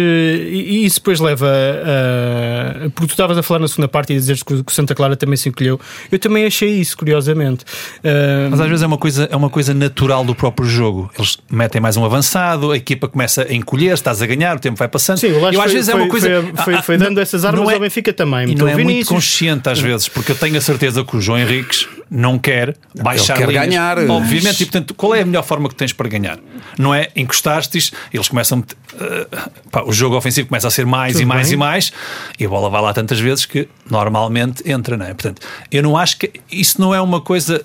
e 0.51 0.85
isso 0.85 0.97
depois 1.01 1.19
leva 1.21 1.47
a. 1.49 2.91
porque 2.91 3.07
tu 3.09 3.11
estavas 3.13 3.37
a 3.39 3.43
falar 3.43 3.61
na 3.61 3.69
segunda 3.69 3.89
parte 3.89 4.13
e 4.13 4.17
a 4.17 4.19
dizeres 4.19 4.43
que 4.43 4.53
o 4.55 4.65
Santa 4.69 4.95
Clara 4.95 5.17
também 5.17 5.37
se 5.37 5.49
encolheu. 5.49 5.81
Eu 6.11 6.19
também 6.19 6.45
achei 6.45 6.71
isso, 6.71 6.97
curiosamente. 6.97 7.65
Eh, 8.03 8.49
Mas 8.51 8.61
às 8.61 8.69
vezes 8.69 8.83
é 8.83 8.87
uma, 8.87 8.99
coisa, 8.99 9.29
é 9.31 9.37
uma 9.37 9.51
coisa 9.51 9.73
natural 9.75 10.25
do 10.25 10.35
próprio 10.35 10.69
jogo. 10.69 11.11
Eles 11.19 11.39
metem 11.51 11.81
mais 11.81 11.97
um 11.97 12.05
avançado, 12.05 12.71
a 12.73 12.77
equipa 12.77 13.09
começa 13.09 13.47
a 13.49 13.53
encolher, 13.55 13.95
estás 13.95 14.21
a 14.23 14.27
ganhar, 14.27 14.57
o 14.57 14.61
tempo 14.61 14.77
vai 14.77 14.89
passando. 14.89 15.19
Sim, 15.19 15.29
o 15.29 15.31
eu 15.39 15.47
às 15.49 15.55
foi- 15.57 15.69
vezes 15.73 15.89
é 15.89 15.93
foi- 15.93 16.01
uma 16.03 16.09
coisa. 16.09 16.29
foi- 16.29 16.65
foi- 16.65 16.75
Ah, 16.75 16.79
ah, 16.79 16.83
foi 16.83 16.97
dando 16.99 17.21
essas 17.21 17.45
armas 17.45 17.69
é- 17.69 17.75
ao 17.75 17.81
Benfica 17.95 18.13
também. 18.13 18.51
E 18.51 18.55
não 18.55 18.67
é 18.67 18.77
muito 18.77 19.07
consciente 19.09 19.69
às 19.69 19.79
vezes, 19.79 20.09
porque 20.09 20.33
eu 20.33 20.37
tenho 20.37 20.57
a 20.57 20.61
certeza 20.61 21.05
que 21.05 21.17
o 21.17 21.21
João 21.21 21.39
Henriques 21.39 21.87
não 22.11 22.39
quer 22.39 22.77
baixar 23.01 23.37
quer 23.39 23.49
linhas. 23.49 23.67
ganhar. 23.67 23.99
Obviamente, 24.11 24.63
e 24.63 24.67
portanto, 24.67 24.95
qual 24.95 25.15
é 25.15 25.23
a 25.23 25.25
melhor 25.25 25.43
forma 25.45 25.69
que 25.69 25.75
tens 25.75 25.93
para 25.93 26.09
ganhar? 26.09 26.39
Não 26.79 26.93
é 26.95 27.09
encostar-te, 27.15 27.93
eles 28.13 28.29
começam. 28.29 28.65
eh, 29.01 29.27
pá, 29.71 29.83
o 29.85 29.93
jogo 29.93 30.17
ofensivo 30.17 30.49
começa 30.49 30.67
a 30.67 30.71
ser 30.71 30.85
mais 30.87 31.13
Tudo 31.13 31.23
e 31.23 31.27
mais 31.27 31.47
bem. 31.49 31.55
e 31.55 31.57
mais, 31.57 31.93
e 32.39 32.45
a 32.45 32.49
bola 32.49 32.69
vai 32.69 32.83
lá 32.83 32.93
tantas 32.93 33.21
vezes 33.21 33.47
que 33.47 33.69
normalmente 33.91 34.69
entra, 34.69 34.97
não 34.97 35.07
é? 35.07 35.15
Portanto, 35.15 35.41
eu 35.71 35.83
não 35.83 35.97
acho 35.97 36.19
que 36.19 36.33
isso 36.51 36.81
não 36.81 36.95
é 36.95 37.01
uma 37.01 37.21
coisa. 37.21 37.65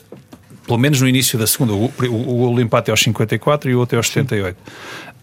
Pelo 0.66 0.78
menos 0.78 1.02
no 1.02 1.08
início 1.08 1.38
da 1.40 1.48
segunda, 1.48 1.74
o, 1.74 1.92
o, 2.08 2.54
o 2.54 2.62
empate 2.62 2.90
é 2.90 2.92
aos 2.92 3.00
54 3.02 3.72
e 3.72 3.76
o 3.76 3.80
outro 3.80 3.96
é 3.96 3.98
aos 3.98 4.08
78. 4.08 4.56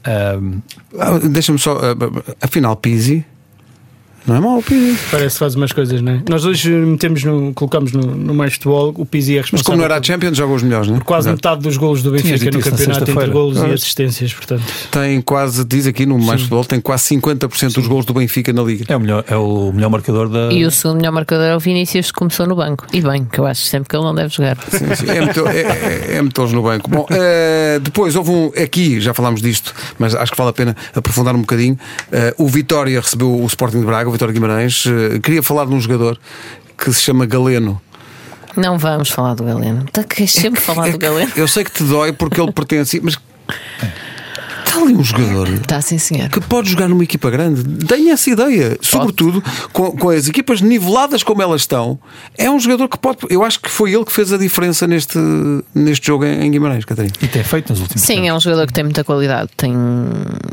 Ahm, 0.05 0.61
Ah, 0.99 1.19
Deixa-me 1.23 1.59
só. 1.59 1.73
ah, 1.79 1.95
ah, 2.31 2.35
afinal, 2.43 2.75
Pizzi. 2.77 3.25
Não 4.27 4.37
é 4.37 4.41
mau, 4.41 4.63
Pizzi. 4.63 4.99
Parece 5.11 5.35
que 5.37 5.39
faz 5.39 5.55
umas 5.55 5.73
coisas, 5.73 6.01
não 6.03 6.13
é? 6.13 6.21
Nós 6.29 6.45
hoje 6.45 6.71
metemos 6.71 7.23
no, 7.23 7.53
colocamos 7.55 7.93
no, 7.93 8.03
no 8.03 8.35
mais 8.35 8.55
futebol 8.55 8.93
o 8.97 9.07
Pizzi 9.07 9.35
é 9.35 9.37
Mas 9.37 9.45
responsável. 9.51 9.65
como 9.73 9.79
não 9.79 9.85
era 9.85 9.99
a 9.99 10.03
Champions, 10.03 10.37
joga 10.37 10.53
os 10.55 10.63
melhores, 10.63 10.89
não 10.89 10.97
é? 10.97 10.99
por 10.99 11.05
quase 11.05 11.29
Exato. 11.29 11.37
metade 11.37 11.63
dos 11.63 11.77
golos 11.77 12.03
do 12.03 12.11
Benfica 12.11 12.51
no 12.51 12.61
campeonato 12.61 13.11
entre 13.11 13.27
golos 13.29 13.59
e 13.59 13.67
assistências, 13.67 14.35
portanto. 14.35 14.63
Tem 14.91 15.21
quase, 15.21 15.65
diz 15.65 15.87
aqui 15.87 16.05
no 16.07 16.19
mais 16.19 16.41
futebol, 16.43 16.65
tem 16.65 16.81
quase 16.81 17.15
50% 17.15 17.75
dos 17.75 17.87
gols 17.87 18.05
do 18.05 18.13
Benfica 18.15 18.53
na 18.53 18.63
Liga. 18.63 18.85
é, 18.89 18.97
o 18.97 19.01
melhor, 19.01 19.25
é 19.29 19.37
o 19.37 19.73
melhor 19.73 19.91
marcador 19.91 20.29
da. 20.29 20.53
E 20.53 20.65
o 20.65 20.71
segundo 20.71 20.97
melhor 20.99 21.13
marcador 21.13 21.45
é 21.47 21.57
o 21.57 21.61
Vinícius, 21.61 22.11
que 22.11 22.19
começou 22.19 22.47
no 22.47 22.57
banco. 22.57 22.87
E 22.93 23.01
bem, 23.01 23.25
que 23.25 23.39
eu 23.39 23.47
acho 23.47 23.63
sempre 23.63 23.89
que 23.89 23.97
ele 23.97 24.05
não 24.05 24.15
deve 24.15 24.35
jogar. 24.35 24.57
Sim, 24.71 24.95
sim. 24.95 25.09
É 25.11 25.21
metê- 25.25 25.41
é- 25.41 26.13
é- 26.13 26.17
é 26.17 26.23
metê-los 26.23 26.53
no 26.53 26.63
banco. 26.63 26.91
Bom, 26.91 27.07
eh, 27.11 27.79
depois 27.83 28.17
houve 28.17 28.31
um. 28.31 28.47
Aqui 28.61 29.01
já 29.01 29.15
falámos 29.15 29.41
disto, 29.41 29.73
mas 29.99 30.15
acho 30.15 30.33
que 30.33 30.39
vale 30.39 30.51
a 30.51 30.53
pena 30.53 30.77
aprofundar 30.95 31.35
um 31.35 31.41
bocadinho. 31.41 31.79
Eh, 32.11 32.35
o 32.39 32.49
Vitória 32.49 33.01
recebeu 33.01 33.33
o 33.41 33.47
Sporting 33.47 33.81
de 33.81 33.87
Braga, 33.87 34.16
de 34.25 34.33
Guimarães. 34.33 34.85
Eh, 34.87 35.19
queria 35.21 35.43
falar 35.43 35.67
de 35.67 35.75
um 35.75 35.81
jogador 35.81 36.19
que 36.77 36.93
se 36.93 37.03
chama 37.03 37.27
Galeno. 37.27 37.81
Não 38.57 38.79
vamos 38.79 39.11
falar 39.11 39.35
do 39.35 39.45
Galeno. 39.45 39.85
Tá, 39.93 40.03
Queres 40.03 40.33
sempre 40.33 40.61
falar 40.61 40.89
É 40.89 40.93
do 40.93 40.99
Galeno? 40.99 41.31
Eu 41.37 41.47
sei 41.47 41.63
que 41.63 41.71
te 41.71 41.83
dói 41.85 42.13
porque 42.13 42.41
ele 42.41 42.53
pertence. 42.53 43.01
Mas 43.03 43.17
está 44.77 44.83
ali 44.83 44.95
um 44.97 45.03
jogador. 45.05 45.49
Está 45.49 45.81
sim, 45.81 45.99
senhor. 45.99 46.29
Que 46.29 46.41
pode 46.41 46.71
jogar 46.71 46.89
numa 46.89 47.03
equipa 47.05 47.31
grande, 47.31 47.63
tenha 47.87 48.13
essa 48.13 48.31
ideia, 48.31 48.77
sobretudo 48.81 49.43
com, 49.73 49.93
com 49.93 50.11
as 50.11 50.29
equipas 50.29 50.61
niveladas 50.61 51.23
como 51.23 51.43
elas 51.43 51.63
estão. 51.63 51.99
É 52.37 52.51
um 52.51 52.59
jogador 52.59 52.89
que 52.89 52.99
pode. 52.99 53.19
Eu 53.31 53.43
acho 53.45 53.61
que 53.61 53.71
foi 53.71 53.93
ele 53.95 54.05
que 54.05 54.13
fez 54.13 54.33
a 54.33 54.39
diferença 54.39 54.87
neste, 54.87 55.19
neste 55.75 56.07
jogo 56.07 56.25
em 56.25 56.51
Guimarães, 56.51 56.85
Catarina. 56.85 57.15
E 57.23 57.27
tem 57.29 57.43
feito 57.43 57.71
nos 57.71 57.81
últimos 57.81 58.03
Sim, 58.03 58.15
tempos. 58.17 58.29
é 58.29 58.35
um 58.35 58.41
jogador 58.41 58.67
que 58.67 58.73
tem 58.73 58.85
muita 58.85 59.05
qualidade. 59.05 59.51
Tem 59.57 59.75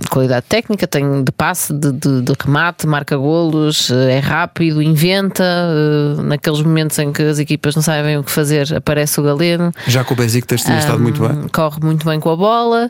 qualidade 0.09 0.45
técnica, 0.47 0.87
tem 0.87 1.23
de 1.23 1.31
passe, 1.31 1.73
de, 1.73 1.91
de- 1.91 2.21
de 2.21 2.33
remate, 2.39 2.87
marca 2.87 3.17
golos, 3.17 3.89
eh, 3.91 4.17
é 4.17 4.19
rápido, 4.19 4.81
inventa. 4.81 5.43
eh, 5.43 6.21
Naqueles 6.23 6.61
momentos 6.61 6.97
em 6.99 7.11
que 7.11 7.21
as 7.21 7.39
equipas 7.39 7.75
não 7.75 7.81
sabem 7.81 8.17
o 8.17 8.23
que 8.23 8.31
fazer, 8.31 8.73
aparece 8.75 9.19
o 9.19 9.23
Galeno. 9.23 9.71
Já 9.87 10.03
com 10.03 10.13
o 10.13 10.17
Besiktas 10.17 10.61
tinha 10.61 10.77
estado 10.79 10.99
muito 10.99 11.21
bem. 11.21 11.47
Corre 11.51 11.79
muito 11.81 12.05
bem 12.05 12.19
com 12.19 12.29
a 12.29 12.35
bola. 12.35 12.89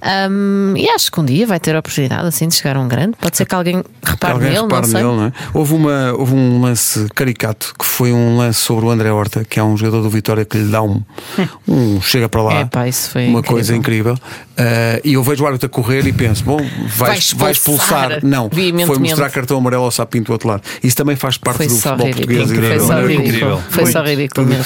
Ahm, 0.00 0.71
Um, 0.72 0.76
e 0.76 0.88
acho 0.88 1.10
que 1.10 1.20
um 1.20 1.24
dia 1.24 1.46
vai 1.46 1.60
ter 1.60 1.74
a 1.74 1.78
oportunidade 1.78 2.26
assim 2.26 2.48
de 2.48 2.54
chegar 2.54 2.76
a 2.76 2.80
um 2.80 2.88
grande. 2.88 3.16
Pode 3.20 3.36
ser 3.36 3.44
que 3.44 3.54
alguém 3.54 3.82
repare 4.02 4.32
Alguém 4.34 4.50
nele, 4.50 4.62
repare 4.62 4.82
não 4.82 4.88
sei. 4.88 5.02
nele, 5.02 5.16
não 5.16 5.24
é? 5.26 5.32
Houve, 5.54 5.74
uma, 5.74 6.12
houve 6.12 6.34
um 6.34 6.60
lance 6.62 7.06
caricato 7.14 7.74
que 7.78 7.84
foi 7.84 8.12
um 8.12 8.36
lance 8.36 8.60
sobre 8.60 8.86
o 8.86 8.90
André 8.90 9.10
Horta, 9.10 9.44
que 9.44 9.58
é 9.58 9.62
um 9.64 9.76
jogador 9.76 10.02
do 10.02 10.10
Vitória 10.10 10.44
que 10.44 10.56
lhe 10.58 10.70
dá 10.70 10.82
um, 10.82 11.02
um 11.68 12.00
chega 12.00 12.28
para 12.28 12.42
lá. 12.42 12.70
Isso 12.88 13.10
foi 13.10 13.22
uma 13.26 13.38
incrível. 13.40 13.52
coisa 13.54 13.76
incrível. 13.76 14.14
Uh, 14.14 15.00
e 15.04 15.14
eu 15.14 15.22
vejo 15.22 15.44
o 15.44 15.46
árbitro 15.46 15.66
a 15.66 15.70
correr 15.70 16.06
e 16.06 16.12
penso: 16.12 16.44
bom, 16.44 16.58
Vai 16.58 17.10
vais, 17.12 17.32
vai 17.32 17.52
expulsar 17.52 18.12
expulsar. 18.12 18.24
Não, 18.24 18.50
foi 18.86 18.98
mostrar 18.98 19.30
cartão 19.30 19.56
amarelo 19.58 19.84
ao 19.84 19.90
Sapinto 19.90 20.26
do 20.26 20.32
outro 20.32 20.48
lado. 20.48 20.62
Isso 20.82 20.96
também 20.96 21.16
faz 21.16 21.36
parte 21.36 21.58
Foi 21.58 21.66
do 21.66 21.74
futebol 21.76 22.06
ridículo. 22.06 22.38
português. 22.38 22.72
e 22.72 22.78
Foi 22.78 22.86
só 22.86 23.00
ridículo. 23.00 23.28
Incrível. 23.28 23.62
Foi 23.70 23.86
só 23.86 24.02
ridículo 24.02 24.46
mesmo. 24.46 24.64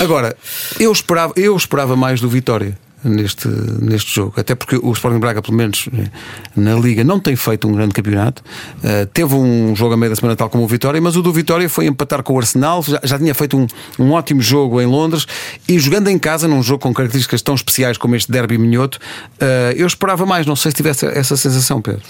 Agora, 0.00 0.36
eu 0.78 0.92
esperava, 0.92 1.32
eu 1.36 1.56
esperava 1.56 1.96
mais 1.96 2.20
do 2.20 2.28
Vitória 2.28 2.76
neste, 3.04 3.48
neste 3.48 4.14
jogo, 4.14 4.34
até 4.36 4.54
porque 4.54 4.76
o 4.76 4.92
Sporting 4.92 5.18
Braga, 5.18 5.40
pelo 5.42 5.56
menos 5.56 5.88
eh, 5.96 6.08
na 6.56 6.74
Liga, 6.74 7.04
não 7.04 7.20
tem 7.20 7.36
feito 7.36 7.68
um 7.68 7.72
grande 7.72 7.92
campeonato. 7.94 8.42
Uh, 8.78 9.06
teve 9.12 9.34
um 9.34 9.74
jogo 9.76 9.94
a 9.94 9.96
meio 9.96 10.10
da 10.10 10.16
semana, 10.16 10.34
tal 10.36 10.48
como 10.50 10.64
o 10.64 10.66
Vitória, 10.66 11.00
mas 11.00 11.16
o 11.16 11.22
do 11.22 11.32
Vitória 11.32 11.68
foi 11.68 11.86
empatar 11.86 12.22
com 12.22 12.34
o 12.34 12.38
Arsenal. 12.38 12.82
Já, 12.82 13.00
já 13.04 13.18
tinha 13.18 13.34
feito 13.34 13.56
um, 13.56 13.66
um 13.98 14.12
ótimo 14.12 14.40
jogo 14.40 14.80
em 14.80 14.86
Londres 14.86 15.26
e 15.68 15.78
jogando 15.78 16.08
em 16.08 16.18
casa, 16.18 16.48
num 16.48 16.62
jogo 16.62 16.82
com 16.82 16.92
características 16.92 17.40
tão 17.42 17.54
especiais 17.54 17.96
como 17.98 18.16
este 18.16 18.30
Derby 18.32 18.58
Minhoto, 18.58 18.98
uh, 19.40 19.72
eu 19.76 19.86
esperava 19.86 20.26
mais. 20.26 20.46
Não 20.46 20.56
sei 20.56 20.70
se 20.72 20.76
tivesse 20.76 21.06
essa 21.06 21.36
sensação, 21.36 21.80
Pedro. 21.80 22.02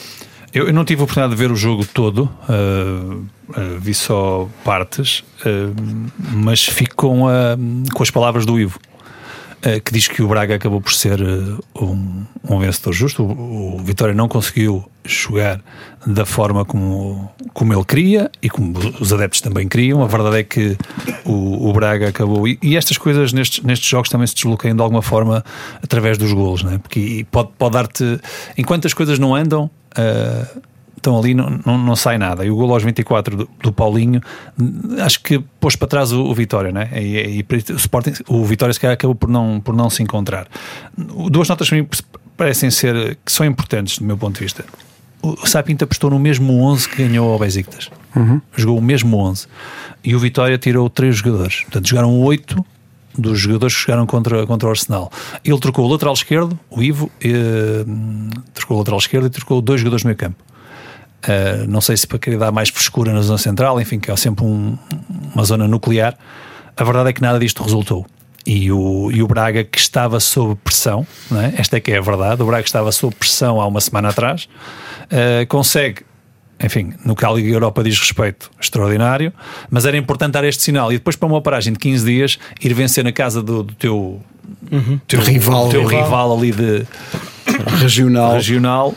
Eu, 0.54 0.72
não 0.72 0.82
tive 0.82 1.02
a 1.02 1.04
oportunidade 1.04 1.34
de 1.36 1.38
ver 1.38 1.52
o 1.52 1.56
jogo 1.56 1.84
todo, 1.84 2.20
uh, 2.48 3.16
uh, 3.50 3.78
vi 3.78 3.92
só 3.92 4.48
partes, 4.64 5.22
uh, 5.44 5.74
mas 6.32 6.64
fico 6.64 6.96
com, 6.96 7.28
a- 7.28 7.56
com 7.92 8.02
as 8.02 8.10
palavras 8.10 8.46
do 8.46 8.58
Ivo, 8.58 8.80
que 9.84 9.92
diz 9.92 10.08
que 10.08 10.22
o 10.22 10.28
Braga 10.28 10.54
acabou 10.54 10.80
por 10.80 10.92
ser 10.92 11.20
uh, 11.20 11.58
um, 11.80 12.24
um 12.48 12.58
vencedor 12.58 12.92
justo. 12.92 13.24
O, 13.24 13.76
o 13.76 13.78
Vitória 13.78 14.14
não 14.14 14.28
conseguiu 14.28 14.88
jogar 15.04 15.60
da 16.06 16.24
forma 16.24 16.64
como, 16.64 17.30
como 17.52 17.72
ele 17.72 17.84
queria 17.84 18.30
e 18.42 18.48
como 18.48 18.78
os 19.00 19.12
adeptos 19.12 19.40
também 19.40 19.68
queriam. 19.68 20.02
A 20.02 20.06
verdade 20.06 20.38
é 20.38 20.44
que 20.44 20.76
o, 21.24 21.68
o 21.68 21.72
Braga 21.72 22.08
acabou. 22.08 22.46
E, 22.46 22.58
e 22.62 22.76
estas 22.76 22.98
coisas 22.98 23.32
nestes, 23.32 23.64
nestes 23.64 23.88
jogos 23.88 24.08
também 24.08 24.26
se 24.26 24.34
desbloqueiam 24.34 24.76
de 24.76 24.82
alguma 24.82 25.02
forma 25.02 25.44
através 25.82 26.16
dos 26.16 26.32
golos, 26.32 26.62
não 26.62 26.72
é? 26.72 26.78
porque 26.78 27.26
pode, 27.30 27.50
pode 27.58 27.72
dar-te. 27.72 28.20
Enquanto 28.56 28.86
as 28.86 28.94
coisas 28.94 29.18
não 29.18 29.34
andam. 29.34 29.70
uh, 29.96 30.68
estão 30.98 31.18
ali, 31.18 31.34
não, 31.34 31.60
não, 31.64 31.78
não 31.78 31.96
sai 31.96 32.18
nada. 32.18 32.44
E 32.44 32.50
o 32.50 32.56
gol 32.56 32.72
aos 32.72 32.82
24 32.82 33.36
do, 33.36 33.50
do 33.62 33.72
Paulinho, 33.72 34.20
acho 35.04 35.22
que 35.22 35.38
pôs 35.60 35.74
para 35.76 35.88
trás 35.88 36.12
o, 36.12 36.22
o 36.22 36.34
Vitória, 36.34 36.70
né? 36.70 36.90
E, 36.94 37.40
e, 37.40 37.72
o, 37.72 37.76
Sporting, 37.76 38.12
o 38.28 38.44
Vitória 38.44 38.72
se 38.72 38.80
calhar 38.80 38.94
acabou 38.94 39.14
por 39.14 39.28
não, 39.28 39.60
por 39.60 39.74
não 39.74 39.88
se 39.88 40.02
encontrar. 40.02 40.46
Duas 40.96 41.48
notas 41.48 41.68
para 41.68 41.78
mim 41.78 41.88
parecem 42.36 42.70
ser 42.70 43.18
que 43.24 43.32
são 43.32 43.44
importantes 43.46 43.98
do 43.98 44.04
meu 44.04 44.16
ponto 44.16 44.34
de 44.34 44.40
vista. 44.40 44.64
O 45.20 45.46
Sapinto 45.46 45.84
apostou 45.84 46.10
no 46.10 46.18
mesmo 46.18 46.62
11 46.62 46.88
que 46.88 46.96
ganhou 46.96 47.32
ao 47.32 47.38
Besiktas. 47.38 47.90
Jogou 48.56 48.78
o 48.78 48.82
mesmo 48.82 49.16
11. 49.16 49.46
E 50.04 50.14
o 50.14 50.18
Vitória 50.18 50.56
tirou 50.56 50.88
três 50.88 51.16
jogadores. 51.16 51.62
Portanto, 51.62 51.88
jogaram 51.88 52.20
oito 52.20 52.64
dos 53.16 53.38
jogadores 53.40 53.74
que 53.74 53.82
jogaram 53.82 54.06
contra, 54.06 54.46
contra 54.46 54.68
o 54.68 54.70
Arsenal. 54.70 55.10
Ele 55.44 55.58
trocou 55.58 55.86
o 55.86 55.88
lateral 55.88 56.14
esquerdo, 56.14 56.58
o 56.70 56.82
Ivo, 56.82 57.10
eh, 57.20 57.84
trocou 58.54 58.76
o 58.76 58.78
lateral 58.78 58.98
esquerdo 58.98 59.26
e 59.26 59.30
trocou 59.30 59.60
dois 59.60 59.80
jogadores 59.80 60.04
no 60.04 60.08
meio 60.08 60.16
campo. 60.16 60.36
Uh, 61.26 61.66
não 61.68 61.80
sei 61.80 61.96
se 61.96 62.06
para 62.06 62.18
querer 62.18 62.38
dar 62.38 62.52
mais 62.52 62.68
frescura 62.68 63.12
na 63.12 63.20
zona 63.22 63.38
central, 63.38 63.80
enfim, 63.80 63.98
que 63.98 64.10
é 64.10 64.16
sempre 64.16 64.44
um- 64.44 64.78
uma 65.34 65.44
zona 65.44 65.66
nuclear. 65.66 66.16
A 66.76 66.84
verdade 66.84 67.08
é 67.10 67.12
que 67.12 67.20
nada 67.20 67.38
disto 67.40 67.62
resultou. 67.62 68.06
E 68.46 68.70
o, 68.70 69.10
e 69.12 69.20
o 69.22 69.26
Braga, 69.26 69.64
que 69.64 69.78
estava 69.78 70.20
sob 70.20 70.54
pressão, 70.62 71.04
é? 71.32 71.60
esta 71.60 71.76
é 71.76 71.80
que 71.80 71.90
é 71.92 71.98
a 71.98 72.00
verdade, 72.00 72.40
o 72.42 72.46
Braga 72.46 72.64
estava 72.64 72.90
sob 72.92 73.14
pressão 73.16 73.60
há 73.60 73.66
uma 73.66 73.80
semana 73.80 74.08
atrás, 74.10 74.48
uh, 75.04 75.44
consegue, 75.48 76.02
enfim, 76.64 76.94
no 77.04 77.14
que 77.16 77.26
a 77.26 77.30
Liga 77.32 77.50
Europa 77.50 77.82
diz 77.82 77.98
respeito, 77.98 78.48
extraordinário, 78.58 79.32
mas 79.68 79.84
era 79.86 79.96
importante 79.98 80.32
dar 80.34 80.44
este 80.44 80.62
sinal. 80.62 80.90
E 80.92 80.98
depois, 80.98 81.16
para 81.16 81.26
uma 81.26 81.42
paragem 81.42 81.72
de 81.72 81.78
15 81.80 82.04
dias, 82.06 82.38
ir 82.62 82.72
vencer 82.74 83.02
na 83.04 83.12
casa 83.12 83.42
do, 83.42 83.64
do 83.64 83.74
teu, 83.74 84.20
teu 85.08 85.20
Rival. 85.20 85.68
teu 85.68 85.84
Rival. 85.84 86.04
rival 86.04 86.38
ali 86.38 86.52
de 86.52 86.86
Regional. 87.80 88.34
regional. 88.34 88.94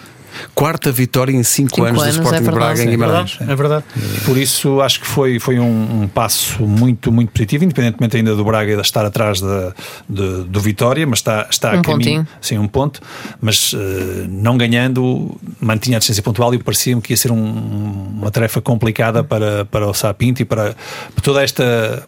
Quarta 0.55 0.91
vitória 0.91 1.31
em 1.31 1.43
5 1.43 1.69
Cinco 1.75 1.83
anos, 1.85 2.01
anos, 2.01 2.15
do 2.17 2.21
Sporting 2.23 2.37
é 2.37 2.41
verdade. 2.41 2.65
Braga 2.65 2.83
em 2.83 2.87
É 2.87 2.91
Guimarães. 2.91 3.37
É 3.41 3.55
verdade. 3.55 3.85
Por 4.25 4.37
isso 4.37 4.81
acho 4.81 4.99
que 5.01 5.07
foi, 5.07 5.39
foi 5.39 5.59
um, 5.59 6.03
um 6.03 6.07
passo 6.07 6.61
muito, 6.63 7.11
muito 7.11 7.31
positivo, 7.31 7.63
independentemente 7.63 8.17
ainda 8.17 8.35
do 8.35 8.43
Braga 8.43 8.79
estar 8.81 9.05
atrás 9.05 9.39
da, 9.41 9.73
de- 10.07 10.43
do 10.45 10.59
Vitória, 10.59 11.05
mas 11.07 11.19
está, 11.19 11.47
está 11.49 11.71
a 11.73 11.77
Um 11.77 11.81
caminho. 11.81 11.99
pontinho. 11.99 12.27
Sim, 12.41 12.57
um 12.57 12.67
ponto, 12.67 13.01
mas 13.39 13.73
eh, 13.75 14.25
não 14.29 14.57
ganhando, 14.57 15.35
mantinha 15.59 15.97
a 15.97 15.99
distância 15.99 16.21
pontual 16.23 16.53
e 16.53 16.59
parecia-me 16.59 17.01
que 17.01 17.13
ia 17.13 17.17
ser 17.17 17.31
um- 17.31 18.09
uma 18.19 18.31
tarefa 18.31 18.61
complicada 18.61 19.23
para, 19.23 19.65
para 19.65 19.87
o 19.87 19.93
Sapinto 19.93 20.41
e 20.41 20.45
para, 20.45 20.75
para 21.15 21.23
toda 21.23 21.41
esta. 21.43 22.05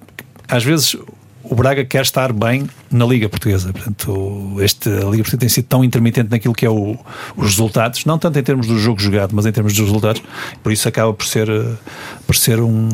Às 0.48 0.63
vezes. 0.63 0.96
O 1.54 1.56
Braga 1.56 1.86
quer 1.86 2.02
estar 2.02 2.34
bem 2.34 2.68
na 2.89 3.06
Liga 3.06 3.30
Portuguesa. 3.30 3.72
Portanto, 3.72 4.56
este, 4.60 4.89
a 4.89 4.92
Liga 5.06 5.18
Portuguesa 5.18 5.38
tem 5.38 5.50
sido 5.50 5.66
tão 5.66 5.84
intermitente 5.84 6.32
naquilo 6.32 6.52
que 6.52 6.66
é 6.66 6.70
o- 6.70 6.98
os 7.38 7.46
resultados, 7.46 8.06
não 8.06 8.18
tanto 8.18 8.39
em 8.39 8.42
termos 8.42 8.66
do 8.66 8.80
jogo 8.80 9.00
jogado, 9.00 9.36
mas 9.36 9.46
em 9.46 9.52
termos 9.52 9.72
dos 9.74 9.86
resultados. 9.86 10.24
Por 10.63 10.72
isso 10.72 10.88
acaba 10.88 11.13
por 11.13 11.28
ser, 11.28 11.48
eh, 11.48 11.74
por 12.26 12.36
ser 12.36 12.60
um. 12.60 12.89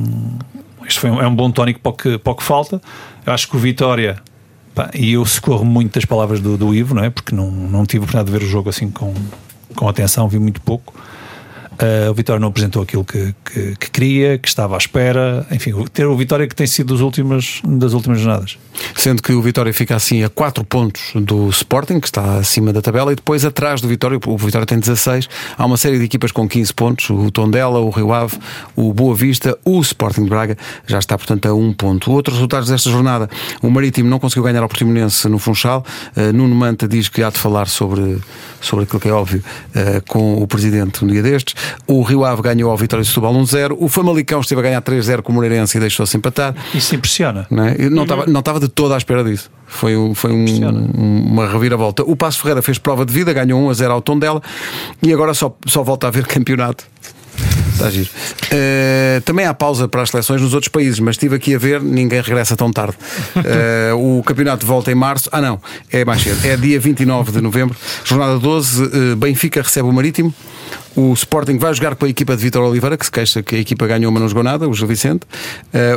Isto 0.85 0.99
foi 0.99 1.09
um, 1.09 1.21
é 1.21 1.25
um 1.27 1.33
bom 1.33 1.49
tónico 1.49 1.79
para 1.79 1.89
o, 1.89 1.93
que, 1.93 2.17
para 2.17 2.33
o 2.33 2.35
que 2.35 2.43
falta. 2.43 2.81
Eu 3.25 3.31
acho 3.31 3.47
que 3.47 3.55
o 3.55 3.59
Vitória. 3.59 4.21
e 4.93 5.13
eu 5.13 5.25
socorro 5.25 5.63
muito 5.63 5.93
das 5.95 6.03
palavras 6.03 6.41
do, 6.41 6.57
do 6.57 6.75
Ivo, 6.75 6.93
não 6.93 7.03
é? 7.03 7.09
Porque 7.09 7.33
não, 7.33 7.49
não 7.49 7.85
tive 7.85 8.03
oportunidade 8.03 8.29
de 8.29 8.37
ver 8.39 8.45
o 8.45 8.49
jogo 8.49 8.69
assim 8.69 8.89
com, 8.89 9.13
com 9.73 9.87
atenção, 9.87 10.27
vi 10.27 10.37
muito 10.37 10.59
pouco. 10.61 10.93
Uh, 11.81 12.11
o 12.11 12.13
Vitória 12.13 12.39
não 12.39 12.49
apresentou 12.49 12.81
aquilo 12.81 13.05
que, 13.05 13.33
que, 13.45 13.75
que 13.75 13.91
queria, 13.91 14.37
que 14.37 14.47
estava 14.47 14.75
à 14.75 14.77
espera. 14.77 15.45
Enfim, 15.51 15.73
ter 15.93 16.05
o 16.05 16.15
Vitória 16.15 16.47
que 16.47 16.55
tem 16.55 16.67
sido 16.67 16.87
dos 16.87 17.01
últimas, 17.01 17.61
das 17.63 17.93
últimas 17.93 18.19
jornadas. 18.19 18.57
Sendo 18.95 19.21
que 19.21 19.33
o 19.33 19.41
Vitória 19.41 19.73
fica 19.73 19.95
assim 19.95 20.23
a 20.23 20.29
4 20.29 20.63
pontos 20.63 21.11
do 21.15 21.49
Sporting, 21.49 21.99
que 21.99 22.07
está 22.07 22.37
acima 22.37 22.71
da 22.71 22.81
tabela, 22.81 23.11
e 23.11 23.15
depois 23.15 23.45
atrás 23.45 23.81
do 23.81 23.87
Vitória, 23.87 24.19
o 24.25 24.37
Vitória 24.37 24.65
tem 24.65 24.79
16, 24.79 25.27
há 25.57 25.65
uma 25.65 25.77
série 25.77 25.97
de 25.97 26.05
equipas 26.05 26.31
com 26.31 26.47
15 26.47 26.73
pontos, 26.73 27.09
o 27.09 27.29
Tondela, 27.31 27.79
o 27.79 27.89
Rio 27.89 28.13
Ave, 28.13 28.37
o 28.75 28.93
Boa 28.93 29.15
Vista, 29.15 29.57
o 29.65 29.79
Sporting 29.81 30.23
de 30.23 30.29
Braga, 30.29 30.57
já 30.87 30.99
está 30.99 31.17
portanto 31.17 31.45
a 31.47 31.53
um 31.53 31.73
ponto. 31.73 32.11
Outros 32.11 32.37
resultados 32.37 32.69
desta 32.69 32.89
jornada, 32.89 33.29
o 33.61 33.69
Marítimo 33.69 34.09
não 34.09 34.19
conseguiu 34.19 34.43
ganhar 34.43 34.61
ao 34.61 34.69
Portimonense 34.69 35.27
no 35.27 35.39
Funchal, 35.39 35.85
Uh, 36.15 36.33
Nuno 36.33 36.55
Manta 36.55 36.87
diz 36.87 37.09
que 37.09 37.21
há 37.23 37.29
de 37.29 37.37
falar 37.37 37.67
sobre, 37.67 38.19
sobre 38.61 38.83
aquilo 38.83 38.99
que 38.99 39.07
é 39.07 39.11
óbvio 39.11 39.43
uh, 39.69 40.03
com 40.07 40.41
o 40.41 40.47
Presidente 40.47 41.03
um 41.03 41.07
dia 41.07 41.21
destes, 41.21 41.55
o 41.87 42.01
Rio 42.01 42.23
Ave 42.25 42.41
ganhou 42.41 42.69
ao 42.71 42.77
Vitória 42.77 43.03
de 43.03 43.09
Setúbal 43.09 43.33
1-0, 43.33 43.75
o 43.79 43.87
Famalicão 43.89 44.39
esteve 44.41 44.59
a 44.61 44.63
ganhar 44.63 44.81
3-0 44.81 45.21
com 45.21 45.31
o 45.31 45.35
Moreirense 45.35 45.77
e 45.77 45.79
deixou-se 45.79 46.15
empatar, 46.17 46.55
Isso 46.73 46.95
impressiona. 46.95 47.45
não 47.49 47.65
é? 47.65 47.89
Não 47.89 48.03
estava 48.03 48.25
não 48.25 48.39
estava 48.39 48.59
de 48.59 48.67
toda 48.67 48.95
à 48.95 48.97
espera 48.97 49.23
disso. 49.23 49.49
Foi, 49.67 49.93
foi 50.15 50.31
um- 50.31 50.45
um- 50.97 51.21
uma 51.31 51.47
reviravolta. 51.47 52.03
O 52.03 52.15
Passo 52.15 52.39
Ferreira 52.39 52.61
fez 52.61 52.77
prova 52.77 53.05
de 53.05 53.13
vida, 53.13 53.31
ganhou 53.33 53.61
1 53.61 53.69
a 53.69 53.73
0 53.73 53.93
ao 53.93 54.01
Tondela 54.01 54.41
e 55.01 55.13
agora 55.13 55.33
só, 55.33 55.55
só 55.67 55.83
volta 55.83 56.07
a 56.07 56.09
haver 56.09 56.25
campeonato. 56.27 56.85
Está 57.79 57.89
giro. 57.89 58.09
Eh, 58.51 59.21
também 59.23 59.45
há 59.45 59.53
pausa 59.53 59.87
para 59.87 60.01
as 60.01 60.09
seleções 60.09 60.41
nos 60.41 60.53
outros 60.53 60.67
países, 60.67 60.99
mas 60.99 61.15
estive 61.15 61.37
aqui 61.37 61.55
a 61.55 61.57
ver, 61.57 61.81
ninguém 61.81 62.21
regressa 62.21 62.55
tão 62.57 62.71
tarde. 62.71 62.97
Eh, 63.49 63.93
o 63.93 64.21
campeonato 64.23 64.65
volta 64.65 64.91
em 64.91 64.95
março. 64.95 65.29
Ah, 65.31 65.41
não, 65.41 65.61
é 65.91 66.03
mais 66.03 66.21
cedo. 66.21 66.45
É 66.45 66.57
dia 66.57 66.79
29 66.79 67.31
de 67.31 67.41
novembro, 67.41 67.75
jornada 68.03 68.37
12. 68.37 68.83
eh, 68.83 69.15
Benfica 69.15 69.61
recebe 69.61 69.87
o 69.87 69.93
Marítimo. 69.93 70.33
O 70.95 71.13
Sporting 71.13 71.57
vai 71.57 71.73
jogar 71.73 71.95
com 71.95 72.05
a 72.05 72.09
equipa 72.09 72.35
de 72.35 72.43
Vitor 72.43 72.63
Oliveira, 72.63 72.97
que 72.97 73.05
se 73.05 73.11
queixa 73.11 73.41
que 73.41 73.55
a 73.55 73.59
equipa 73.59 73.87
ganhou, 73.87 74.11
mas 74.11 74.21
não 74.21 74.27
jogou 74.27 74.43
nada, 74.43 74.67
o 74.67 74.73
Gil 74.73 74.87
Vicente. 74.87 75.21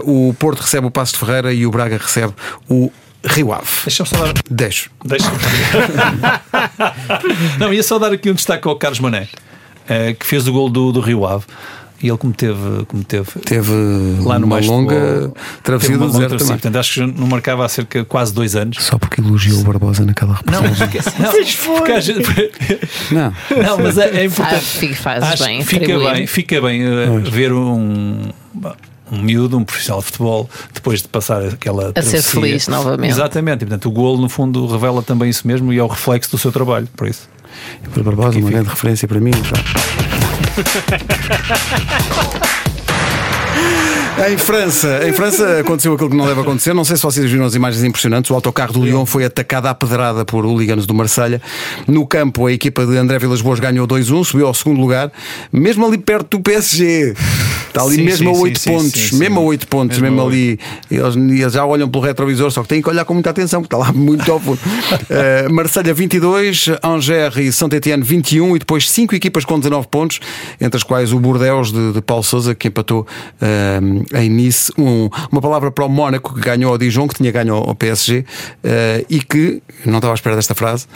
O 0.05 0.35
Porto 0.39 0.61
recebe 0.61 0.87
o 0.87 0.91
Passo 0.91 1.15
de 1.15 1.19
Ferreira 1.19 1.53
e 1.53 1.67
o 1.67 1.71
Braga 1.71 1.99
recebe 1.99 2.33
o 2.69 2.93
Rio 3.25 3.53
Ave. 3.53 3.67
Deixa-me 3.85 4.09
só 4.09 4.17
dar. 4.17 4.35
Deixo. 4.51 4.91
Deixa 5.05 5.31
Não, 7.59 7.73
ia 7.73 7.83
só 7.83 7.99
dar 7.99 8.13
aqui 8.13 8.31
um 8.31 8.35
destaque 8.35 8.67
ao 8.69 8.77
Carlos 8.77 9.01
Mané, 9.01 9.29
eh, 9.89 10.15
que 10.15 10.27
fez 10.27 10.47
o 10.49 10.53
gol 10.53 10.69
do, 10.69 10.93
do 10.93 11.01
Rio 11.01 11.27
Ave. 11.27 11.45
E 12.05 12.09
ele, 12.09 12.19
como 12.19 12.33
teve, 12.33 12.85
como 12.89 13.05
teve 13.05 13.31
Teve 13.45 13.71
lá 14.25 14.37
no 14.37 14.45
uma 14.47 14.57
mais 14.57 14.67
longa 14.67 15.33
travessia 15.63 15.97
do 15.97 16.07
deserto 16.07 16.19
travessia. 16.31 16.39
também. 16.39 16.47
Portanto, 16.61 16.77
acho 16.81 16.95
que 16.95 17.01
não 17.21 17.27
marcava 17.29 17.65
há 17.65 17.69
cerca 17.69 18.01
de 18.01 18.05
quase 18.07 18.35
dois 18.35 18.57
anos. 18.57 18.79
Só 18.83 18.99
porque 18.99 19.21
elogiou 19.21 19.61
o 19.61 19.63
Barbosa 19.63 20.05
naquela 20.05 20.33
Não, 20.51 20.63
reportagem. 20.63 20.89
porque, 20.89 20.99
não, 21.23 21.77
porque 21.79 21.93
às 21.93 22.05
vezes- 22.05 22.27
Não. 23.13 23.33
não, 23.63 23.79
mas 23.79 23.97
é, 23.99 24.21
é 24.21 24.25
importante. 24.25 24.51
Faz- 24.55 24.69
fica- 24.75 24.95
fazes 24.97 25.29
Acho 25.31 25.45
bem, 25.45 25.65
fica 25.65 25.85
atribuir. 25.85 26.13
bem, 26.15 26.27
fica 26.27 26.61
bem 26.61 26.83
uh, 26.89 27.21
ver 27.31 27.53
um, 27.53 28.31
um 29.13 29.23
miúdo, 29.23 29.57
um 29.57 29.63
profissional 29.63 30.01
de 30.01 30.07
futebol, 30.07 30.51
depois 30.75 31.03
de 31.03 31.09
passar 31.09 31.41
aquela 31.45 31.85
A 31.85 31.87
ser 31.87 31.93
travessia. 31.93 32.23
feliz 32.41 32.67
novamente. 32.67 33.11
Exatamente, 33.11 33.63
e, 33.63 33.67
portanto, 33.67 33.87
o 33.89 33.93
golo 33.93 34.21
no 34.21 34.29
fundo 34.29 34.67
revela 34.67 35.05
também 35.05 35.31
isso 35.31 35.47
mesmo 35.47 35.73
e 35.73 35.79
é 35.79 35.83
o 35.85 35.87
reflexo 35.87 36.33
do 36.33 36.39
seu 36.39 36.51
trabalho, 36.51 36.89
por 36.97 37.07
isso. 37.07 37.29
E 37.85 37.89
para 37.89 38.03
Barbosa, 38.03 38.39
uma 38.39 38.51
grande 38.51 38.69
referência 38.69 39.09
para 39.09 39.21
mim. 39.21 39.33
Em 44.19 44.37
França, 44.37 45.01
em 45.09 45.13
França 45.13 45.61
aconteceu 45.61 45.95
aquilo 45.95 46.11
que 46.11 46.17
não 46.17 46.27
deve 46.27 46.41
acontecer. 46.41 46.75
Não 46.75 46.85
sei 46.85 46.97
se 46.97 47.03
vocês 47.03 47.31
viram 47.31 47.45
as 47.45 47.55
imagens 47.55 47.83
impressionantes. 47.83 48.31
O 48.31 48.35
autocarro 48.35 48.73
do 48.73 48.85
Lyon 48.85 49.07
foi 49.07 49.25
atacado 49.25 49.67
à 49.67 49.75
pedrada 49.75 50.25
por 50.25 50.45
hooligans 50.45 50.87
do 50.87 50.95
Marselha. 50.95 51.41
No 51.89 52.07
campo, 52.07 52.47
a 52.47 52.53
equipa 52.53 52.87
de 52.87 52.97
André 52.97 53.19
Vilas 53.19 53.41
Boas 53.41 53.59
ganhou 53.59 53.87
2-1, 53.89 54.25
subiu 54.25 54.47
ao 54.47 54.55
segundo 54.55 54.81
lugar, 54.81 55.11
mesmo 55.51 55.87
ali 55.87 55.99
perto 55.99 56.37
do 56.37 56.43
PSG. 56.43 57.15
Está 57.73 57.83
ali 57.85 57.97
Sim, 57.97 58.03
mesmo 58.03 58.35
sim, 58.35 58.39
a 58.39 58.43
8 58.43 58.59
sim, 58.61 58.71
pontos, 58.71 59.13
mesmo 59.13 59.39
a 59.39 59.43
sim. 59.43 59.49
8 59.49 59.67
pontos, 59.67 59.99
Mesmo 59.99 60.17
mesmo, 60.17 60.29
a 60.29 60.31
ali. 60.31 60.59
Eles, 60.91 61.53
já 61.55 61.65
olham 61.65 61.89
pelo 61.89 62.05
retrovisor, 62.05 62.51
só 62.51 62.63
que 62.63 62.69
têm 62.69 62.83
que 62.83 62.89
olhar 62.89 63.07
com 63.07 63.15
muita 63.15 63.31
atenção, 63.31 63.63
porque 63.63 63.75
está 63.75 63.87
lá 63.87 63.93
muito 63.95 64.31
ao 64.31 64.39
fundo. 64.39 64.59
Uh, 64.59 65.49
Marselha 65.51 65.95
22, 65.95 66.67
Angers 66.85 67.37
e 67.39 67.51
Saint-Etienne 67.51 68.03
21 68.03 68.57
e 68.57 68.59
depois 68.59 68.91
5 68.91 69.15
equipas 69.15 69.47
com 69.47 69.59
19 69.59 69.89
pontos, 69.89 70.21
entre 70.61 70.77
as 70.77 70.83
quais 70.83 71.15
o 71.15 71.19
Bordeaux 71.19 71.73
de, 71.73 71.93
de 71.93 72.03
Paulo 72.03 72.23
Sousa, 72.23 72.55
que 72.55 72.69
empatou 72.69 73.07
uh, 73.41 74.02
em 74.15 74.29
Nice. 74.29 74.73
Um- 74.79 75.09
uma 75.31 75.41
palavra 75.41 75.71
para 75.71 75.85
o 75.85 75.89
Mónaco, 75.89 76.35
que 76.35 76.41
ganhou 76.41 76.73
ao 76.73 76.79
Dijon, 76.79 77.07
que 77.09 77.15
tinha 77.15 77.31
ganho 77.31 77.55
ao, 77.55 77.75
PSG, 77.75 78.21
uh, 78.65 79.07
e 79.09 79.21
que, 79.21 79.63
não 79.87 79.97
estava 79.97 80.13
à 80.13 80.17
espera 80.17 80.37
desta 80.37 80.55
frase, 80.55 80.87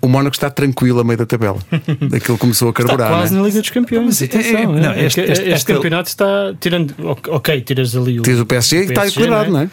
o 0.00 0.08
Mónaco 0.08 0.34
está 0.36 0.50
tranquilo 0.50 1.00
a 1.00 1.04
meio 1.04 1.18
da 1.18 1.26
tabela. 1.26 1.58
Daquilo 2.10 2.36
começou 2.38 2.68
a 2.68 2.70
Está 2.70 2.84
carburar. 2.84 3.10
quase 3.10 3.32
né? 3.34 3.40
na 3.40 3.46
Liga 3.46 3.60
dos 3.60 3.70
Campeões. 3.70 4.06
Mas 4.06 4.22
é- 4.22 4.24
atenção, 4.26 4.58
é- 4.58 4.62
é. 4.62 4.66
não, 4.66 4.92
É 4.92 5.04
este- 5.06 5.22
que 5.22 5.30
este- 5.32 5.48
este- 5.48 5.72
campeonato 5.72 6.08
está 6.08 6.54
tirando. 6.60 6.94
Ok, 7.28 7.60
tiras 7.62 7.96
ali 7.96 8.20
o. 8.20 8.22
Tens 8.22 8.38
o 8.38 8.44
PSG 8.46 8.76
que 8.84 8.88
está 8.90 9.00
PSG, 9.02 9.20
equilibrado, 9.20 9.50
não 9.52 9.60
é? 9.60 9.68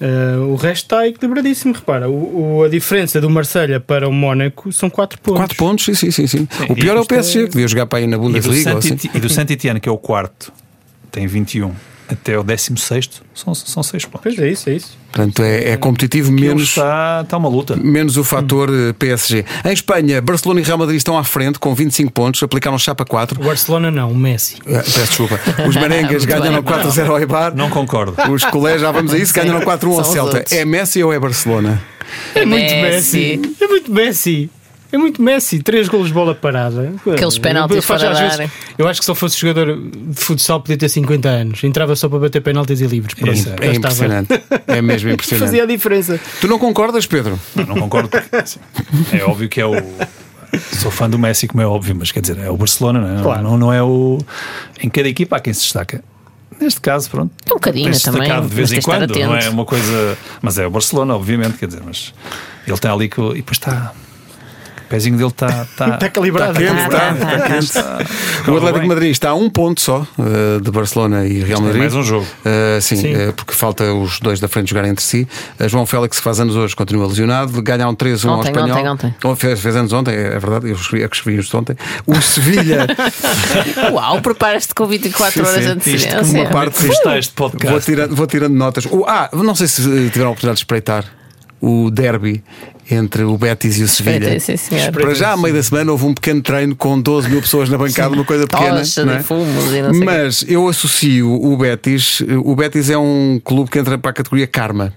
Eh, 0.00 0.36
o 0.48 0.56
resto 0.56 0.84
está 0.86 1.06
equilibradíssimo. 1.06 1.72
Repara, 1.74 2.08
o, 2.08 2.56
o- 2.58 2.64
a 2.64 2.68
diferença 2.68 3.20
do 3.20 3.28
Marselha 3.30 3.78
para 3.78 4.08
o 4.08 4.12
Mónaco 4.12 4.72
são 4.72 4.90
4 4.90 5.18
pontos. 5.20 5.38
4 5.40 5.56
pontos, 5.56 5.84
sim, 5.84 5.94
sim, 5.94 6.10
sim. 6.10 6.26
sim. 6.26 6.48
o 6.68 6.74
pior 6.74 6.96
é 6.96 6.98
o 6.98 7.02
isto 7.02 7.12
é- 7.12 7.16
PSG, 7.16 7.44
que 7.44 7.50
devia 7.50 7.68
jogar 7.68 7.86
para 7.86 7.98
aí 8.00 8.06
na 8.06 8.16
E 8.16 8.18
do, 8.18 8.22
Bundesliga. 8.24 8.76
assim. 8.78 8.96
E 9.14 9.20
do 9.20 9.28
Saint-Etienne, 9.28 9.78
que 9.80 9.88
é 9.88 9.92
o 9.92 9.96
quarto, 9.98 10.52
tem 11.12 11.26
21, 11.28 11.70
até 12.08 12.38
o 12.38 12.42
16 12.42 13.10
são, 13.34 13.54
são 13.54 13.82
6 13.82 14.04
pontos. 14.06 14.20
Pois 14.22 14.38
é, 14.38 14.50
isso, 14.50 14.68
é 14.70 14.74
isso. 14.74 14.96
Portanto, 15.12 15.42
é, 15.42 15.70
é 15.70 15.76
competitivo 15.76 16.32
Aquilo 16.32 16.48
menos. 16.48 16.68
está, 16.70 17.20
está 17.22 17.36
uma 17.36 17.48
luta. 17.48 17.76
Menos 17.76 18.16
o 18.16 18.24
fator 18.24 18.68
eh, 18.68 18.92
PSG. 18.92 19.44
Em 19.64 19.72
Espanha, 19.72 20.20
Barcelona 20.20 20.60
e 20.60 20.64
Real 20.64 20.76
Madrid 20.76 20.96
estão 20.96 21.16
à 21.16 21.22
frente 21.22 21.58
com 21.58 21.72
25 21.74 22.10
pontos, 22.12 22.42
aplicaram 22.42 22.76
chapa 22.78 23.04
4. 23.04 23.40
O 23.40 23.44
Barcelona 23.44 23.90
não, 23.90 24.10
o 24.10 24.16
Messi. 24.16 24.56
Eh, 24.66 24.72
Peço 24.82 25.06
desculpa. 25.06 25.38
Os 25.68 25.76
merengues 25.76 26.24
ganharam 26.24 26.62
bem. 26.62 26.74
4-0 26.74 27.08
ao 27.08 27.18
Eibar. 27.20 27.54
Não 27.54 27.70
concordo. 27.70 28.14
Os 28.32 28.44
colégios, 28.44 28.82
já 28.82 28.90
vamos 28.92 29.12
a 29.14 29.18
isso, 29.18 29.32
ganharam 29.32 29.60
4-1 29.60 29.98
ao 29.98 30.04
Celta. 30.04 30.36
outros. 30.38 30.52
É 30.52 30.64
Messi 30.64 31.02
ou 31.02 31.12
é 31.12 31.18
Barcelona? 31.18 31.80
É 32.34 32.44
muito 32.44 32.74
Messi. 32.74 33.38
Messi. 33.38 33.56
É 33.60 33.66
muito 33.66 33.92
Messi. 33.92 34.50
É 34.94 34.98
muito 34.98 35.20
Messi. 35.20 35.60
Três 35.62 35.88
golos 35.88 36.08
de 36.08 36.14
bola 36.14 36.34
parada. 36.34 36.94
Aqueles 37.12 37.36
penaltis 37.38 37.84
fora 37.84 37.98
da 38.10 38.20
vezes- 38.20 38.32
área. 38.34 38.52
Eu 38.78 38.86
acho 38.86 39.00
que 39.00 39.04
se 39.04 39.10
ele 39.10 39.18
fosse 39.18 39.38
jogador 39.40 39.76
de 39.76 40.14
futsal 40.20 40.60
podia 40.60 40.76
ter 40.76 40.88
50 40.88 41.28
anos. 41.28 41.64
Entrava 41.64 41.96
só 41.96 42.08
para 42.08 42.20
bater 42.20 42.40
penaltis 42.40 42.80
e 42.80 42.86
livres. 42.86 43.14
É 43.20 43.26
já 43.26 43.30
É 43.32 43.32
estava. 43.34 43.74
impressionante. 43.74 44.42
É 44.68 44.80
mesmo 44.80 45.10
impressionante. 45.12 45.46
Fazia 45.48 45.64
a 45.64 45.66
diferença. 45.66 46.20
Tu 46.40 46.46
não 46.46 46.58
concordas, 46.60 47.06
Pedro? 47.06 47.38
Não, 47.56 47.64
não 47.66 47.74
concordo. 47.80 48.08
porque, 48.08 49.16
é 49.16 49.24
óbvio 49.24 49.48
que 49.48 49.60
é 49.60 49.66
o. 49.66 49.72
Sou 50.78 50.92
fã 50.92 51.10
do 51.10 51.18
Messi, 51.18 51.48
como 51.48 51.60
é 51.60 51.66
óbvio, 51.66 51.96
mas 51.98 52.12
quer 52.12 52.20
dizer, 52.20 52.38
é 52.38 52.48
o 52.48 52.56
Barcelona, 52.56 53.00
não 53.00 53.18
é? 53.18 53.22
Claro. 53.22 53.42
Não, 53.42 53.58
não 53.58 53.72
é 53.72 53.82
o. 53.82 54.18
Em 54.80 54.88
cada 54.88 55.08
equipa 55.08 55.36
há 55.36 55.40
quem 55.40 55.52
se 55.52 55.62
destaca. 55.62 56.04
Neste 56.60 56.80
caso, 56.80 57.10
pronto. 57.10 57.32
É 57.44 57.52
um 57.52 57.56
bocadinho 57.56 57.90
também, 58.00 58.20
destacado 58.20 58.48
de 58.48 58.54
vez 58.54 58.70
em 58.72 58.80
quando, 58.80 59.12
não 59.18 59.36
é 59.36 59.48
uma 59.48 59.64
coisa. 59.64 60.16
Mas 60.40 60.56
é 60.56 60.64
o 60.64 60.70
Barcelona, 60.70 61.16
obviamente, 61.16 61.54
quer 61.58 61.66
dizer, 61.66 61.82
mas 61.84 62.14
ele 62.64 62.78
tem 62.78 62.88
ali 62.90 63.08
que. 63.08 63.20
E 63.20 63.34
depois 63.34 63.56
está. 63.56 63.92
O 64.94 64.96
pezinho 64.96 65.16
dele 65.16 65.28
está. 65.28 65.46
Está, 65.62 65.88
Está 65.94 66.08
calibrado. 66.10 66.60
Está 66.60 66.74
quente, 66.76 66.90
Tá, 66.90 67.12
está, 67.12 67.26
tá, 67.26 67.38
tá. 67.38 67.48
quente. 67.48 68.50
O 68.50 68.56
Atlético. 68.56 68.86
Madrid 68.86 69.10
está 69.10 69.30
a 69.30 69.34
um 69.34 69.48
ponto 69.50 69.80
só 69.80 70.06
eh, 70.18 70.60
de 70.60 70.70
Barcelona 70.70 71.26
e 71.26 71.40
Real 71.40 71.58
Tem 71.58 71.66
Madrid. 71.66 71.80
mais 71.80 71.94
um 71.94 72.02
jogo. 72.02 72.26
Eh, 72.44 72.78
sim, 72.80 72.96
Sim. 72.96 73.14
eh, 73.14 73.32
porque 73.34 73.52
falta 73.54 73.84
os 73.92 74.20
dois 74.20 74.38
da 74.40 74.48
frente 74.48 74.68
jogarem 74.70 74.90
entre 74.90 75.04
si. 75.04 75.26
João 75.66 75.86
Félix, 75.86 76.18
que 76.18 76.22
faz 76.24 76.38
anos 76.40 76.54
hoje, 76.56 76.74
continua 76.76 77.06
lesionado. 77.06 77.60
Ganharam 77.62 77.94
3-1 77.94 78.28
ao 78.28 78.42
Espanhol. 78.42 78.70
ontem, 78.90 79.10
ontem. 79.20 79.36
Fez, 79.36 79.60
fez 79.60 79.76
anos 79.76 79.92
ontem, 79.92 80.14
é 80.14 80.38
verdade. 80.38 80.68
Eu 80.68 80.74
escrevi, 80.76 81.04
é 81.04 81.08
que 81.08 81.16
escrevi 81.16 81.40
isto 81.40 81.56
ontem. 81.58 81.76
O 82.06 82.20
Sevilha. 82.20 82.86
Uau, 83.92 84.20
preparas-te 84.20 84.74
com 84.74 84.86
24 84.86 85.32
Sim, 85.32 85.40
horas 85.40 85.54
de 85.54 85.60
Isto 85.62 85.72
antecedência. 86.16 86.40
uma 86.42 86.50
parte 86.50 86.86
podcast? 87.34 87.70
vou, 87.70 87.80
tirando, 87.80 88.14
vou 88.14 88.26
tirando 88.26 88.54
notas. 88.54 88.86
Ah, 89.06 89.28
não 89.32 89.54
sei 89.54 89.66
se 89.68 89.82
tiveram 90.10 90.28
a 90.28 90.30
oportunidade 90.30 90.56
de 90.58 90.62
espreitar 90.62 91.04
o 91.60 91.90
derby 91.90 92.42
entre 92.90 93.22
o 93.22 93.36
Betis 93.38 93.78
e 93.78 93.82
o 93.82 93.88
Sevilha. 93.88 94.38
Sim, 94.40 94.56
sim, 94.56 94.56
senhor. 94.56 94.92
Para 94.92 95.14
já, 95.14 95.32
à 95.32 95.36
meio 95.36 95.54
da 95.54 95.62
semana, 95.62 95.90
houve 95.92 96.04
um 96.04 96.14
pequeno 96.14 96.42
treino 96.42 96.76
com 96.76 97.00
12 97.00 97.28
mil 97.30 97.40
pessoas 97.40 97.68
na 97.68 97.78
bancada, 97.78 98.14
uma 98.14 98.24
coisa 98.24 98.46
pequena. 98.46 98.78
Tocha 98.78 99.04
não 99.04 99.12
é? 99.14 99.22
fumos 99.22 99.72
e 99.72 99.82
não 99.82 99.90
sei 99.90 99.98
o 99.98 100.00
quê. 100.00 100.04
Mas 100.04 100.44
eu 100.48 100.68
associo 100.68 101.32
o 101.32 101.56
Betis. 101.56 102.20
O 102.44 102.54
Betis 102.54 102.90
é 102.90 102.98
um 102.98 103.40
clube 103.42 103.70
que 103.70 103.78
entra 103.78 103.96
para 103.98 104.10
a 104.10 104.14
categoria 104.14 104.46
karma. 104.46 104.92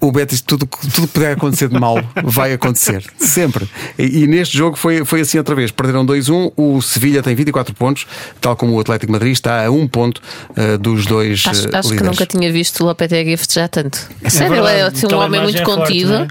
O 0.00 0.10
Betis, 0.12 0.40
tudo 0.40 0.66
tudo 0.66 1.06
que 1.06 1.14
puder 1.14 1.32
acontecer 1.32 1.68
de 1.68 1.78
mal, 1.78 1.96
vai 2.24 2.52
acontecer. 2.52 3.04
Sempre. 3.18 3.68
E, 3.98 4.22
e 4.22 4.26
neste 4.26 4.56
jogo 4.56 4.76
foi, 4.76 5.04
foi 5.04 5.20
assim 5.20 5.38
outra 5.38 5.54
vez. 5.54 5.70
Perderam 5.70 6.04
2-1. 6.04 6.52
O 6.56 6.80
Sevilha 6.82 7.22
tem 7.22 7.34
24 7.34 7.74
pontos, 7.74 8.06
tal 8.40 8.56
como 8.56 8.72
o 8.74 8.80
Atlético 8.80 9.06
de 9.06 9.12
Madrid 9.12 9.32
está 9.32 9.64
a 9.64 9.70
um 9.70 9.86
ponto 9.86 10.20
eh, 10.56 10.76
dos 10.76 11.06
dois 11.06 11.42
Acho, 11.46 11.68
eh, 11.68 11.70
acho 11.78 11.88
que 11.90 12.02
nunca 12.02 12.26
tinha 12.26 12.50
visto 12.52 12.80
o 12.82 12.86
Lopetegui 12.86 13.36
festejar 13.36 13.68
tanto. 13.68 13.98
Sério, 14.28 14.56
ele 14.56 14.60
é 14.60 14.62
verdade. 14.62 14.96
assim, 14.96 15.06
um 15.06 15.08
Aquela 15.08 15.24
homem 15.26 15.42
muito 15.42 15.58
é 15.58 15.64
forte, 15.64 15.80
contido. 15.80 16.14
é? 16.14 16.28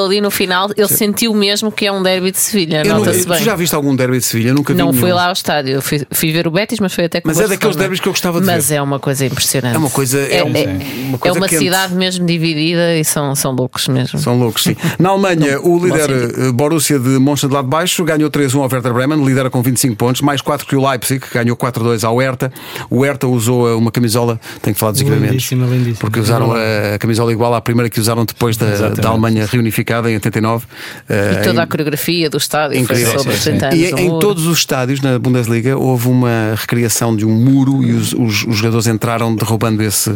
Sim. 0.00 0.06
Ele 0.06 0.14
ali 0.16 0.20
no 0.20 0.30
final, 0.30 0.70
ele 0.76 0.88
sentiu 0.88 1.32
mesmo 1.34 1.70
que 1.70 1.86
é 1.86 1.92
um 1.92 2.02
derby 2.02 2.30
de 2.30 2.38
Sevilha. 2.38 2.82
Eu 2.84 2.90
não- 2.94 2.98
Nota-se 3.00 3.24
tu 3.24 3.28
bem. 3.30 3.42
já 3.44 3.54
viste 3.54 3.74
algum 3.74 3.94
derby 3.94 4.18
de 4.18 4.24
Sevilha? 4.24 4.54
Nunca 4.54 4.72
vi 4.72 4.78
Não 4.78 4.92
fui 4.92 5.02
nenhum. 5.04 5.16
lá 5.16 5.26
ao 5.26 5.32
estádio, 5.32 5.74
Eu 5.74 5.82
fui, 5.82 6.06
fui 6.10 6.32
ver 6.32 6.46
o 6.46 6.50
Betis, 6.50 6.78
mas 6.80 6.92
foi 6.94 7.04
até 7.04 7.20
com 7.20 7.28
Mas 7.28 7.38
o 7.38 7.42
é 7.42 7.48
daqueles 7.48 7.76
derbys 7.76 8.00
que 8.00 8.08
eu 8.08 8.12
gostava 8.12 8.40
de 8.40 8.46
Mas 8.46 8.68
ver. 8.68 8.76
é 8.76 8.82
uma 8.82 8.98
coisa 8.98 9.24
impressionante. 9.26 9.74
É 9.74 9.78
uma 9.78 9.90
coisa- 9.90 10.18
é 10.18 10.38
É, 10.38 10.44
um- 10.44 10.54
é- 10.54 10.64
uma 11.06 11.14
é 11.14 11.18
coisa 11.18 11.38
uma 11.38 11.48
quente. 11.48 11.64
cidade 11.64 11.94
mesmo 11.94 12.26
dividida 12.26 12.96
e 12.96 13.04
são, 13.04 13.34
são 13.34 13.52
loucos 13.52 13.86
mesmo. 13.88 14.18
São 14.18 14.38
loucos, 14.38 14.62
sim. 14.64 14.76
Na 14.98 15.10
Alemanha, 15.10 15.60
o 15.60 15.78
líder 15.84 16.10
eh, 16.10 16.52
Borussia 16.52 16.98
de 16.98 17.08
Mönchengladbach 17.18 18.02
ganhou 18.04 18.30
3-1 18.30 18.62
ao 18.62 18.68
Werder 18.70 18.92
Bremen, 18.92 19.24
lidera 19.24 19.50
com 19.50 19.62
25 19.62 19.96
pontos, 19.96 20.20
mais 20.22 20.40
4 20.40 20.66
que 20.66 20.76
o 20.76 20.88
Leipzig, 20.88 21.20
que 21.20 21.34
ganhou 21.34 21.56
4-2 21.56 22.04
ao 22.04 22.16
Hertha. 22.20 22.52
O 22.88 23.04
Hertha 23.04 23.26
usou 23.26 23.68
eh, 23.68 23.74
uma 23.74 23.90
camisola, 23.90 24.40
tenho 24.62 24.74
que 24.74 24.80
falar 24.80 24.92
dos 24.92 25.00
equipamentos. 25.00 25.30
Lindíssima, 25.32 25.66
lindíssima. 25.66 25.96
Porque 25.98 26.20
usaram 26.20 26.52
a, 26.52 26.94
a 26.94 26.98
camisola 26.98 27.32
igual 27.32 27.54
à 27.54 27.60
primeira 27.60 27.88
que 27.90 28.00
usaram 28.00 28.24
depois 28.24 28.56
da, 28.56 28.66
Exatamente. 28.68 29.00
da 29.00 29.08
Alemanha 29.08 29.46
reunificada 29.46 29.89
em 30.08 30.14
89. 30.14 30.66
eh, 31.08 31.38
E 31.40 31.44
toda 31.44 31.60
em- 31.60 31.62
a 31.62 31.66
coreografia 31.66 32.30
do 32.30 32.36
estádio 32.38 32.78
Incrível. 32.78 33.06
foi 33.12 33.18
sobre 33.18 33.32
Sim, 33.34 33.38
sim, 33.38 33.50
30 33.58 33.66
anos. 33.66 33.78
E 33.78 34.02
em 34.02 34.18
todos 34.18 34.46
os 34.46 34.58
estádios 34.58 35.00
na 35.00 35.18
Bundesliga 35.18 35.76
houve 35.76 36.08
uma 36.08 36.54
recriação 36.56 37.14
de 37.16 37.24
um 37.26 37.30
muro 37.34 37.82
e 37.82 37.92
os, 37.92 38.12
os- 38.12 38.44
os 38.46 38.56
jogadores 38.56 38.86
entraram 38.86 39.34
derrubando 39.34 39.82
esse, 39.82 40.14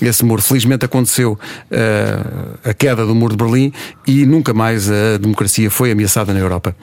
esse 0.00 0.24
muro. 0.24 0.42
Felizmente 0.42 0.84
aconteceu 0.84 1.38
eh, 1.70 2.18
a 2.64 2.74
queda 2.74 3.04
do 3.06 3.14
muro 3.14 3.36
de 3.36 3.42
Berlim 3.44 3.72
e 4.06 4.24
nunca 4.26 4.52
mais 4.52 4.90
a 4.90 5.18
democracia 5.20 5.70
foi 5.70 5.90
ameaçada 5.92 6.32
na 6.32 6.40
Europa. 6.40 6.74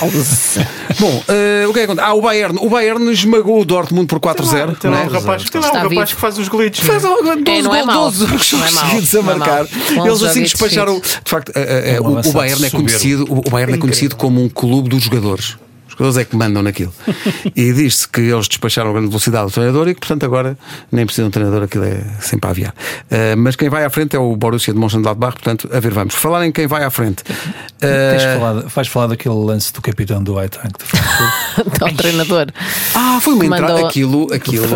Bom, 0.98 1.22
eh, 1.28 1.66
o 1.68 1.72
que 1.72 1.80
é 1.80 1.86
que 1.86 1.92
acontece? 1.92 2.08
Ah, 2.08 2.14
o 2.14 2.20
Bayern. 2.22 2.58
O 2.60 2.68
Bayern 2.68 3.10
esmagou 3.10 3.60
o 3.60 3.64
Dortmund 3.64 4.06
por 4.06 4.18
4-0. 4.20 4.76
Tem 4.78 4.90
lá 4.90 4.96
não 4.98 5.04
é? 5.04 5.06
um 5.06 5.12
rapaz, 5.12 5.44
tem 5.50 5.60
lá 5.60 5.66
um 5.66 5.70
Está 5.70 5.82
rapaz 5.88 6.12
que 6.14 6.20
faz 6.20 6.38
os 6.38 6.48
glitches. 6.48 6.86
Faz 6.86 7.02
não 7.02 7.16
é? 7.16 7.20
agora 7.20 7.36
12, 7.36 7.50
É, 7.58 7.62
não 7.62 7.74
é 7.74 7.78
gol- 7.78 7.86
mau. 7.86 8.04
12 8.10 8.26
jogos 8.26 8.52
Não 8.52 8.64
é 8.64 8.68
seguidos 8.68 9.14
a 9.14 9.22
marcar. 9.22 9.64
11 9.64 9.98
Eles 10.08 10.22
assim 10.22 10.42
despacharam. 10.42 11.00
De 11.00 11.30
facto, 11.30 11.52
eh, 11.54 11.94
eh, 11.96 12.00
o, 12.00 12.04
o 12.04 12.06
avançado 12.08 12.34
Bayern 12.34 12.56
soberbo. 12.56 12.76
conhecido, 12.76 13.26
o 13.32 13.38
o 13.38 13.50
Bayern 13.50 13.74
é 13.74 13.78
conhecido 13.78 14.16
como 14.16 14.42
um 14.42 14.48
clube 14.48 14.88
dos 14.88 15.02
jogadores. 15.04 15.56
Jogadores 16.00 16.16
é 16.16 16.24
que 16.24 16.34
mandam 16.34 16.62
naquilo. 16.62 16.92
e 17.54 17.72
diz-se 17.74 18.08
que 18.08 18.22
eles 18.22 18.48
despacharam 18.48 18.88
a 18.88 18.92
grande 18.94 19.08
velocidade 19.08 19.44
do 19.46 19.52
treinador 19.52 19.86
e 19.88 19.94
que, 19.94 20.00
portanto, 20.00 20.24
agora 20.24 20.56
nem 20.90 21.04
precisa 21.04 21.24
de 21.24 21.28
um 21.28 21.30
treinador, 21.30 21.62
aquilo 21.64 21.84
é 21.84 22.02
sempre 22.20 22.48
a 22.48 22.50
aviar. 22.50 22.74
Eh, 23.10 23.36
mas 23.36 23.54
quem 23.54 23.68
vai 23.68 23.84
à 23.84 23.90
frente 23.90 24.16
é 24.16 24.18
o 24.18 24.34
Borussia 24.34 24.72
de 24.72 24.80
Mönchengladbach, 24.80 25.34
portanto, 25.34 25.68
a 25.70 25.78
ver, 25.78 25.92
vamos. 25.92 26.14
Falar 26.14 26.46
em 26.46 26.52
quem 26.52 26.66
vai 26.66 26.82
à 26.84 26.90
frente. 26.90 27.22
Eh, 27.82 28.36
falado, 28.38 28.68
vais 28.68 28.88
falar 28.88 29.06
daquele 29.06 29.34
lance 29.36 29.72
do 29.72 29.80
capitão 29.80 30.22
do 30.22 30.38
Eintracht 30.38 30.74
de 30.78 30.84
Frankfurt. 30.84 31.80
Ao 31.82 31.92
treinador. 31.94 32.46
ah, 32.94 33.18
foi 33.22 33.32
uma 33.32 33.46
entrada. 33.46 33.72
Mandou- 33.72 33.86
Aquilo, 33.88 34.28
aquilo. 34.34 34.66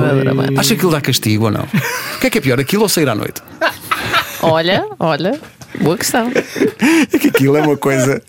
Acha 0.57 0.69
que 0.71 0.75
aquilo 0.77 0.91
dá 0.91 1.03
castigo 1.03 1.45
ou 1.45 1.51
não? 1.51 1.65
O 1.65 2.21
que 2.21 2.29
é 2.29 2.31
que 2.31 2.39
é 2.39 2.41
pior, 2.41 2.59
aquilo 2.59 2.83
ou 2.85 2.89
sair 2.89 3.07
à 3.11 3.15
noite? 3.15 3.43
Olha, 4.45 4.85
olha, 4.99 5.39
boa 5.81 5.97
questão. 5.97 6.31
É 7.13 7.19
que 7.19 7.29
aquilo 7.29 7.57
é 7.57 7.63
uma 7.63 7.77
coisa. 7.77 8.23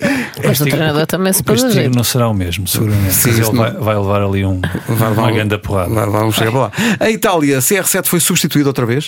Mas 0.44 0.60
o 0.60 0.64
treinador 0.66 1.06
também 1.06 1.32
se 1.34 1.44
pode 1.44 1.68
ver. 1.70 1.90
não 1.94 2.04
será 2.04 2.28
o 2.30 2.34
mesmo, 2.34 2.68
seguramente. 2.68 3.14
Sim, 3.14 3.32
ele 3.32 3.42
não- 3.42 3.54
vai, 3.54 3.72
vai 3.72 3.96
levar 3.98 4.22
ali 4.22 4.46
um, 4.46 4.62
Vai 4.88 5.12
uma 5.12 5.28
um- 5.28 5.34
grande 5.34 5.58
porrada. 5.58 5.94
vai- 5.94 6.06
Vamos 6.10 6.36
chegar 6.36 6.52
para 6.52 6.60
lá. 6.62 6.72
A 7.00 7.10
Itália, 7.10 7.60
CR7 7.60 8.08
foi 8.08 8.20
substituído 8.20 8.68
outra 8.70 8.86
vez. 8.86 9.08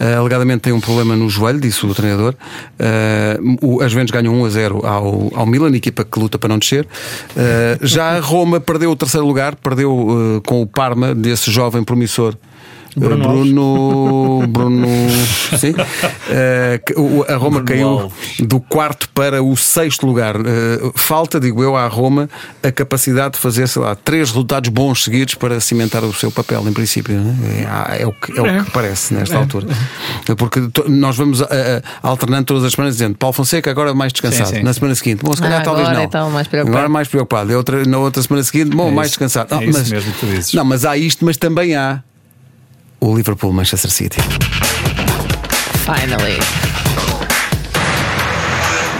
Uh, 0.00 0.18
alegadamente 0.18 0.60
tem 0.62 0.72
um 0.72 0.80
problema 0.80 1.14
no 1.16 1.28
joelho, 1.28 1.60
disse 1.60 1.84
o 1.86 1.94
treinador. 1.94 2.34
Uh, 2.78 3.56
o, 3.78 3.82
as 3.82 3.90
Juventus 3.92 4.10
ganham 4.10 4.34
1 4.40 4.44
a 4.44 4.48
0 4.48 4.86
ao, 4.86 5.30
ao 5.34 5.46
Milan, 5.46 5.74
equipa 5.74 6.04
que 6.04 6.18
luta 6.18 6.38
para 6.38 6.48
não 6.48 6.58
descer. 6.58 6.84
Uh, 7.36 7.86
já 7.86 8.16
a 8.16 8.20
Roma 8.20 8.60
perdeu 8.60 8.90
o 8.90 8.96
terceiro 8.96 9.26
lugar, 9.26 9.54
perdeu 9.56 9.92
uh, 9.92 10.40
com 10.46 10.60
o 10.62 10.66
Parma, 10.66 11.14
desse 11.14 11.50
jovem 11.50 11.82
promissor. 11.84 12.34
Bruno 12.96 13.28
Bruno, 13.28 14.46
Bruno 14.48 14.86
sim. 15.58 15.74
Eh, 16.28 16.80
o- 16.96 17.24
a 17.28 17.34
Roma 17.36 17.60
Bruno 17.60 17.64
caiu 17.64 17.88
Alves. 17.88 18.12
do 18.40 18.60
quarto 18.60 19.08
para 19.10 19.42
o 19.42 19.56
sexto 19.56 20.06
lugar. 20.06 20.36
Eh, 20.36 20.90
falta, 20.94 21.38
digo 21.40 21.62
eu, 21.62 21.76
à 21.76 21.86
Roma 21.86 22.28
a 22.62 22.72
capacidade 22.72 23.34
de 23.34 23.40
fazer, 23.40 23.68
sei 23.68 23.82
lá, 23.82 23.94
três 23.94 24.28
resultados 24.30 24.68
bons 24.70 25.04
seguidos 25.04 25.34
para 25.34 25.60
cimentar 25.60 26.02
o 26.04 26.12
seu 26.12 26.30
papel, 26.30 26.66
em 26.68 26.72
princípio. 26.72 27.14
não 27.14 27.34
É, 27.90 28.02
É 28.02 28.06
o 28.06 28.12
que, 28.12 28.38
é 28.38 28.42
o 28.60 28.64
que 28.64 28.70
parece 28.70 29.14
nesta 29.14 29.36
altura. 29.36 29.66
Porque 30.36 30.60
nós 30.88 31.16
vamos 31.16 31.40
eh, 31.42 31.82
alternando 32.02 32.44
todas 32.44 32.64
as 32.64 32.72
semanas 32.72 32.94
dizendo 32.94 33.16
Paulo 33.16 33.32
Fonseca 33.32 33.70
agora 33.70 33.94
mais 33.94 34.12
descansado. 34.12 34.48
Sim, 34.50 34.56
sim. 34.56 34.62
Na 34.62 34.72
semana 34.72 34.94
seguinte, 34.94 35.22
bom, 35.24 35.32
se 35.34 35.40
calhar 35.42 35.60
Ah, 35.60 35.64
talvez 35.64 35.86
agora 35.88 35.98
não. 36.00 36.06
então 36.06 36.30
mais 36.30 36.48
preocupado. 36.48 36.76
Agora 36.76 36.88
mais 36.88 37.08
preocupado. 37.08 37.52
E 37.52 37.54
outra, 37.54 37.84
na 37.84 37.98
outra 37.98 38.22
semana 38.22 38.42
seguinte, 38.44 38.74
bom, 38.76 38.88
É 38.88 38.92
mais 38.92 39.08
descansado. 39.10 39.52
É 39.54 39.56
Não, 39.56 39.62
isso 39.64 39.78
mas, 39.78 39.90
mesmo 39.90 40.12
que 40.12 40.18
tu 40.20 40.26
dizes. 40.26 40.52
Não, 40.54 40.64
mas 40.64 40.84
há 40.84 40.96
isto, 40.96 41.24
mas 41.24 41.36
também 41.36 41.74
há 41.76 42.02
o 43.00 43.14
Liverpool 43.14 43.52
Manchester 43.52 43.90
City. 43.90 44.20
Finally. 45.84 46.38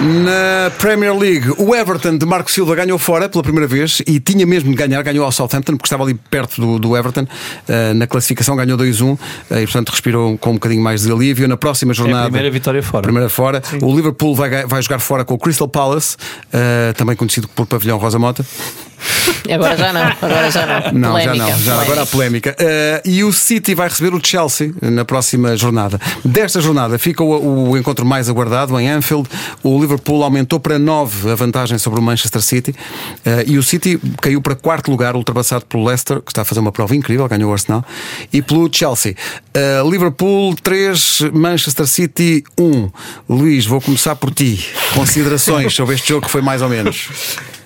Na 0.03 0.71
Premier 0.79 1.15
League, 1.15 1.53
o 1.59 1.75
Everton 1.75 2.17
de 2.17 2.25
Marco 2.25 2.51
Silva 2.51 2.75
ganhou 2.75 2.99
fora 2.99 3.29
pela 3.29 3.43
primeira 3.43 3.67
vez 3.67 4.01
e 4.07 4.19
tinha 4.19 4.47
mesmo 4.47 4.71
de 4.71 4.77
ganhar, 4.77 5.03
ganhou 5.03 5.27
ao 5.27 5.31
Southampton, 5.31 5.73
porque 5.77 5.87
estava 5.87 6.05
ali 6.05 6.15
perto 6.15 6.59
do, 6.59 6.79
do 6.79 6.97
Everton. 6.97 7.25
Uh, 7.69 7.95
na 7.95 8.07
classificação 8.07 8.57
ganhou 8.57 8.79
2-1 8.79 9.13
uh, 9.13 9.19
e, 9.59 9.65
portanto, 9.65 9.91
respirou 9.91 10.39
com 10.39 10.51
um 10.51 10.55
bocadinho 10.55 10.83
mais 10.83 11.03
de 11.03 11.13
alívio. 11.13 11.47
Na 11.47 11.59
próxima 11.59 11.93
É 11.93 11.95
jornada. 11.95 12.23
a 12.23 12.25
primeira 12.31 12.51
vitória 12.51 12.83
fora. 12.83 13.03
Primeira 13.03 13.29
fora. 13.29 13.63
O 13.83 13.95
Liverpool 13.95 14.35
vai, 14.35 14.65
vai 14.67 14.81
jogar 14.81 15.01
fora 15.01 15.23
com 15.23 15.35
o 15.35 15.39
Crystal 15.39 15.69
Palace, 15.69 16.17
uh, 16.47 16.95
também 16.95 17.15
conhecido 17.15 17.47
por 17.49 17.67
Pavilhão 17.67 17.99
Rosa 17.99 18.19
Mota. 18.19 18.45
Agora 19.51 19.77
já 19.77 19.93
não, 19.95 20.03
agora 20.21 20.51
já 20.51 20.67
não. 20.93 20.93
Não, 21.01 21.11
Polémica, 21.13 21.47
já 21.47 21.53
não, 21.53 21.59
já 21.59 21.73
polémica. 21.73 21.83
agora 21.83 22.03
há 22.03 22.07
polémica. 22.07 22.57
Uh, 22.61 23.09
e 23.09 23.25
o 23.25 23.33
City 23.33 23.75
vai 23.75 23.89
receber 23.89 24.15
o 24.15 24.21
Chelsea 24.23 24.73
na 24.83 25.05
próxima 25.07 25.57
jornada. 25.57 25.99
Desta 26.23 26.61
jornada 26.61 26.99
fica 26.99 27.25
o, 27.25 27.71
o 27.71 27.79
encontro 27.79 28.05
mais 28.05 28.29
aguardado 28.29 28.79
em 28.79 28.91
Anfield. 28.91 29.27
O 29.63 29.73
Liverpool 29.81 29.90
aumentou 30.23 30.61
para 30.61 30.79
9 30.79 31.31
a 31.31 31.35
vantagem 31.35 31.79
sobre 31.79 32.01
o 32.01 32.03
Manchester 32.03 32.43
City 32.43 32.75
Uh, 33.21 33.45
e 33.47 33.59
o 33.59 33.63
City 33.63 34.01
caiu 34.21 34.41
para 34.41 34.55
quarto 34.55 34.91
lugar, 34.91 35.15
ultrapassado 35.15 35.67
pelo 35.67 35.85
Leicester, 35.85 36.21
que 36.23 36.31
está 36.31 36.43
a 36.43 36.45
fazer 36.45 36.61
uma 36.61 36.73
prova 36.73 36.97
incrível, 36.97 37.29
ganhou 37.29 37.51
o 37.51 37.53
Arsenal, 37.53 37.85
e 38.33 38.41
pelo 38.41 38.69
Chelsea. 38.73 39.15
Uh, 39.55 39.91
Liverpool 39.91 40.55
3, 40.63 41.31
Manchester 41.33 41.87
City 41.87 42.43
1. 42.59 42.91
Luís, 43.29 43.67
vou 43.67 43.81
começar 43.81 44.17
por 44.17 44.33
ti. 44.33 44.65
Considerações 44.95 45.75
sobre 45.75 45.95
este 45.95 46.09
jogo 46.09 46.27
que 46.27 46.33
foi 46.33 46.41
mais 46.41 46.63
ou 46.63 46.69
menos. 46.69 47.09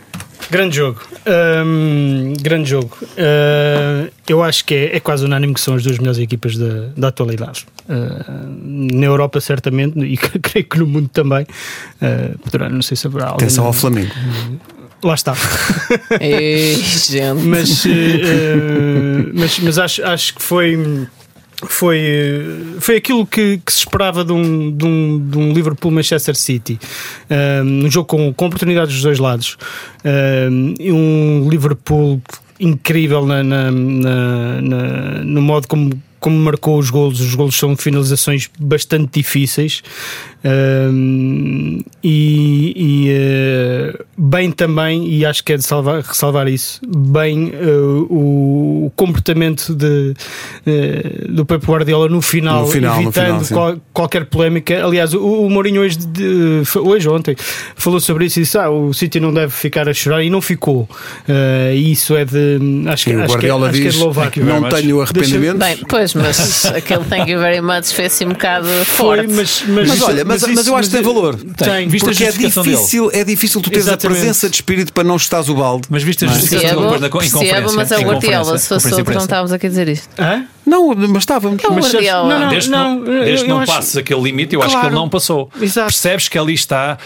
Grande 0.51 0.77
jogo. 0.77 1.01
Hum, 1.65 2.35
grande 2.41 2.71
jogo. 2.71 2.97
Uh, 3.03 4.11
eu 4.29 4.43
acho 4.43 4.65
que 4.65 4.75
é, 4.75 4.97
é 4.97 5.01
quase 5.01 5.25
unânime 5.25 5.55
que 5.55 5.61
são 5.61 5.75
as 5.75 5.83
duas 5.83 5.99
melhores 5.99 6.19
equipas 6.19 6.57
da, 6.57 6.89
da 6.97 7.09
atualidade. 7.09 7.67
Uh, 7.89 8.97
na 8.99 9.07
Europa, 9.07 9.41
certamente, 9.41 9.99
e 9.99 10.17
creio 10.41 10.67
que 10.67 10.79
no 10.79 10.87
mundo 10.87 11.09
também. 11.09 11.47
Uh, 12.01 12.39
poderá, 12.39 12.69
não 12.69 12.83
sei 12.83 12.97
se 12.97 13.07
haverá. 13.07 13.31
Atenção 13.31 13.67
ao 13.67 13.73
Flamengo. 13.73 14.13
Lá 15.03 15.15
está. 15.15 15.35
Ei, 16.21 16.77
gente. 16.77 17.43
mas, 17.43 17.85
mas, 19.35 19.59
mas 19.59 19.79
acho, 19.79 20.05
acho 20.05 20.35
que 20.35 20.43
foi. 20.43 21.07
Foi, 21.69 22.01
foi 22.81 22.97
aquilo 22.97 23.27
que, 23.27 23.59
que 23.65 23.73
se 23.73 23.79
esperava 23.81 24.25
de 24.25 24.33
um, 24.33 24.71
de 24.77 24.85
um, 24.85 25.29
de 25.31 25.39
um 25.39 25.53
Liverpool-Manchester 25.53 26.35
City. 26.35 26.79
Um, 27.65 27.87
um 27.87 27.91
jogo 27.91 28.07
com, 28.07 28.33
com 28.33 28.47
oportunidades 28.47 28.95
dos 28.95 29.03
dois 29.03 29.19
lados. 29.19 29.57
Um, 30.05 30.75
um 30.81 31.49
Liverpool 31.51 32.21
incrível 32.61 33.27
na- 33.27 33.43
na- 33.43 33.71
na- 33.71 35.25
no 35.25 35.43
modo 35.43 35.67
como, 35.67 35.91
como 36.25 36.39
marcou 36.39 36.79
os 36.79 36.89
golos. 36.89 37.21
Os 37.21 37.35
golos 37.35 37.55
são 37.59 37.77
finalizações 37.77 38.49
bastante 38.59 39.21
difíceis. 39.21 39.83
Um, 40.43 41.81
e 42.03 42.73
e, 42.77 43.09
eh, 43.11 43.99
bem 44.17 44.51
também, 44.51 45.09
e 45.09 45.25
acho 45.25 45.43
que 45.43 45.53
é 45.55 45.57
de 45.57 45.63
salvar, 45.65 46.03
ressalvar 46.03 46.49
isso, 46.49 46.81
bem 46.87 47.51
eh, 47.55 47.67
o, 48.11 48.93
comportamento 48.95 49.75
de, 49.75 50.15
eh, 50.67 51.25
do 51.31 51.47
Pep 51.47 51.65
Guardiola 51.67 52.09
no 52.09 52.21
final, 52.21 52.63
No 52.63 52.67
final, 52.69 52.97
no 52.97 53.03
evitando 53.09 53.25
final, 53.27 53.45
sim. 53.45 53.55
qual- 53.55 53.77
qualquer 53.93 54.27
polémica. 54.27 54.85
Aliás, 54.85 55.15
o, 55.15 55.21
o 55.47 55.51
Mourinho 55.51 55.81
hoje, 55.83 55.99
de- 55.99 56.63
hoje, 56.79 57.09
ontem, 57.09 57.35
falou 57.75 57.99
sobre 58.01 58.27
isso 58.27 58.39
e 58.39 58.43
disse: 58.43 58.59
ah, 58.59 58.69
o 58.71 58.93
City 58.93 59.19
não 59.21 59.33
deve 59.33 59.53
ficar 59.53 59.89
a 59.89 59.95
chorar, 59.95 60.23
e 60.23 60.29
não 60.31 60.41
ficou. 60.43 60.89
Isso 61.75 62.15
é 62.17 62.25
de. 62.25 62.59
Acho 62.87 63.05
que, 63.07 63.13
acho 63.13 63.39
que, 63.39 63.47
é- 63.47 63.49
Guardiola 63.51 63.71
acho 63.71 63.81
que 63.81 63.89
é 63.89 63.91
de 63.91 63.99
louvar. 63.99 64.25
Thank 64.27 64.39
you 64.41 64.45
very 64.47 64.61
Não 64.61 64.69
much. 64.69 64.81
tenho 64.81 65.01
arrependimentos. 65.01 65.59
Bem, 65.67 65.77
pois, 65.89 66.14
mas 66.15 66.67
aquele 66.67 67.05
thank 67.05 67.31
you 67.31 67.39
very 67.39 67.61
much 67.61 67.93
foi 67.93 68.07
assim 68.07 68.25
um 68.25 68.31
bocado 68.31 68.67
Foi, 68.67 68.85
forte. 68.85 69.27
mas, 69.33 69.63
mas, 69.69 69.89
Mas 69.89 70.03
olha, 70.03 70.25
mas, 70.25 70.43
mas, 70.43 70.59
isso- 70.61 70.69
eu 70.71 70.77
acho 70.77 70.89
que 70.91 70.95
tem 70.97 71.05
valor. 71.05 71.37
Tem, 71.37 71.89
Viste 71.89 72.05
a 72.05 72.09
Porque 72.09 72.23
é 72.25 72.27
justificação 72.27 72.63
dele? 72.63 72.77
difícil, 72.77 73.11
é 73.13 73.25
difícil 73.25 73.61
tu 73.61 73.71
teres 73.71 73.89
a 73.89 73.97
presença 73.97 74.49
de 74.49 74.55
espírito 74.57 74.93
para 74.93 75.05
não 75.05 75.17
estás 75.17 75.49
o 75.49 75.55
balde. 75.55 75.87
Mas 75.91 76.03
viste 76.03 76.25
a 76.25 76.29
é? 76.29 76.33
justificação 76.33 76.89
dele 76.89 77.01
depois 77.01 77.11
co- 77.11 77.23
em 77.23 77.31
conferência? 77.31 77.77
mas 77.77 77.93
é 77.93 77.99
o 77.99 78.03
Guardiola. 78.03 78.59
Se 78.59 78.69
fosse 78.69 78.95
outro, 78.95 79.15
não 79.15 79.21
estávamos 79.23 79.53
aqui 79.53 79.67
a 79.67 79.69
dizer 79.69 79.89
isto. 79.89 80.09
Hã? 80.19 80.45
Não, 80.67 80.95
mas 80.95 81.19
estávamos. 81.19 81.63
Não, 81.63 81.71
Mas 81.75 81.87
sabes- 81.87 82.09
não, 82.09 82.29
não, 82.29 82.49
Desde, 82.49 82.71
não, 82.71 82.95
não, 82.95 83.05
desde 83.05 83.47
não 83.47 83.61
acho- 83.61 83.73
passes 83.73 83.97
aquele 83.97 84.23
limite, 84.23 84.55
eu 84.55 84.61
acho 84.61 84.71
que 84.71 84.75
Claro. 84.77 84.89
ele 84.89 84.95
não 84.95 85.09
passou. 85.09 85.51
Exato. 85.61 85.89
Percebes 85.89 86.29
que 86.29 86.39
ali 86.39 86.55
está. 86.55 86.97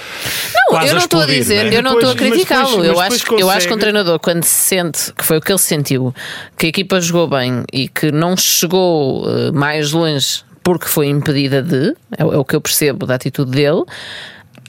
Não, 0.54 0.64
quase 0.68 0.88
eu 0.88 0.94
não 0.94 1.00
estou 1.00 1.20
a 1.20 1.26
dizer, 1.26 1.64
não 1.64 1.72
é? 1.72 1.76
eu 1.76 1.82
não 1.82 1.94
estou 1.94 2.10
a 2.10 2.14
criticá-lo. 2.14 2.84
Eu, 2.84 3.00
acho, 3.00 3.18
depois 3.18 3.40
eu 3.40 3.50
acho 3.50 3.66
que 3.66 3.72
um 3.72 3.76
consegue- 3.76 3.80
treinador, 3.80 4.18
quando 4.20 4.44
se 4.44 4.50
sente, 4.50 5.12
que 5.12 5.24
foi 5.24 5.38
o 5.38 5.40
que 5.40 5.50
ele 5.50 5.58
sentiu, 5.58 6.14
que 6.56 6.66
a 6.66 6.68
equipa 6.68 7.00
jogou 7.00 7.26
bem 7.26 7.64
e 7.72 7.88
que 7.88 8.12
não 8.12 8.36
chegou 8.36 9.24
eh, 9.28 9.50
mais 9.52 9.90
longe 9.92 10.42
porque 10.62 10.86
foi 10.86 11.08
impedida 11.08 11.62
de, 11.62 11.94
é, 12.16 12.24
o- 12.24 12.32
é 12.34 12.36
o 12.36 12.44
que 12.44 12.54
eu 12.54 12.60
percebo 12.60 13.06
da 13.06 13.14
atitude 13.14 13.50
dele, 13.50 13.82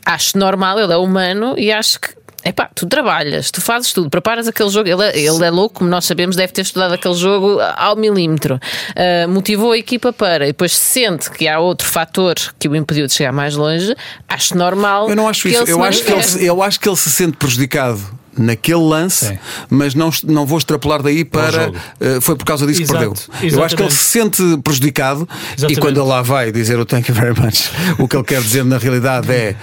acho 0.05 0.37
normal, 0.37 0.79
ele 0.79 0.93
é 0.93 0.97
humano 0.97 1.55
e 1.57 1.71
acho 1.71 1.99
que. 1.99 2.18
Epá, 2.43 2.69
tu 2.73 2.85
trabalhas, 2.87 3.51
tu 3.51 3.61
fazes 3.61 3.91
tudo, 3.91 4.09
preparas 4.09 4.47
aquele 4.47 4.69
jogo. 4.69 4.87
Ele 4.87 5.03
é, 5.03 5.19
ele 5.19 5.43
é 5.45 5.49
louco, 5.49 5.79
como 5.79 5.89
nós 5.89 6.05
sabemos, 6.05 6.35
deve 6.35 6.53
ter 6.53 6.61
estudado 6.61 6.93
aquele 6.93 7.15
jogo 7.15 7.59
ao 7.75 7.95
milímetro. 7.95 8.59
Ah, 8.95 9.27
motivou 9.27 9.71
a 9.73 9.77
equipa 9.77 10.13
para, 10.13 10.45
e 10.45 10.47
depois 10.47 10.75
sente 10.75 11.29
que 11.31 11.47
há 11.47 11.59
outro 11.59 11.87
fator 11.87 12.35
que 12.57 12.67
o 12.67 12.75
impediu 12.75 13.07
de 13.07 13.13
chegar 13.13 13.31
mais 13.31 13.55
longe. 13.55 13.95
Acho 14.27 14.57
normal. 14.57 15.09
Eu 15.09 15.15
não 15.15 15.27
acho 15.27 15.43
que 15.43 15.49
isso. 15.49 15.63
Eu 15.63 15.83
acho, 15.83 16.03
que 16.03 16.11
ele, 16.11 16.45
eu 16.45 16.63
acho 16.63 16.79
que 16.79 16.87
ele 16.87 16.95
se 16.95 17.09
sente 17.09 17.35
prejudicado 17.37 17.99
naquele 18.37 18.79
lance, 18.79 19.27
Sim. 19.27 19.39
mas 19.69 19.93
não, 19.93 20.09
não 20.23 20.45
vou 20.45 20.57
extrapolar 20.57 21.01
daí 21.03 21.25
para. 21.25 21.71
eh, 21.99 22.21
foi 22.21 22.37
por 22.37 22.45
causa 22.45 22.65
disso 22.65 22.81
Exato, 22.81 23.13
que 23.15 23.31
perdeu. 23.31 23.59
Eu 23.59 23.63
acho 23.65 23.75
que 23.75 23.81
ele 23.81 23.89
exatamente. 23.89 23.93
se 23.93 24.03
sente 24.05 24.61
prejudicado 24.63 25.27
e 25.29 25.53
Exatamente. 25.55 25.79
quando 25.81 25.99
ele 25.99 26.07
lá 26.07 26.21
vai 26.21 26.51
dizer 26.51 26.79
o 26.79 26.85
thank 26.85 27.09
you 27.09 27.15
very 27.15 27.37
much, 27.37 27.69
o 27.99 28.07
que 28.07 28.15
ele 28.15 28.23
quer 28.23 28.41
dizer 28.41 28.63
na 28.63 28.77
realidade 28.77 29.29
é. 29.31 29.55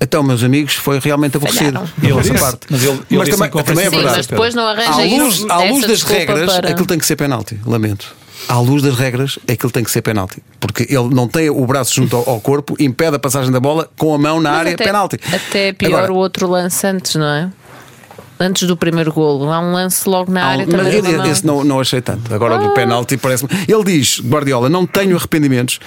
Então, 0.00 0.22
meus 0.22 0.42
amigos, 0.42 0.74
foi 0.74 0.98
realmente 1.00 1.36
aborrecido. 1.38 1.80
Ele 2.02 2.12
disse, 2.20 2.34
parte. 2.38 2.66
mas 2.70 2.82
ele- 2.84 2.92
ele 3.10 3.18
mas 3.18 3.28
também, 3.30 3.50
também 3.50 3.84
é 3.84 3.88
de 3.88 3.90
Sim, 3.90 3.96
verdade. 3.96 4.16
mas 4.18 4.26
depois 4.26 4.54
não 4.54 4.66
arranja 4.66 4.94
À 5.00 5.06
isso, 5.06 5.24
luz, 5.24 5.46
à 5.50 5.56
luz 5.64 5.78
essa 5.78 5.88
das 5.88 6.02
regras, 6.02 6.52
para- 6.52 6.68
aquilo 6.70 6.86
tem 6.86 6.98
que 6.98 7.06
ser 7.06 7.16
penalti. 7.16 7.58
Lamento. 7.64 8.14
À 8.48 8.58
luz 8.60 8.82
das 8.82 8.94
regras, 8.94 9.38
aquilo 9.50 9.72
tem 9.72 9.82
que 9.82 9.90
ser 9.90 10.02
penalti. 10.02 10.42
Porque 10.60 10.82
ele 10.82 11.08
não 11.14 11.26
tem 11.26 11.48
o 11.48 11.66
braço 11.66 11.94
junto 11.94 12.14
ao, 12.14 12.28
ao 12.28 12.40
corpo, 12.40 12.76
impede 12.78 13.16
a 13.16 13.18
passagem 13.18 13.50
da 13.50 13.58
bola 13.58 13.88
com 13.96 14.14
a 14.14 14.18
mão 14.18 14.38
na 14.38 14.50
Mas 14.50 14.58
área, 14.60 14.74
até, 14.74 14.84
penalti. 14.84 15.18
Até 15.32 15.68
é 15.68 15.72
pior 15.72 15.96
Agora, 15.96 16.12
o 16.12 16.16
outro 16.16 16.46
lance 16.48 16.86
antes, 16.86 17.14
não 17.14 17.26
é? 17.26 17.50
Antes 18.38 18.66
do 18.68 18.76
primeiro 18.76 19.12
golo. 19.12 19.50
Há 19.50 19.60
um 19.60 19.72
lance 19.72 20.08
logo 20.08 20.30
na 20.30 20.40
um- 20.40 20.44
área 20.50 20.66
mas 20.66 20.76
também. 20.76 20.92
esse- 20.98 21.02
numa 21.08 21.18
mão. 21.18 21.26
esse 21.32 21.46
não, 21.46 21.64
não 21.64 21.80
achei 21.80 22.00
tanto. 22.00 22.34
Agora 22.34 22.56
Ah. 22.56 22.58
o 22.58 22.68
do 22.68 22.74
penalti 22.74 23.16
parece-me. 23.16 23.50
Ele 23.66 23.84
diz, 23.84 24.20
Guardiola, 24.20 24.68
não 24.68 24.86
tenho 24.86 25.16
arrependimentos. 25.16 25.78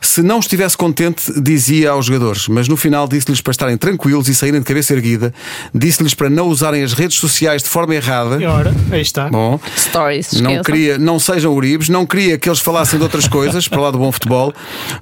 Se 0.00 0.22
não 0.22 0.38
estivesse 0.38 0.76
contente, 0.76 1.30
dizia 1.40 1.90
aos 1.90 2.06
jogadores, 2.06 2.48
mas 2.48 2.68
no 2.68 2.76
final 2.76 3.06
disse-lhes 3.06 3.40
para 3.40 3.50
estarem 3.50 3.76
tranquilos 3.76 4.28
e 4.28 4.34
saírem 4.34 4.60
de 4.60 4.66
cabeça 4.66 4.92
erguida. 4.94 5.32
Disse-lhes 5.74 6.14
para 6.14 6.30
não 6.30 6.48
usarem 6.48 6.82
as 6.82 6.92
redes 6.92 7.18
sociais 7.18 7.62
de 7.62 7.68
forma 7.68 7.94
errada. 7.94 8.40
E 8.40 8.46
ora, 8.46 8.74
aí 8.90 9.00
está. 9.02 9.28
Bom, 9.28 9.60
Stories. 9.76 10.32
não 10.40 10.62
queria, 10.62 10.98
não 10.98 11.18
sejam 11.18 11.52
uribes, 11.54 11.88
não 11.88 12.06
queria 12.06 12.38
que 12.38 12.48
eles 12.48 12.60
falassem 12.60 12.98
de 12.98 13.02
outras 13.04 13.28
coisas 13.28 13.68
para 13.68 13.80
lá 13.80 13.90
do 13.90 13.98
bom 13.98 14.10
futebol. 14.10 14.52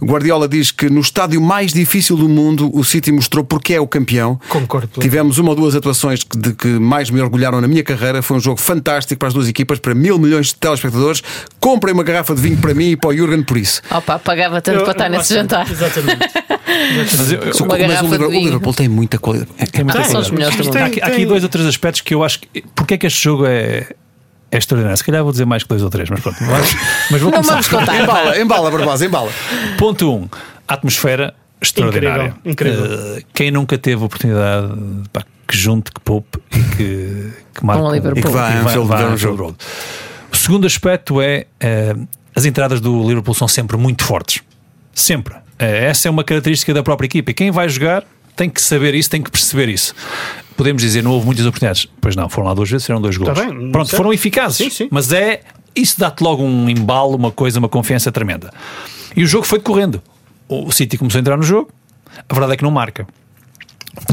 Guardiola 0.03 0.49
diz 0.49 0.71
que 0.71 0.89
no 0.91 1.01
estádio 1.01 1.41
mais 1.41 1.73
difícil 1.73 2.17
do 2.17 2.29
mundo 2.29 2.71
o 2.75 2.85
City 2.85 3.13
mostrou 3.13 3.45
porque 3.45 3.75
é 3.75 3.81
o 3.81 3.87
campeão. 3.87 4.39
Concordo. 4.49 5.01
Tivemos 5.01 5.39
uma 5.39 5.51
ou 5.51 5.57
duas 5.57 5.75
atuações 5.75 6.21
de 6.37 6.53
que 6.53 6.69
mais 6.89 7.11
me 7.11 7.21
orgulharam 7.21 7.61
na 7.61 7.69
minha 7.69 7.85
carreira. 7.85 8.23
Foi 8.23 8.37
um 8.37 8.41
jogo 8.41 8.59
fantástico 8.61 9.19
para 9.19 9.29
as 9.29 9.35
duas 9.35 9.47
equipas, 9.49 9.79
para 9.79 9.95
mil 9.95 10.19
milhões 10.19 10.49
de 10.49 10.55
telespectadores. 10.57 11.23
Comprem 11.61 11.93
uma 11.95 12.03
garrafa 12.03 12.35
de 12.35 12.41
vinho 12.41 12.57
para 12.57 12.73
mim 12.75 12.91
e 12.93 12.97
para 12.97 13.11
o 13.11 13.17
Jurgen 13.17 13.43
por 13.43 13.57
isso. 13.59 13.83
Opa, 13.91 14.19
pagava 14.19 14.61
tanto 14.63 14.79
Eu- 14.79 14.83
para 14.85 14.93
estar 14.93 15.09
nesse 15.09 15.35
jantar. 15.35 15.71
Exatamente. 15.71 16.19
Mas 17.19 17.33
eu- 17.33 17.41
eu- 17.43 17.53
Uma 17.59 17.67
Mas 17.69 17.79
garrafa 17.81 18.05
o 18.05 18.07
de 18.07 18.13
Liverpool, 18.13 18.41
o. 18.41 18.45
Liverpool 18.45 18.75
tem 18.75 18.89
muita 18.89 19.19
qualidade. 19.19 19.51
Tem 19.71 19.85
muita 19.85 20.01
Ah, 20.01 20.05
são 20.05 20.21
os 20.21 20.29
qualidade. 20.29 20.33
melhores 20.35 20.57
do 20.57 20.65
mundo. 20.65 20.77
Há 20.77 20.87
aqui, 20.87 21.01
há 21.03 21.07
aqui 21.07 21.17
Tem- 21.17 21.27
dois 21.27 21.43
ou 21.43 21.49
três 21.49 21.67
aspectos 21.67 22.01
que 22.01 22.15
eu 22.15 22.25
acho 22.25 22.41
que. 22.41 22.63
Porque 22.75 22.95
é 22.95 22.99
que 22.99 23.07
este 23.07 23.23
jogo 23.23 23.45
é, 23.47 23.87
é 24.51 24.57
extraordinário? 24.59 24.97
Se 24.97 25.05
calhar 25.05 25.23
vou 25.23 25.33
dizer 25.33 25.45
mais 25.45 25.63
que 25.63 25.69
dois 25.69 25.83
ou 25.83 25.91
três, 25.91 26.09
mas 26.09 26.21
pronto. 26.21 26.37
Mas, 26.41 26.77
mas 27.11 27.21
vou 27.21 27.31
Não 27.31 27.43
começar. 27.43 27.53
vamos 27.53 27.69
contar. 27.69 28.01
Embala, 28.03 28.39
embala, 28.41 28.71
Barbosa, 28.71 29.05
embala. 29.07 29.31
Ponto 29.79 30.11
1. 30.11 30.15
Um, 30.15 30.29
atmosfera 30.67 31.35
extraordinária. 31.61 32.35
Incrível, 32.45 32.85
incrível. 32.85 33.17
Eh, 33.19 33.23
quem 33.35 33.51
nunca 33.51 33.77
teve 33.79 34.03
oportunidade 34.05 34.73
pá, 35.13 35.25
que 35.47 35.57
junte, 35.57 35.91
que 35.93 36.01
poupe 36.01 36.39
e 36.53 36.77
que, 36.77 37.33
que 37.55 37.65
marque 37.67 37.83
um-. 37.83 37.95
E 37.95 38.23
que 38.23 38.29
vá 38.29 38.49
a 38.49 38.53
e 38.53 38.79
um 38.79 38.85
Anfield 38.85 39.17
jogo. 39.17 39.43
Road. 39.45 39.57
O 40.33 40.37
segundo 40.37 40.67
aspecto 40.67 41.21
é 41.21 41.47
eh, 41.61 41.95
as 42.35 42.45
entradas 42.45 42.81
do 42.81 43.03
Liverpool 43.07 43.35
são 43.35 43.49
sempre 43.49 43.77
muito 43.77 44.05
fortes. 44.05 44.43
Sempre. 44.95 45.35
Eh, 45.59 45.87
Essa 45.87 46.09
é 46.09 46.11
uma 46.11 46.23
característica 46.25 46.73
da 46.75 46.83
própria 46.83 47.07
equipa. 47.07 47.31
E 47.31 47.35
quem 47.35 47.51
vai 47.51 47.69
jogar 47.69 48.05
tem 48.37 48.49
que 48.49 48.63
saber 48.63 48.95
isso, 48.95 49.11
tem 49.11 49.21
que 49.23 49.31
perceber 49.31 49.69
isso. 49.69 49.95
Podemos 50.57 50.83
dizer, 50.83 51.03
não 51.03 51.11
houve 51.13 51.27
muitas 51.27 51.45
oportunidades. 51.47 51.87
Pois 52.01 52.15
não, 52.15 52.29
foram 52.29 52.49
lá 52.49 52.55
duas 52.55 52.71
vezes, 52.71 52.89
eram 52.89 53.01
dois 53.01 53.17
gols. 53.17 53.37
Tá 53.37 53.45
bem, 53.45 53.71
Pronto, 53.73 53.89
certo. 53.89 53.97
foram 53.97 54.13
eficazes. 54.13 54.57
Sim, 54.59 54.71
sim. 54.71 54.89
Mas 54.91 55.13
é. 55.13 55.41
Isso 55.77 56.01
dá-te 56.01 56.23
logo 56.25 56.43
um 56.43 56.69
embalo, 56.69 57.15
uma 57.15 57.31
coisa, 57.31 57.59
uma 57.61 57.69
confiança 57.69 58.11
tremenda. 58.11 58.51
E 59.15 59.23
o 59.23 59.27
jogo 59.27 59.45
foi 59.47 59.59
decorrendo. 59.59 60.03
O 60.49 60.71
City 60.73 60.97
começou 60.97 61.19
a 61.19 61.21
entrar 61.21 61.37
no 61.37 61.43
jogo, 61.43 61.71
a 62.29 62.33
verdade 62.35 62.55
é 62.55 62.57
que 62.57 62.63
não 62.65 62.71
marca. 62.71 63.07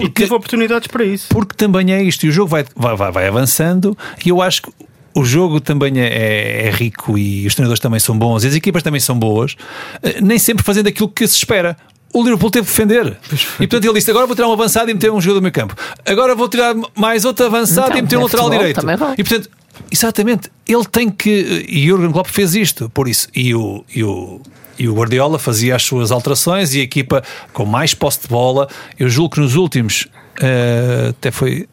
E 0.01 0.09
teve 0.09 0.33
oportunidades 0.33 0.87
para 0.87 1.03
isso. 1.03 1.27
Porque 1.29 1.55
também 1.55 1.93
é 1.93 2.01
isto, 2.03 2.25
e 2.25 2.29
o 2.29 2.31
jogo 2.31 2.49
vai, 2.49 2.65
vai, 2.75 3.11
vai, 3.11 3.27
avançando, 3.27 3.97
e 4.25 4.29
eu 4.29 4.41
acho 4.41 4.63
que 4.63 4.71
o 5.13 5.23
jogo 5.23 5.61
também 5.61 5.99
é, 5.99 6.07
é- 6.07 6.67
é 6.67 6.71
rico 6.71 7.17
e 7.17 7.45
os 7.47 7.55
treinadores 7.55 7.79
também 7.79 7.99
são 7.99 8.17
bons, 8.17 8.43
e 8.43 8.47
as 8.47 8.55
equipas 8.55 8.83
também 8.83 8.99
são 8.99 9.17
boas, 9.17 9.55
eh, 10.03 10.19
nem 10.21 10.37
sempre 10.39 10.63
fazendo 10.65 10.87
aquilo 10.87 11.07
que 11.07 11.25
se 11.27 11.37
espera. 11.37 11.77
O 12.13 12.23
Liverpool 12.23 12.49
teve 12.49 12.65
que 12.65 12.71
defender. 12.71 13.17
E 13.59 13.67
portanto 13.67 13.83
ele 13.85 13.93
disse: 13.93 14.09
agora 14.09 14.25
vou 14.25 14.35
tirar 14.35 14.47
um 14.47 14.53
avançado 14.53 14.89
e 14.89 14.93
meter 14.93 15.11
um 15.11 15.19
jogador 15.19 15.39
do 15.39 15.43
meu 15.43 15.51
campo. 15.51 15.75
Agora 16.05 16.33
vou 16.33 16.47
tirar 16.47 16.73
mais 16.95 17.25
outro 17.25 17.45
avançado 17.45 17.87
Então, 17.87 17.99
e 17.99 18.01
meter 18.03 18.17
um 18.17 18.21
é 18.21 18.23
lateral 18.23 18.49
direito. 18.49 18.79
E 19.17 19.23
portanto, 19.23 19.49
exatamente, 19.91 20.49
ele 20.67 20.85
tem 20.85 21.09
que. 21.09 21.65
E 21.67 21.87
Jurgen 21.87 22.11
Klopp 22.11 22.27
fez 22.29 22.55
isto, 22.55 22.89
por 22.89 23.07
isso. 23.07 23.27
E 23.35 23.53
o, 23.53 23.83
e 23.93 24.03
o, 24.03 24.41
e 24.77 24.87
o 24.87 24.93
Guardiola 24.93 25.39
fazia 25.39 25.75
as 25.75 25.83
suas 25.83 26.11
alterações 26.11 26.73
e 26.73 26.79
a 26.79 26.83
equipa 26.83 27.23
com 27.53 27.65
mais 27.65 27.93
posse 27.93 28.21
de 28.21 28.27
bola. 28.27 28.67
Eu 28.99 29.09
julgo 29.09 29.35
que 29.35 29.39
nos 29.39 29.55
últimos. 29.55 30.07
eh, 30.41 31.07
até 31.09 31.31
foi 31.31 31.67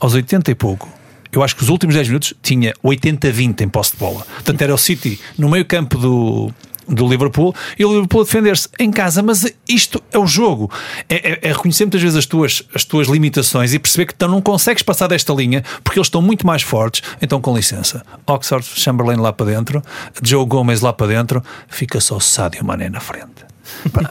aos 0.00 0.14
80 0.14 0.50
e 0.50 0.54
pouco. 0.54 0.88
Eu 1.30 1.42
acho 1.42 1.54
que 1.54 1.62
os 1.62 1.68
últimos 1.68 1.94
10 1.94 2.08
minutos 2.08 2.34
tinha 2.42 2.72
80-20 2.82 3.60
em 3.60 3.68
posse 3.68 3.92
de 3.92 3.98
bola. 3.98 4.26
Portanto, 4.34 4.62
era 4.62 4.74
o 4.74 4.78
City 4.78 5.20
no 5.36 5.48
meio 5.48 5.64
campo 5.64 5.98
do, 5.98 6.50
do 6.88 7.06
Liverpool 7.08 7.54
e 7.78 7.84
o 7.84 7.92
Liverpool 7.92 8.22
a 8.22 8.24
defender-se 8.24 8.68
em 8.78 8.90
casa. 8.90 9.22
Mas 9.22 9.44
isto 9.68 10.02
é 10.12 10.18
o 10.18 10.26
jogo. 10.26 10.70
É, 11.08 11.32
é- 11.32 11.38
é 11.48 11.52
reconhecer 11.52 11.84
muitas 11.84 12.00
vezes 12.02 12.16
as 12.16 12.26
tuas, 12.26 12.62
as 12.74 12.84
tuas 12.84 13.08
limitações 13.08 13.72
e 13.74 13.78
perceber 13.78 14.06
que 14.06 14.14
então 14.14 14.28
não 14.28 14.40
consegues 14.40 14.82
passar 14.82 15.06
desta 15.08 15.32
linha 15.32 15.62
porque 15.84 15.98
eles 15.98 16.06
estão 16.06 16.22
muito 16.22 16.46
mais 16.46 16.62
fortes. 16.62 17.02
Então, 17.20 17.40
com 17.40 17.54
licença, 17.56 18.02
Oxford 18.26 18.64
Chamberlain 18.66 19.16
lá 19.16 19.32
para 19.32 19.46
dentro, 19.46 19.82
Joe 20.22 20.44
Gomez 20.46 20.80
lá 20.80 20.92
para 20.92 21.06
dentro, 21.08 21.42
fica 21.68 22.00
só 22.00 22.18
Sadio 22.20 22.64
Mané 22.64 22.88
na 22.88 23.00
frente. 23.00 23.46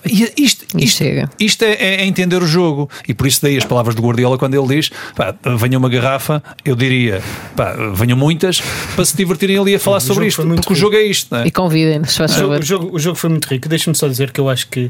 Isto, 0.05 0.65
isto, 0.77 0.97
chega. 0.97 1.29
isto 1.39 1.63
é, 1.63 1.73
é- 1.73 2.05
entender 2.05 2.41
o 2.41 2.47
jogo 2.47 2.89
e 3.07 3.13
por 3.13 3.27
isso 3.27 3.41
daí 3.41 3.57
as 3.57 3.65
palavras 3.65 3.95
do 3.95 4.01
Guardiola 4.01 4.37
quando 4.37 4.53
ele 4.53 4.75
diz 4.75 4.89
pá, 5.15 5.35
venha 5.57 5.77
uma 5.77 5.89
garrafa, 5.89 6.41
eu 6.63 6.75
diria 6.75 7.21
pá, 7.55 7.73
venham 7.93 8.17
muitas 8.17 8.61
para 8.95 9.05
se 9.05 9.15
divertirem 9.15 9.57
ali 9.57 9.75
a 9.75 9.79
falar 9.79 9.99
sobre 9.99 10.27
isto, 10.27 10.37
porque 10.41 10.53
o 10.53 10.59
rico. 10.61 10.75
jogo 10.75 10.95
é 10.95 11.03
isto, 11.03 11.27
não 11.35 11.41
é? 11.41 11.47
E 11.47 11.51
convidem-nos, 11.51 12.11
se 12.11 12.17
faz 12.17 12.35
O 12.35 12.39
jogo, 12.39 12.53
o 12.55 12.61
jogo- 12.63 12.95
o 12.95 12.99
jogo 12.99 13.15
foi 13.17 13.29
muito 13.29 13.45
rico. 13.45 13.67
Deixa-me 13.67 13.95
só 13.95 14.07
dizer 14.07 14.31
que 14.31 14.39
eu 14.39 14.49
acho 14.49 14.67
que 14.67 14.87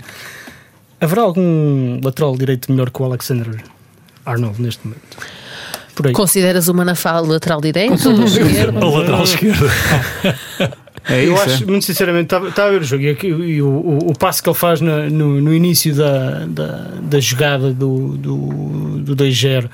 haverá 1.00 1.22
algum 1.22 2.00
lateral 2.04 2.36
direito 2.38 2.72
melhor 2.72 2.90
que 2.90 3.02
o 3.02 3.06
Alexander 3.06 3.64
Arnold 4.26 4.62
neste 4.62 4.86
momento. 4.86 5.18
Por 5.96 6.08
aí. 6.08 6.14
Consideras 6.14 6.68
o 6.68 6.74
Manafá 6.76 7.20
lateral 7.20 7.60
direito? 7.60 7.94
esquerdo? 7.96 8.78
O 8.86 8.90
lateral 8.98 9.24
esquerdo. 9.24 9.66
É 11.10 11.26
eu 11.26 11.34
isso. 11.34 11.44
acho, 11.44 11.68
muito 11.68 11.86
sinceramente, 11.86 12.26
estava 12.26 12.50
estava 12.50 12.68
a 12.70 12.72
ver 12.72 12.82
o 12.82 12.84
jogo 12.84 13.04
e, 13.04 13.10
aqui- 13.10 13.28
e 13.28 13.62
o, 13.62 13.68
o, 13.68 13.98
o 14.12 14.18
passo 14.18 14.42
que 14.44 14.50
ele 14.50 14.58
faz 14.58 14.82
na- 14.82 15.10
no, 15.10 15.40
no 15.42 15.54
início 15.54 15.94
da, 15.96 16.46
da, 16.48 16.92
da 17.02 17.20
jogada 17.20 17.72
do, 17.74 18.18
do, 18.18 19.00
do 19.00 19.16
2-0 19.16 19.70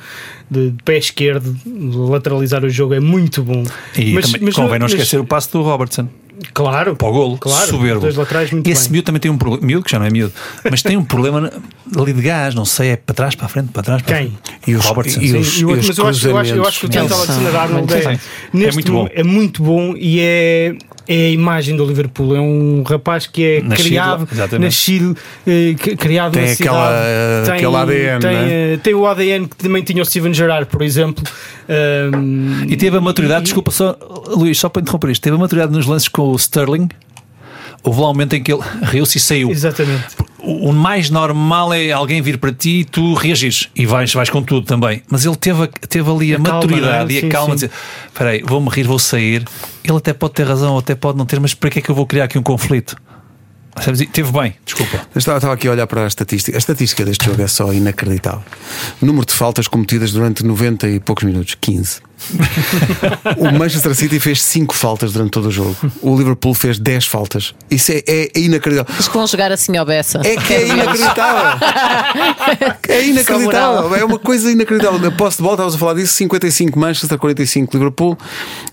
de, 0.49 0.69
de 0.71 0.83
pé 0.83 0.97
esquerdo, 0.97 1.55
de 1.65 1.97
lateralizar 1.97 2.63
o 2.63 2.69
jogo 2.69 2.93
é 2.93 2.99
muito 2.99 3.41
bom. 3.43 3.63
E 3.97 4.13
Mas- 4.13 4.25
também 4.31 4.41
mas 4.45 4.55
convém 4.55 4.79
não 4.79 4.85
mas- 4.85 4.91
esquecer 4.93 5.19
o 5.19 5.25
passo 5.25 5.51
do 5.51 5.61
Robertson 5.63 6.07
Claro, 6.51 6.95
para 6.95 7.07
o 7.07 7.11
golo, 7.13 7.37
claro, 7.37 7.67
soberbo. 7.69 7.97
os 7.97 8.01
dois 8.01 8.15
laterais 8.15 8.51
muito 8.51 8.67
Esse 8.67 8.85
bem. 8.85 8.93
miúdo 8.93 9.05
também 9.05 9.19
tem 9.21 9.29
um 9.31 9.37
problema, 9.37 9.65
miúdo 9.65 9.85
que 9.85 9.91
já 9.91 9.99
não 9.99 10.05
é 10.07 10.09
miúdo, 10.09 10.33
mas 10.69 10.81
tem 10.81 10.97
um 10.97 11.03
problema 11.03 11.51
ali 11.95 12.11
de 12.11 12.21
gás, 12.23 12.55
não 12.55 12.65
sei, 12.65 12.89
é 12.89 12.95
para 12.95 13.13
trás, 13.13 13.35
para 13.35 13.45
a 13.45 13.49
frente, 13.49 13.69
para 13.71 13.83
trás, 13.83 14.01
para 14.01 14.15
a 14.15 14.19
Quem? 14.19 14.27
frente. 14.29 14.59
E 14.67 14.75
os- 14.75 14.83
Robertson. 14.83 15.21
e 15.21 15.27
Sim, 15.29 15.37
os- 15.37 15.59
e 15.61 15.65
os 15.65 15.87
mas 15.87 15.97
eu 15.97 16.07
acho, 16.07 16.27
eu, 16.27 16.37
acho, 16.37 16.53
eu 16.55 16.67
acho 16.67 16.79
que 16.79 16.85
o 16.87 16.89
Trent 16.89 17.07
cruzamentos. 17.07 17.29
Alexander 17.39 17.61
Arnold 17.61 17.93
é, 17.93 17.97
É 18.67 18.71
muito 18.71 18.91
bom. 18.91 19.07
é 19.13 19.23
muito 19.23 19.63
bom 19.63 19.93
e 19.95 20.19
é, 20.19 20.75
é 21.07 21.27
a 21.27 21.29
imagem 21.29 21.75
do 21.75 21.85
Liverpool. 21.85 22.35
É 22.35 22.39
um 22.41 22.83
rapaz 22.83 23.27
que 23.27 23.43
é 23.43 23.61
Nascido 23.61 23.85
criado, 23.87 24.27
exatamente. 24.31 24.65
nascido, 24.69 25.17
eh, 25.47 25.73
criado 25.97 26.33
Tem 26.33 26.45
na 26.45 26.51
aquela, 26.51 26.87
cidade. 26.87 27.05
eh, 27.07 27.43
Tem, 27.45 27.53
aquele 27.55 27.75
ADN, 27.75 28.19
tem, 28.19 28.35
é? 28.35 28.73
eh, 28.73 28.77
tem 28.81 28.93
o 28.93 29.05
ADN 29.07 29.47
que 29.47 29.55
também 29.57 29.83
tinha 29.83 30.01
o 30.01 30.05
Steven 30.05 30.33
Gerrard, 30.33 30.67
por 30.67 30.81
exemplo. 30.81 31.23
Um, 31.69 32.65
E 32.67 32.75
teve 32.77 32.97
a 32.97 33.01
maturidade, 33.01 33.41
e- 33.41 33.43
desculpa 33.45 33.71
só, 33.71 33.95
Luís, 34.27 34.57
só 34.59 34.69
para 34.69 34.81
interromper 34.81 35.09
isto, 35.11 35.21
teve 35.21 35.35
a 35.35 35.39
maturidade 35.39 35.71
nos 35.73 35.85
lances 35.85 36.07
com 36.07 36.23
o 36.29 36.35
Sterling. 36.35 36.89
Houve 37.83 37.99
lá 37.99 38.09
um 38.09 38.13
momento 38.13 38.33
em 38.33 38.41
que 38.43 38.51
ele 38.53 38.61
riu-se 38.83 39.17
e 39.17 39.21
saiu. 39.21 39.51
Exatamente. 39.51 40.05
O 40.19 40.69
o 40.69 40.73
mais 40.73 41.09
normal 41.09 41.73
é 41.73 41.91
alguém 41.91 42.21
vir 42.21 42.37
para 42.37 42.51
ti 42.51 42.79
e 42.81 42.83
tu 42.83 43.13
reagires 43.13 43.69
e 43.73 43.85
vais, 43.85 44.13
vais 44.13 44.29
com 44.29 44.43
tudo 44.43 44.65
também. 44.65 45.01
Mas 45.09 45.25
ele 45.25 45.37
teve, 45.37 45.67
teve 45.87 46.09
ali 46.11 46.33
a, 46.33 46.37
A 46.37 46.41
calma, 46.41 46.53
maturidade 46.59 47.03
não 47.05 47.09
é? 47.09 47.13
e 47.13 47.17
a 47.17 47.21
Sim, 47.21 47.29
calma 47.29 47.55
de 47.55 47.61
sim. 47.61 47.67
dizer: 47.67 47.79
espera 48.07 48.29
aí, 48.31 48.43
vou-me 48.45 48.69
rir, 48.69 48.83
vou 48.83 48.99
sair. 48.99 49.45
Ele 49.83 49.97
até 49.97 50.11
pode 50.11 50.33
ter 50.33 50.45
razão, 50.45 50.73
ou 50.73 50.79
até 50.79 50.95
pode 50.95 51.17
não 51.17 51.25
ter, 51.25 51.39
mas 51.39 51.53
para 51.53 51.69
que 51.69 51.79
é 51.79 51.81
que 51.81 51.89
eu 51.89 51.95
vou 51.95 52.05
criar 52.05 52.25
aqui 52.25 52.37
um 52.37 52.43
conflito? 52.43 52.95
Sabes? 53.81 54.05
Teve 54.11 54.31
bem, 54.31 54.53
desculpa. 54.65 54.97
Eu 55.15 55.19
estava, 55.19 55.37
estava 55.37 55.53
aqui 55.53 55.67
a 55.67 55.71
olhar 55.71 55.87
para 55.87 56.03
a 56.03 56.07
estatística. 56.07 56.55
A 56.55 56.59
estatística 56.59 57.03
deste 57.05 57.25
jogo 57.25 57.41
é 57.41 57.47
só 57.47 57.73
inacreditável. 57.73 58.43
Número 59.01 59.25
de 59.25 59.33
faltas 59.33 59.67
cometidas 59.67 60.11
durante 60.11 60.45
90 60.45 60.89
e 60.89 60.99
poucos 60.99 61.23
minutos 61.23 61.55
15. 61.59 62.01
o 63.37 63.51
Manchester 63.57 63.93
City 63.95 64.19
fez 64.19 64.41
5 64.41 64.73
faltas 64.73 65.11
durante 65.13 65.31
todo 65.31 65.47
o 65.47 65.51
jogo. 65.51 65.75
O 66.01 66.15
Liverpool 66.17 66.53
fez 66.53 66.79
10 66.79 67.05
faltas. 67.07 67.53
Isso 67.69 67.91
é, 67.91 68.03
é- 68.07 68.31
é 68.33 68.39
inacreditável. 68.39 68.93
Que 69.03 69.17
vão 69.17 69.27
jogar 69.27 69.51
assim 69.51 69.75
ao 69.77 69.85
beça. 69.85 70.21
É 70.23 70.35
que 70.37 70.53
é 70.53 70.67
inacreditável. 70.67 71.67
É 72.87 73.05
inacreditável. 73.05 73.95
É 73.95 74.05
uma 74.05 74.19
coisa 74.19 74.51
inacreditável. 74.51 74.99
Na 74.99 75.11
posse 75.11 75.37
de 75.37 75.43
bola, 75.43 75.53
estávamos 75.55 75.75
a 75.75 75.77
falar 75.77 75.93
disso: 75.95 76.13
55 76.13 76.79
Manchester, 76.79 77.17
45 77.17 77.75
Liverpool. 77.77 78.17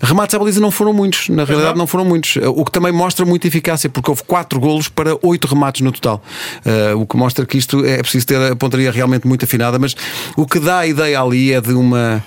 Remates 0.01 0.35
à 0.35 0.39
baliza 0.39 0.59
não 0.59 0.71
foram 0.71 0.93
muitos. 0.93 1.29
Na 1.29 1.43
realidade, 1.43 1.77
não 1.77 1.87
foram 1.87 2.05
muitos. 2.05 2.37
O 2.55 2.63
que 2.65 2.71
também 2.71 2.91
mostra 2.91 3.25
muita 3.25 3.47
eficácia, 3.47 3.89
porque 3.89 4.09
houve 4.09 4.23
4 4.23 4.59
golos 4.59 4.87
para 4.87 5.17
8 5.21 5.47
remates 5.47 5.81
no 5.81 5.91
total. 5.91 6.23
Uh, 6.65 6.97
o 6.99 7.05
que 7.05 7.17
mostra 7.17 7.45
que 7.45 7.57
isto 7.57 7.83
é 7.85 7.97
preciso 8.01 8.25
ter 8.25 8.41
a 8.51 8.55
pontaria 8.55 8.91
realmente 8.91 9.27
muito 9.27 9.43
afinada. 9.45 9.77
Mas 9.77 9.95
o 10.35 10.45
que 10.45 10.59
dá 10.59 10.79
a 10.79 10.87
ideia 10.87 11.19
ali 11.21 11.53
é 11.53 11.61
de 11.61 11.73
uma, 11.73 12.23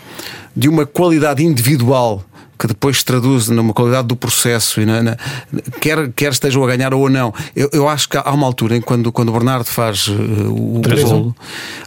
de 0.57 0.69
uma 0.69 0.87
qualidade 0.87 1.45
individual 1.45 2.25
que 2.59 2.67
depois 2.67 2.99
se 2.99 3.05
traduz 3.05 3.49
numa 3.49 3.73
qualidade 3.73 4.07
do 4.09 4.17
processo 4.17 4.81
e 4.81 4.87
na, 4.87 5.03
na- 5.03 5.17
quer, 5.81 6.11
quer 6.13 6.33
estejam 6.33 6.63
a 6.63 6.67
ganhar 6.67 6.95
ou 6.95 7.09
não. 7.11 7.33
Eu, 7.55 7.69
eu 7.73 7.89
acho 7.89 8.09
que 8.09 8.17
há 8.17 8.31
uma 8.31 8.47
altura 8.47 8.77
em 8.77 8.81
que 8.81 8.87
quando, 8.87 9.11
quando 9.13 9.29
o 9.31 9.33
Bernardo 9.33 9.65
faz 9.67 10.07
uh, 10.09 10.13
o 10.51 10.79
um. 10.79 10.81
golo, 10.81 11.37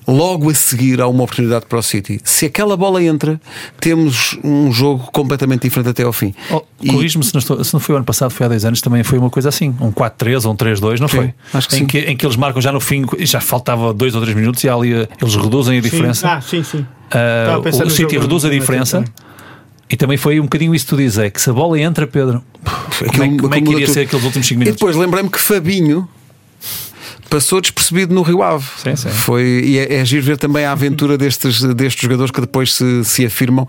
logo 0.07 0.49
a 0.49 0.53
seguir 0.53 1.01
há 1.01 1.07
uma 1.07 1.23
oportunidade 1.23 1.65
para 1.65 1.77
o 1.79 1.83
City. 1.83 2.19
Se 2.23 2.45
aquela 2.45 2.75
bola 2.75 3.01
entra, 3.03 3.39
temos 3.79 4.37
um 4.43 4.71
jogo 4.71 5.09
completamente 5.11 5.61
diferente 5.63 5.89
até 5.89 6.03
ao 6.03 6.13
fim. 6.13 6.33
Oh, 6.51 6.61
E- 6.81 6.87
Corrijo-me 6.91 7.23
se, 7.23 7.31
se 7.41 7.73
não 7.73 7.79
foi 7.79 7.93
o 7.95 7.97
ano 7.97 8.05
passado, 8.05 8.31
foi 8.31 8.45
há 8.45 8.49
10 8.49 8.65
anos, 8.65 8.81
também 8.81 9.03
foi 9.03 9.17
uma 9.17 9.29
coisa 9.29 9.49
assim: 9.49 9.73
um 9.81 9.91
4-3 9.91 10.45
ou 10.45 10.53
um 10.53 10.55
3-2, 10.55 10.99
não 10.99 11.07
Sim, 11.07 11.17
foi? 11.17 11.33
acho 11.53 11.69
que 11.69 11.75
em, 11.75 11.79
sim. 11.79 11.85
que, 11.85 11.99
em 11.99 12.17
que 12.17 12.25
eles 12.25 12.35
marcam 12.35 12.61
já 12.61 12.71
no 12.71 12.79
fim, 12.79 13.05
já 13.19 13.39
faltava 13.41 13.93
2 13.93 14.15
ou 14.15 14.21
3 14.21 14.35
minutos 14.35 14.63
e 14.63 14.69
ali 14.69 14.93
eh, 14.93 15.07
eles 15.21 15.35
reduzem 15.35 15.77
a 15.77 15.81
diferença. 15.81 16.21
Sim. 16.21 16.33
Ah, 16.33 16.41
sim, 16.41 16.63
sim. 16.63 16.85
Pensar 17.63 17.85
o 17.85 17.89
City 17.89 18.17
reduz 18.17 18.43
a 18.45 18.49
diferença. 18.49 19.03
E 19.89 19.95
também 19.95 20.17
foi 20.17 20.39
um 20.39 20.43
bocadinho 20.43 20.75
isso 20.75 20.85
que 20.85 20.89
tu 20.89 20.97
dizes: 20.97 21.17
é 21.17 21.29
que 21.29 21.41
se 21.41 21.49
a 21.49 21.53
bola 21.53 21.79
entra, 21.79 22.05
Pedro, 22.05 22.43
como 23.09 23.23
é, 23.23 23.29
que- 23.29 23.37
como 23.37 23.55
é 23.55 23.61
que 23.61 23.71
iria 23.71 23.87
ser 23.87 24.01
aqueles 24.01 24.25
últimos 24.25 24.45
5 24.47 24.57
E 24.57 24.59
minutos? 24.65 24.79
depois 24.79 24.95
lembrei-me 24.95 25.29
que 25.29 25.39
Fabinho 25.39 26.07
passou 27.29 27.59
despercebibido 27.59 28.13
no 28.15 28.21
Rio 28.21 28.41
Ave. 28.41 28.65
Sim, 28.77 28.95
sim. 28.95 29.09
Foi, 29.09 29.43
e 29.43 29.77
é, 29.77 29.95
é 29.95 30.05
giro 30.05 30.23
ver 30.23 30.37
também 30.37 30.63
a 30.63 30.71
aventura 30.71 31.17
destes, 31.19 31.61
destes 31.75 32.01
jogadores 32.01 32.31
que 32.31 32.39
depois 32.39 32.73
se, 32.73 33.03
se 33.03 33.25
afirmam. 33.25 33.67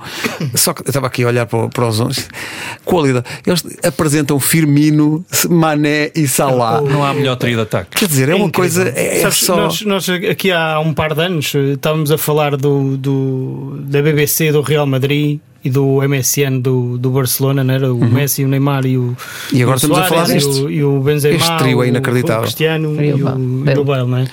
Só 0.54 0.72
que 0.72 0.82
eu 0.82 0.86
estava 0.88 1.08
aqui 1.08 1.24
a 1.24 1.26
olhar 1.26 1.44
para, 1.46 1.68
para 1.68 1.88
os 1.88 1.98
11. 1.98 2.24
Qualidade. 2.84 3.26
Eles 3.44 3.64
apresentam 3.84 4.38
Firmino, 4.38 5.24
Mané 5.50 6.12
e 6.14 6.28
Salah. 6.28 6.80
Não 6.80 7.02
há 7.04 7.12
melhor 7.12 7.34
trio 7.36 7.56
de 7.56 7.62
ataque. 7.62 7.96
Quer 7.98 8.06
dizer, 8.06 8.28
é, 8.28 8.34
uma 8.36 8.46
incrível. 8.46 8.52
coisa. 8.84 8.88
É, 8.96 9.18
é 9.18 9.22
Sabes, 9.22 9.38
só. 9.38 9.56
nós, 9.56 9.82
nós 9.82 10.08
aqui 10.08 10.52
há 10.52 10.78
um 10.78 10.94
par 10.94 11.12
de 11.14 11.22
anos 11.22 11.52
eh, 11.54 11.72
estávamos 11.72 12.12
a 12.12 12.18
falar 12.18 12.56
do, 12.56 12.96
do- 12.96 13.78
da 13.88 14.00
BBC 14.00 14.52
do 14.52 14.60
Real 14.60 14.86
Madrid 14.86 15.40
e 15.64 15.70
do 15.70 16.00
MSN 16.08 16.60
do, 16.60 16.96
do 16.98 17.10
Barcelona, 17.10 17.64
não 17.64 17.74
era? 17.74 17.92
o 17.92 17.98
Messi, 17.98 18.44
o 18.44 18.48
Neymar 18.48 18.86
e 18.86 18.96
o 18.96 19.02
Uhum. 19.02 19.16
E 19.52 19.62
agora 19.62 19.74
o 19.74 19.78
estamos 19.78 19.98
a 19.98 20.04
falar 20.04 20.24
Suárez 20.26 20.44
disto. 20.46 20.60
E 20.62 20.64
o, 20.64 20.70
e 20.70 20.84
o 20.98 21.00
Benzema, 21.00 21.34
Este 21.36 21.56
trio 21.58 21.82
é 21.82 21.86
o- 21.86 21.88
inacreditável. 21.88 22.40
O 22.40 22.44
Cristiano 22.44 23.02
E 23.02 23.06
e 23.08 23.12
o 23.12 23.16
o, 23.16 23.18
Bale. 23.64 23.76
e 23.76 23.78
o 23.80 23.84
Bale, 23.84 24.06
não 24.08 24.18
é? 24.18 24.28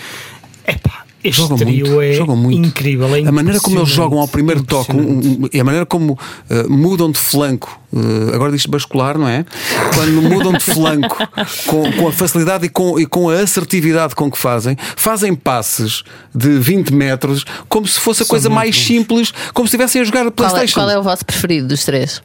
Epá, 0.67 1.05
este 1.28 1.41
Jogam 1.41 1.57
trio 1.57 1.86
muito, 1.88 2.01
é 2.01 2.13
jogam 2.13 2.36
muito. 2.36 2.67
incrível. 2.67 3.15
é 3.15 3.19
a 3.28 3.32
maneira 3.32 3.59
como 3.59 3.80
eles 3.80 3.89
jogam 3.89 4.19
ao 4.19 4.28
primeiro 4.28 4.63
toque 4.63 4.91
um- 4.95 5.19
um- 5.43 5.49
e 5.51 5.59
a 5.59 5.63
maneira 5.63 5.86
como 5.86 6.13
uh, 6.13 6.69
mudam 6.71 7.11
de 7.11 7.17
flanco, 7.17 7.80
uh, 7.91 8.34
agora 8.36 8.51
diz 8.51 8.65
bascular, 8.65 9.17
não 9.17 9.28
é? 9.28 9.45
Quando 9.93 10.21
mudam 10.21 10.53
de 10.53 10.63
flanco 10.63 11.17
com, 11.67 11.91
com 11.93 12.07
a 12.07 12.11
facilidade 12.11 12.65
e 12.65 12.69
com, 12.69 12.99
e 12.99 13.05
com 13.05 13.30
a 13.30 13.39
assertividade 13.39 14.13
com 14.15 14.30
que 14.30 14.38
fazem, 14.38 14.78
fazem 14.95 15.34
passes 15.36 16.03
de 16.34 16.49
20 16.59 16.93
metros 16.93 17.43
como 17.67 17.88
se 17.88 17.99
fosse 17.99 18.23
a 18.23 18.26
coisa 18.26 18.49
mais 18.49 18.76
simples, 18.78 19.34
como 19.53 19.67
se 19.67 19.76
estivessem 19.76 20.01
a 20.01 20.03
jogar 20.05 20.21
Qual 20.32 20.47
é, 20.47 20.51
PlayStation. 20.51 20.80
qual 20.80 20.89
é 20.89 20.99
o 20.99 21.03
vosso 21.03 21.26
preferido 21.26 21.67
dos 21.67 21.84
três? 21.84 22.21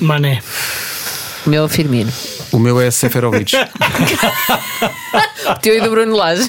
Mané. 0.00 0.40
O 1.46 1.50
meu 1.50 1.62
é 1.62 1.64
o 1.64 1.68
Firmino. 1.68 2.12
O 2.52 2.58
meu 2.58 2.80
é 2.80 2.90
Seferovic. 2.90 3.52
O 5.50 5.54
teu 5.60 5.76
e 5.76 5.80
do 5.80 5.90
Bruno 5.90 6.14
Lage. 6.14 6.48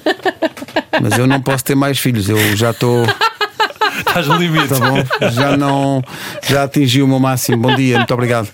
Mas 1.00 1.18
eu 1.18 1.26
não 1.26 1.40
posso 1.40 1.64
ter 1.64 1.74
mais 1.74 1.98
filhos. 1.98 2.28
Eu 2.28 2.56
já 2.56 2.70
estou. 2.70 3.04
Estás 3.98 4.26
no 4.26 4.36
limite. 4.36 4.68
Tá 4.68 4.78
bom? 4.78 5.30
Já 5.30 5.56
não. 5.56 6.02
Já 6.48 6.64
atingi 6.64 7.02
o 7.02 7.08
meu 7.08 7.18
máximo. 7.18 7.58
Bom 7.58 7.74
dia, 7.74 7.98
muito 7.98 8.14
obrigado. 8.14 8.48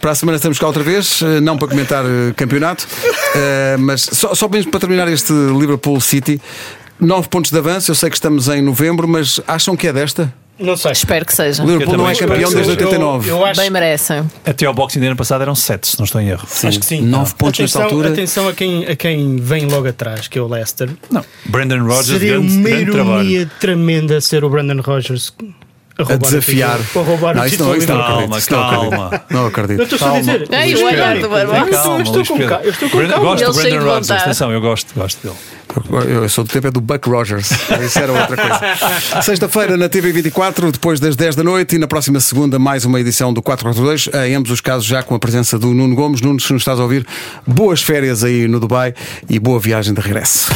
Para 0.00 0.12
a 0.12 0.14
semana 0.14 0.36
estamos 0.36 0.58
cá 0.58 0.66
outra 0.66 0.82
vez, 0.82 1.20
eh, 1.22 1.40
não 1.40 1.56
para 1.58 1.68
comentar 1.68 2.04
eh, 2.04 2.32
campeonato, 2.34 2.86
eh, 3.34 3.76
mas 3.78 4.02
só, 4.02 4.34
só 4.34 4.48
mesmo 4.48 4.70
para 4.70 4.80
terminar 4.80 5.08
este 5.08 5.32
Liverpool 5.32 6.00
City. 6.00 6.40
Nove 6.98 7.28
pontos 7.28 7.50
de 7.50 7.58
avanço, 7.58 7.90
eu 7.90 7.94
sei 7.94 8.10
que 8.10 8.16
estamos 8.16 8.48
em 8.48 8.62
novembro, 8.62 9.08
mas 9.08 9.40
acham 9.46 9.76
que 9.76 9.88
é 9.88 9.92
desta? 9.92 10.32
Não 10.60 10.76
sei. 10.76 10.92
Espero 10.92 11.24
que 11.24 11.34
seja. 11.34 11.62
O 11.62 11.66
Liverpool 11.66 11.96
não 11.96 12.08
é 12.08 12.14
campeão 12.14 12.50
desde 12.52 12.56
que 12.56 12.64
seja. 12.64 12.86
89. 12.86 13.30
Eu, 13.30 13.36
eu 13.36 13.44
acho, 13.44 13.60
Bem 13.60 13.70
merecem. 13.70 14.22
Até 14.44 14.66
ao 14.66 14.74
boxing 14.74 15.00
do 15.00 15.06
ano 15.06 15.16
passado 15.16 15.40
eram 15.42 15.54
7, 15.54 15.86
se 15.88 15.98
não 15.98 16.04
estou 16.04 16.20
em 16.20 16.28
erro. 16.28 16.46
acho 16.64 16.78
que 16.80 16.86
sim. 16.86 17.00
Nove 17.02 17.34
pontos 17.34 17.60
atenção, 17.60 17.80
nesta 17.82 17.94
altura. 17.94 18.12
Atenção 18.12 18.48
a 18.48 18.52
quem, 18.52 18.86
a 18.86 18.94
quem 18.94 19.36
vem 19.36 19.66
logo 19.66 19.88
atrás, 19.88 20.28
que 20.28 20.38
é 20.38 20.42
o 20.42 20.46
Leicester. 20.46 20.90
Não. 21.10 21.24
Brandon 21.46 21.78
Rodgers, 21.78 22.06
Seria 22.06 22.32
grande, 22.38 22.56
uma 22.56 22.68
grande 22.68 22.90
trabalho. 22.90 23.22
ironia 23.22 23.50
tremenda 23.58 24.20
ser 24.20 24.44
o 24.44 24.50
Brandon 24.50 24.80
Rodgers 24.82 25.32
a, 25.98 26.02
roubar 26.02 26.14
A 26.14 26.16
desafiar. 26.18 26.78
O 26.78 26.82
título, 26.84 27.04
a 27.04 27.08
roubar 27.08 27.34
Não, 27.36 27.42
o 27.42 27.46
isso 27.46 27.56
título 27.56 27.70
não, 27.70 27.76
isso 27.78 27.88
não 27.88 28.00
acredito. 28.00 28.18
Calma, 28.20 28.38
isso 28.38 28.52
não 28.52 28.60
acredito. 28.66 28.90
calma. 28.90 29.24
Não 29.30 29.40
Eu 29.40 29.46
acredito. 29.46 29.82
estou 29.82 29.98
só 29.98 30.14
a 30.16 30.18
dizer. 30.20 30.48
Ei, 30.52 30.74
o 30.74 30.86
olhar 30.86 31.18
do 31.18 31.28
Barbosa. 31.28 31.58
eu 31.58 32.00
estou- 32.02 32.24
com 32.24 32.38
calma. 32.38 32.60
Eu 32.64 32.70
estou 32.70 32.90
com 32.90 32.98
calma. 32.98 33.18
Gosto 33.18 33.44
do 33.46 33.52
Brandon 33.54 33.78
Rodgers, 33.84 34.10
atenção, 34.10 34.52
eu 34.52 34.60
gosto, 34.60 34.94
gosto 34.94 35.22
dele. 35.26 35.36
Eu 36.08 36.28
sou 36.28 36.44
do 36.44 36.50
tempo 36.50 36.66
é 36.66 36.70
do 36.70 36.80
Buck 36.80 37.08
Rogers. 37.08 37.50
Isso 37.84 37.98
era 37.98 38.12
outra 38.12 38.36
coisa. 38.36 39.22
Sexta-feira 39.22 39.76
na 39.76 39.88
TV24, 39.88 40.70
depois 40.70 41.00
das 41.00 41.16
10 41.16 41.36
da 41.36 41.44
noite, 41.44 41.76
e 41.76 41.78
na 41.78 41.86
próxima 41.86 42.20
segunda, 42.20 42.58
mais 42.58 42.84
uma 42.84 43.00
edição 43.00 43.32
do 43.32 43.42
442. 43.42 44.08
Em 44.26 44.34
ambos 44.34 44.50
os 44.50 44.60
casos, 44.60 44.84
já 44.84 45.02
com 45.02 45.14
a 45.14 45.18
presença 45.18 45.58
do 45.58 45.68
Nuno 45.74 45.94
Gomes. 45.94 46.20
Nuno, 46.20 46.40
se 46.40 46.52
nos 46.52 46.62
estás 46.62 46.78
a 46.78 46.82
ouvir, 46.82 47.06
boas 47.46 47.82
férias 47.82 48.24
aí 48.24 48.48
no 48.48 48.60
Dubai 48.60 48.94
e 49.28 49.38
boa 49.38 49.58
viagem 49.58 49.94
de 49.94 50.00
regresso. 50.00 50.50